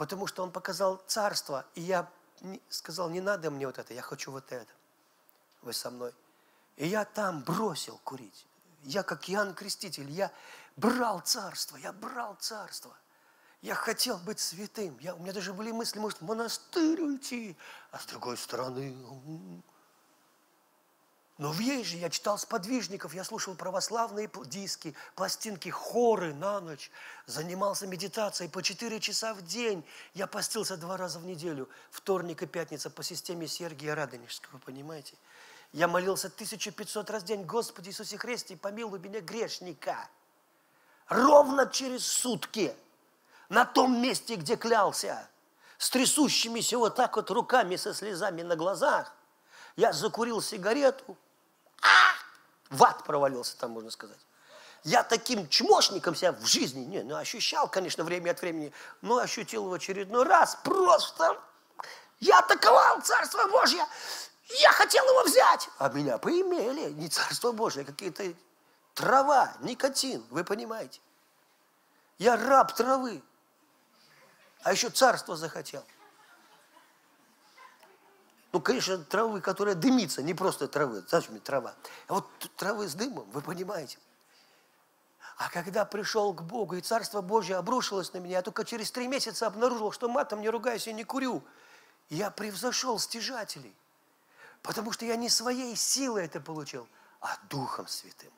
[0.00, 2.10] потому что он показал царство, и я
[2.70, 4.72] сказал, не надо мне вот это, я хочу вот это.
[5.60, 6.14] Вы со мной.
[6.78, 8.46] И я там бросил курить.
[8.82, 10.32] Я как Иоанн Креститель, я
[10.74, 12.96] брал царство, я брал царство.
[13.60, 14.96] Я хотел быть святым.
[15.00, 17.54] Я, у меня даже были мысли, может, в монастырь уйти.
[17.90, 18.96] А с другой стороны,
[21.40, 26.90] но в ей же я читал сподвижников, я слушал православные диски, пластинки, хоры на ночь,
[27.24, 29.82] занимался медитацией по 4 часа в день.
[30.12, 35.14] Я постился два раза в неделю, вторник и пятница по системе Сергия Радонежского, понимаете?
[35.72, 40.10] Я молился 1500 раз в день, Господи Иисусе Христе, помилуй меня грешника.
[41.08, 42.76] Ровно через сутки,
[43.48, 45.26] на том месте, где клялся,
[45.78, 49.14] с трясущимися вот так вот руками, со слезами на глазах,
[49.76, 51.16] я закурил сигарету!
[52.70, 54.18] В ад провалился там, можно сказать.
[54.82, 58.72] Я таким чмошником себя в жизни не, ну, ощущал, конечно, время от времени,
[59.02, 61.38] но ощутил в очередной раз просто.
[62.18, 63.84] Я атаковал Царство Божье,
[64.60, 66.90] я хотел его взять, а меня поимели.
[66.92, 68.32] Не Царство Божье, а какие-то
[68.94, 71.00] трава, никотин, вы понимаете.
[72.18, 73.22] Я раб травы,
[74.62, 75.84] а еще царство захотел.
[78.52, 81.04] Ну, конечно, травы, которая дымится, не просто травы.
[81.08, 81.74] Зачем мне трава?
[82.08, 83.98] А вот травы с дымом, вы понимаете.
[85.36, 89.06] А когда пришел к Богу, и Царство Божье обрушилось на меня, я только через три
[89.06, 91.44] месяца обнаружил, что матом не ругаюсь и не курю.
[92.08, 93.74] Я превзошел стяжателей.
[94.62, 96.86] Потому что я не своей силой это получил,
[97.20, 98.32] а Духом Святым.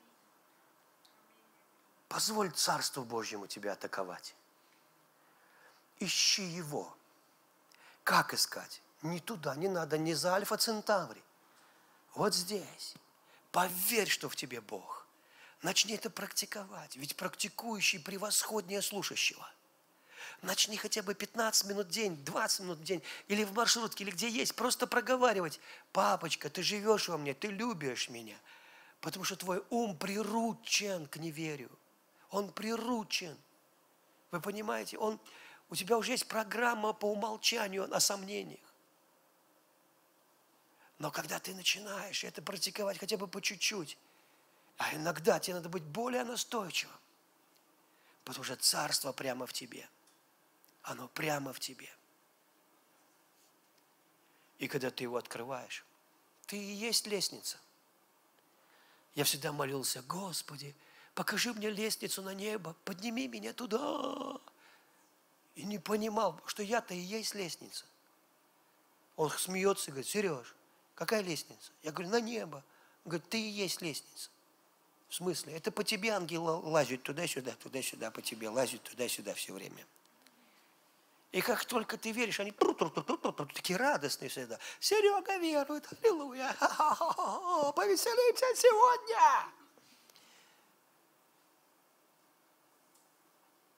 [2.09, 4.35] Позволь Царству Божьему тебя атаковать.
[5.99, 6.95] Ищи Его.
[8.05, 8.82] Как искать?
[9.03, 11.23] Не туда, не надо, не за Альфа Центаври.
[12.15, 12.95] Вот здесь.
[13.51, 15.07] Поверь, что в тебе Бог.
[15.63, 16.97] Начни это практиковать.
[16.97, 19.49] Ведь практикующий превосходнее слушающего.
[20.41, 24.11] Начни хотя бы 15 минут в день, 20 минут в день, или в маршрутке, или
[24.11, 25.61] где есть, просто проговаривать.
[25.93, 28.37] Папочка, ты живешь во мне, ты любишь меня.
[29.01, 31.71] Потому что твой ум приручен к неверию.
[32.31, 33.37] Он приручен.
[34.31, 35.21] Вы понимаете, он,
[35.71, 38.72] у тебя уже есть программа по умолчанию о сомнениях.
[41.03, 43.99] Но когда ты начинаешь это практиковать хотя бы по чуть-чуть,
[44.79, 46.95] а иногда тебе надо быть более настойчивым,
[48.25, 49.89] потому что царство прямо в тебе.
[50.83, 51.91] Оно прямо в тебе.
[54.61, 55.85] И когда ты его открываешь,
[56.47, 57.59] ты и есть лестница.
[59.17, 60.73] Я всегда молился, Господи,
[61.17, 64.39] покажи мне лестницу на небо, подними меня туда.
[65.57, 67.87] И не понимал, что я-то и есть лестница.
[69.17, 70.55] Он смеется и говорит, Сереж,
[71.03, 71.73] Какая лестница?
[71.83, 72.63] Я говорю, на небо.
[73.05, 74.31] Он говорит, ты и есть лестница.
[75.09, 75.55] В смысле?
[75.55, 79.85] Это по тебе ангелы лазят туда-сюда, туда-сюда, по тебе лазят туда-сюда все время.
[81.33, 84.61] И как только ты веришь, они такие радостные всегда.
[84.79, 86.55] Серега верует, аллилуйя,
[87.75, 89.53] повеселимся сегодня.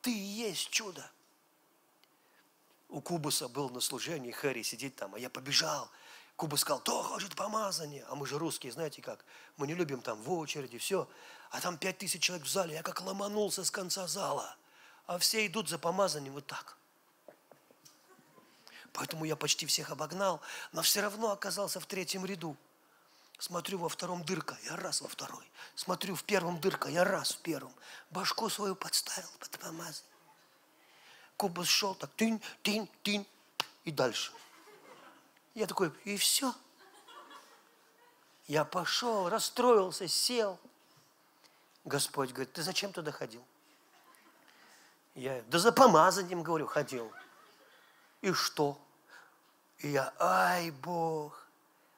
[0.02, 1.10] Ты и есть чудо.
[2.90, 5.90] У Кубуса был на служении, Хэри сидит там, а я побежал–
[6.36, 8.04] Куба сказал, то хочет помазание.
[8.08, 9.24] А мы же русские, знаете как,
[9.56, 11.08] мы не любим там в очереди, все.
[11.50, 14.56] А там пять тысяч человек в зале, я как ломанулся с конца зала.
[15.06, 16.76] А все идут за помазанием вот так.
[18.92, 20.40] Поэтому я почти всех обогнал,
[20.72, 22.56] но все равно оказался в третьем ряду.
[23.38, 25.44] Смотрю во втором дырка, я раз во второй.
[25.74, 27.74] Смотрю в первом дырка, я раз в первом.
[28.10, 30.10] Башку свою подставил под помазание.
[31.36, 33.26] Куба шел так, тынь, тынь, тынь,
[33.84, 34.32] и дальше–
[35.54, 36.52] я такой, и все.
[38.46, 40.58] Я пошел, расстроился, сел.
[41.84, 43.44] Господь говорит, ты зачем туда ходил?
[45.14, 47.10] Я, да за помазанием, говорю, ходил.
[48.20, 48.78] И что?
[49.78, 51.46] И я, ай, Бог.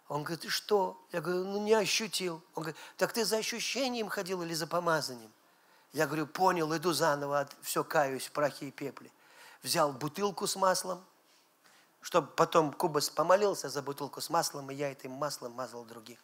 [0.09, 1.01] Он говорит, и что?
[1.13, 2.43] Я говорю, ну не ощутил.
[2.55, 5.33] Он говорит, так ты за ощущением ходил или за помазанием?
[5.93, 9.11] Я говорю, понял, иду заново, все каюсь в прахе и пепле.
[9.63, 11.05] Взял бутылку с маслом,
[12.07, 16.21] чтобы потом Кубас помолился за бутылку с маслом, и я этим маслом мазал других.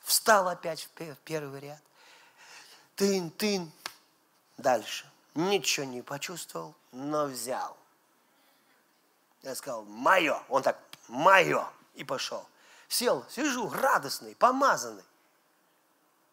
[0.00, 1.80] Встал опять в первый ряд.
[2.96, 3.70] Тын, тын.
[4.56, 5.08] Дальше.
[5.36, 7.76] Ничего не почувствовал, но взял.
[9.42, 10.42] Я сказал, мое.
[10.48, 10.76] Он так,
[11.06, 11.68] мое.
[11.94, 12.44] И пошел.
[12.88, 15.04] Сел, сижу, радостный, помазанный.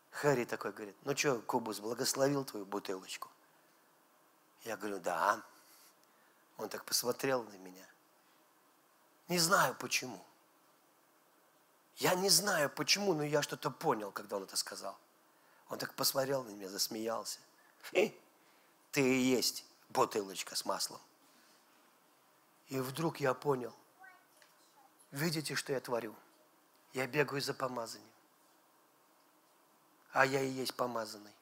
[0.10, 3.30] Харри такой говорит, ну что, Кубус, благословил твою бутылочку?
[4.64, 5.44] Я говорю, да.
[6.58, 7.86] Он так посмотрел на меня.
[9.28, 10.24] Не знаю почему.
[11.98, 14.98] Я не знаю почему, но я что-то понял, когда он это сказал.
[15.70, 17.40] Он так посмотрел на меня, засмеялся.
[17.92, 18.14] Ты
[18.96, 21.00] и есть бутылочка с маслом.
[22.68, 23.74] И вдруг я понял.
[25.12, 26.16] Видите, что я творю?
[26.94, 28.10] Я бегаю за помазанием.
[30.12, 31.34] А я и есть помазанный.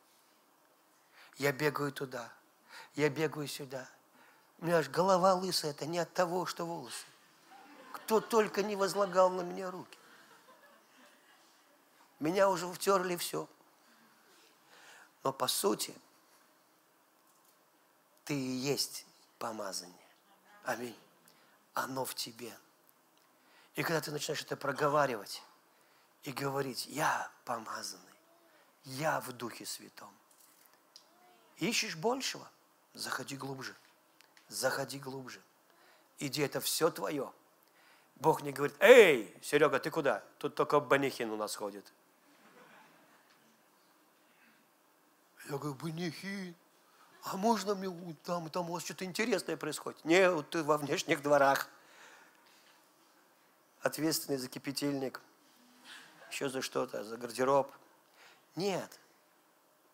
[1.37, 2.31] Я бегаю туда.
[2.95, 3.89] Я бегаю сюда.
[4.59, 7.05] У меня аж голова лысая, это не от того, что волосы
[8.05, 9.97] кто только не возлагал на меня руки.
[12.19, 13.47] Меня уже втерли все.
[15.23, 15.95] Но по сути,
[18.25, 19.05] ты и есть
[19.39, 19.95] помазание.
[20.63, 20.97] Аминь.
[21.73, 22.55] Оно в тебе.
[23.75, 25.41] И когда ты начинаешь это проговаривать
[26.23, 28.13] и говорить, я помазанный,
[28.83, 30.13] я в Духе Святом.
[31.57, 32.49] Ищешь большего?
[32.93, 33.75] Заходи глубже.
[34.49, 35.41] Заходи глубже.
[36.19, 37.31] Иди, это все твое.
[38.21, 40.23] Бог не говорит, эй, Серега, ты куда?
[40.37, 41.91] Тут только Банихин у нас ходит.
[45.49, 46.53] Я говорю, Банихин,
[47.23, 50.05] а можно мне там, там у вас что-то интересное происходит?
[50.05, 51.67] Нет, ты во внешних дворах.
[53.81, 55.19] Ответственный за кипятильник,
[56.29, 57.73] еще за что-то, за гардероб.
[58.55, 58.99] Нет,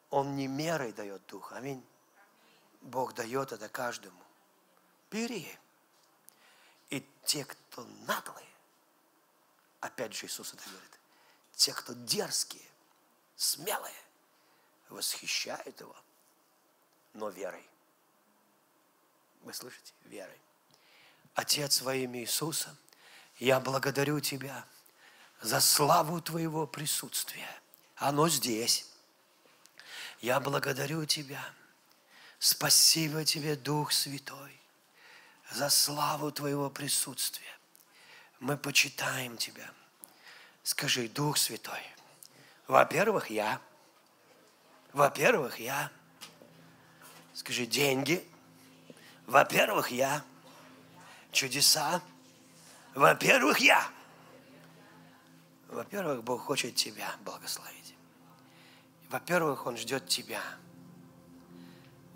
[0.09, 1.81] он не мерой дает дух, аминь.
[2.81, 4.19] Бог дает это каждому.
[5.09, 5.47] Бери.
[7.27, 8.47] Те, кто наглые,
[9.81, 10.99] опять же Иисус это говорит,
[11.53, 12.63] те, кто дерзкие,
[13.35, 13.93] смелые,
[14.87, 15.95] восхищают его,
[17.11, 17.69] но верой.
[19.41, 19.91] Вы слышите?
[20.05, 20.39] Верой.
[21.33, 22.73] Отец во имя Иисуса,
[23.39, 24.65] я благодарю Тебя
[25.41, 27.49] за славу Твоего присутствия.
[27.97, 28.89] Оно здесь.
[30.21, 31.43] Я благодарю Тебя.
[32.39, 34.56] Спасибо Тебе, Дух Святой
[35.51, 37.45] за славу Твоего присутствия.
[38.39, 39.69] Мы почитаем Тебя.
[40.63, 41.81] Скажи, Дух Святой,
[42.67, 43.61] во-первых, я.
[44.91, 45.89] Во-первых, я.
[47.33, 48.27] Скажи, деньги.
[49.25, 50.23] Во-первых, я.
[51.31, 52.01] Чудеса.
[52.93, 53.87] Во-первых, я.
[55.69, 57.95] Во-первых, Бог хочет тебя благословить.
[59.09, 60.41] Во-первых, Он ждет тебя.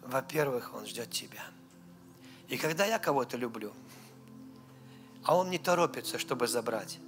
[0.01, 1.43] Во-первых, Он ждет тебя.
[2.51, 3.71] И когда я кого-то люблю,
[5.23, 6.99] а он не торопится, чтобы забрать,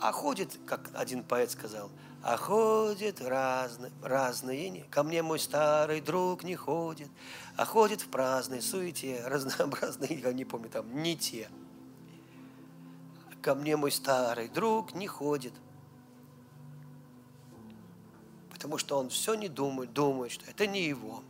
[0.00, 1.90] а ходит, как один поэт сказал,
[2.22, 7.10] а ходит разные, разные, ко мне мой старый друг не ходит,
[7.56, 11.50] а ходит в праздной суете, разнообразные, я не помню, там, не те.
[13.42, 15.52] Ко мне мой старый друг не ходит,
[18.50, 21.22] потому что он все не думает, думает, что это не его,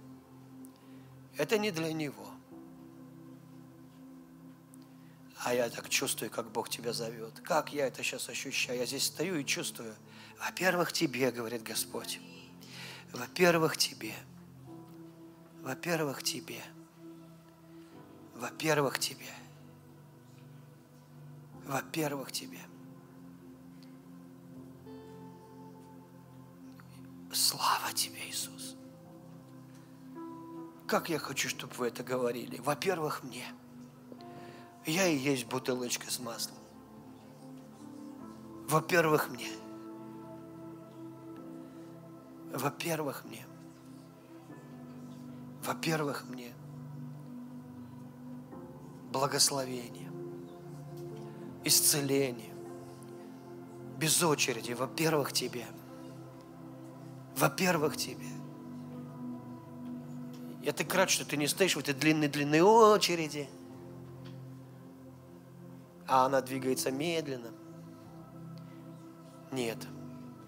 [1.36, 2.37] это не для него.
[5.44, 7.40] А я так чувствую, как Бог тебя зовет.
[7.44, 8.78] Как я это сейчас ощущаю?
[8.78, 9.94] Я здесь стою и чувствую.
[10.40, 12.20] Во-первых, тебе, говорит Господь.
[13.12, 14.14] Во-первых, тебе.
[15.62, 16.62] Во-первых, тебе.
[18.34, 19.32] Во-первых, тебе.
[21.66, 22.60] Во-первых, тебе.
[27.32, 28.76] Слава тебе, Иисус.
[30.88, 32.58] Как я хочу, чтобы вы это говорили.
[32.58, 33.44] Во-первых, мне–
[34.90, 36.56] я и есть бутылочка с маслом.
[38.68, 39.50] Во-первых, мне.
[42.54, 43.46] Во-первых, мне.
[45.62, 46.54] Во-первых, мне.
[49.12, 50.10] Благословение.
[51.64, 52.54] Исцеление.
[53.98, 54.72] Без очереди.
[54.72, 55.66] Во-первых, тебе.
[57.36, 58.28] Во-первых, тебе.
[60.62, 63.50] Я так рад, что ты не стоишь в этой длинной-длинной очереди–
[66.08, 67.50] а она двигается медленно.
[69.52, 69.76] Нет,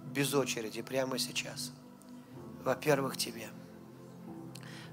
[0.06, 1.72] без очереди, прямо сейчас.
[2.64, 3.48] Во-первых, тебе.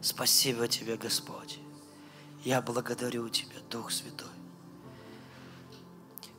[0.01, 1.59] Спасибо тебе, Господь.
[2.43, 4.27] Я благодарю Тебя, Дух Святой.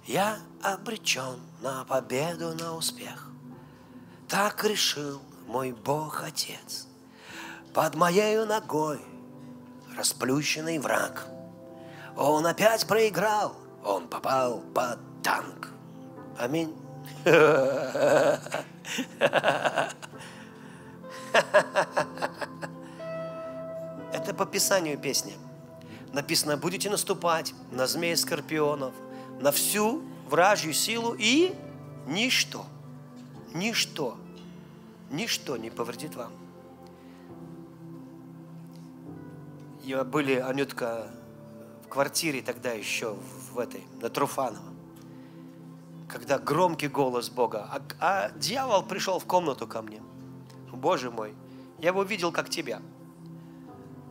[0.06, 3.30] Я обречен на победу, на успех.
[4.28, 6.86] Так решил мой Бог Отец.
[7.74, 9.00] Под моей ногой
[9.96, 11.26] расплющенный враг.
[12.16, 13.56] Он опять проиграл–
[13.88, 15.70] он попал под танк.
[16.38, 16.74] Аминь.
[17.24, 18.40] Это
[24.36, 25.32] по Писанию песня.
[26.12, 28.92] Написано, будете наступать на змеи скорпионов,
[29.40, 31.54] на всю вражью силу и
[32.06, 32.66] ничто,
[33.54, 34.16] ничто,
[35.10, 36.32] ничто не повредит вам.
[39.82, 41.10] Я были, Анютка,
[41.88, 43.16] квартире тогда еще
[43.52, 44.72] в этой, на Труфаново,
[46.08, 50.02] когда громкий голос Бога, а, а дьявол пришел в комнату ко мне.
[50.72, 51.34] Боже мой,
[51.78, 52.80] я его видел как тебя.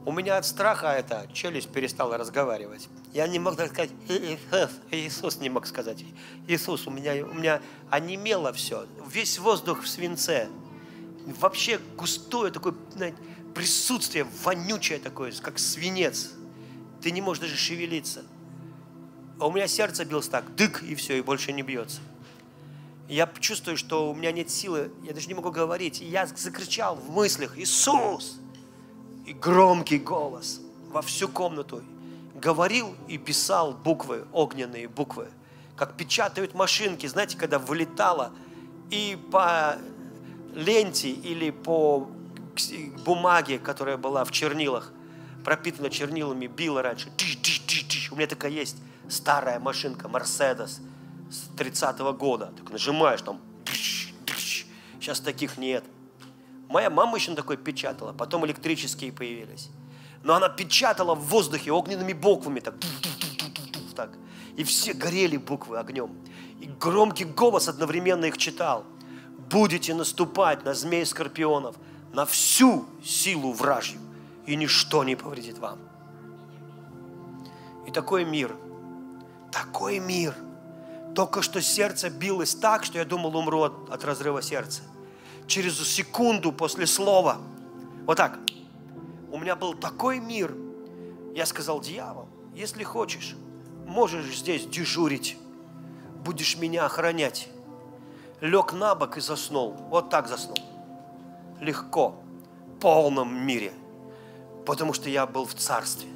[0.05, 2.87] У меня от страха это челюсть перестала разговаривать.
[3.13, 6.03] Я не мог даже сказать, Иисус, Иисус не мог сказать.
[6.47, 8.85] Иисус, у меня, у меня онемело все.
[9.11, 10.47] Весь воздух в свинце.
[11.25, 13.17] Вообще густое такое знаете,
[13.53, 16.31] присутствие, вонючее такое, как свинец.
[17.01, 18.23] Ты не можешь даже шевелиться.
[19.39, 22.01] А у меня сердце билось так, дык, и все, и больше не бьется.
[23.07, 26.01] я чувствую, что у меня нет силы, я даже не могу говорить.
[26.01, 28.39] И я закричал в мыслях, Иисус!
[29.25, 31.83] И громкий голос во всю комнату
[32.33, 35.29] говорил и писал буквы, огненные буквы,
[35.75, 38.31] как печатают машинки, знаете, когда вылетало
[38.89, 39.77] и по
[40.53, 42.09] ленте или по
[43.05, 44.91] бумаге, которая была в чернилах,
[45.47, 47.09] пропитана чернилами, била раньше.
[48.11, 48.75] У меня такая есть
[49.07, 50.81] старая машинка, Мерседес
[51.31, 52.51] с 30-го года.
[52.57, 53.39] Так нажимаешь там.
[54.99, 55.85] Сейчас таких нет.
[56.67, 59.69] Моя мама еще на такой печатала, потом электрические появились.
[60.21, 62.75] Но она печатала в воздухе огненными буквами так.
[63.95, 64.09] так.
[64.57, 66.11] И все горели буквы огнем.
[66.59, 68.83] И громкий голос одновременно их читал.
[69.49, 71.77] Будете наступать на змей скорпионов,
[72.11, 74.01] на всю силу вражью
[74.47, 75.77] и ничто не повредит вам.
[77.85, 78.55] И такой мир,
[79.51, 80.33] такой мир.
[81.13, 84.81] Только что сердце билось так, что я думал, умру от, от разрыва сердца.
[85.47, 87.37] Через секунду после слова,
[88.05, 88.39] вот так,
[89.31, 90.55] у меня был такой мир.
[91.35, 93.35] Я сказал, дьявол, если хочешь,
[93.85, 95.37] можешь здесь дежурить,
[96.23, 97.49] будешь меня охранять.
[98.39, 99.71] Лег на бок и заснул.
[99.89, 100.59] Вот так заснул.
[101.59, 102.21] Легко,
[102.67, 103.73] в полном мире–
[104.67, 106.09] потому что я был в царстве.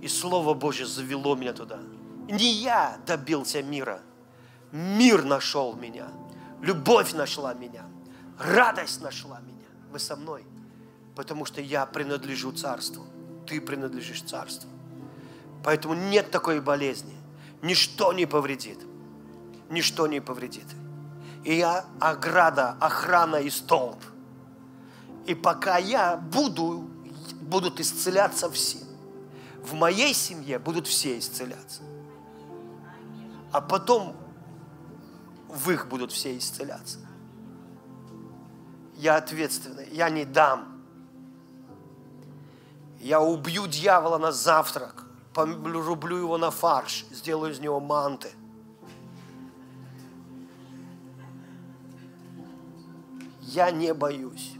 [0.00, 1.80] И Слово Божье завело меня туда.
[2.28, 4.00] Не я добился мира.
[4.70, 6.06] Мир нашел меня.
[6.62, 7.82] Любовь нашла меня.
[8.38, 9.66] Радость нашла меня.
[9.90, 10.44] Вы со мной.
[11.16, 13.04] Потому что я принадлежу царству.
[13.48, 14.70] Ты принадлежишь царству.
[15.64, 17.16] Поэтому нет такой болезни.
[17.60, 18.78] Ничто не повредит.
[19.68, 20.66] Ничто не повредит.
[21.42, 23.98] И я ограда, охрана и столб.
[25.26, 26.89] И пока я буду,
[27.50, 28.78] будут исцеляться все.
[29.62, 31.82] В моей семье будут все исцеляться.
[33.52, 34.16] А потом
[35.48, 37.00] в их будут все исцеляться.
[38.96, 40.80] Я ответственный, я не дам.
[43.00, 45.04] Я убью дьявола на завтрак,
[45.34, 48.30] порублю его на фарш, сделаю из него манты.
[53.40, 54.59] Я не боюсь.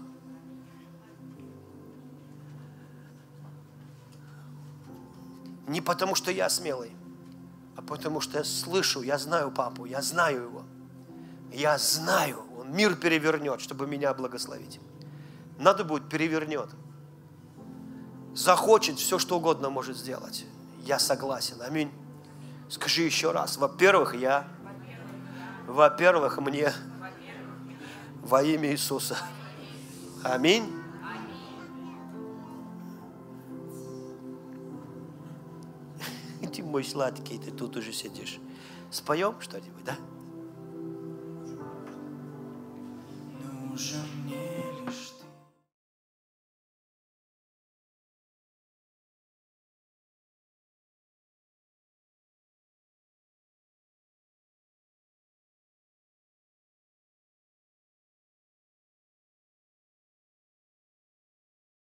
[5.66, 6.92] Не потому, что я смелый,
[7.76, 10.64] а потому, что я слышу, я знаю папу, я знаю его.
[11.52, 14.80] Я знаю, он мир перевернет, чтобы меня благословить.
[15.58, 16.68] Надо будет, перевернет.
[18.34, 20.44] Захочет, все что угодно может сделать.
[20.84, 21.60] Я согласен.
[21.60, 21.90] Аминь.
[22.68, 23.56] Скажи еще раз.
[23.56, 24.48] Во-первых, я.
[25.66, 26.72] Во-первых, мне.
[28.22, 29.16] Во имя Иисуса.
[30.22, 30.79] Аминь.
[36.52, 38.38] Ты мой сладкий, ты тут уже сидишь.
[38.90, 39.96] Споем что-нибудь, да?
[43.44, 44.00] Нужен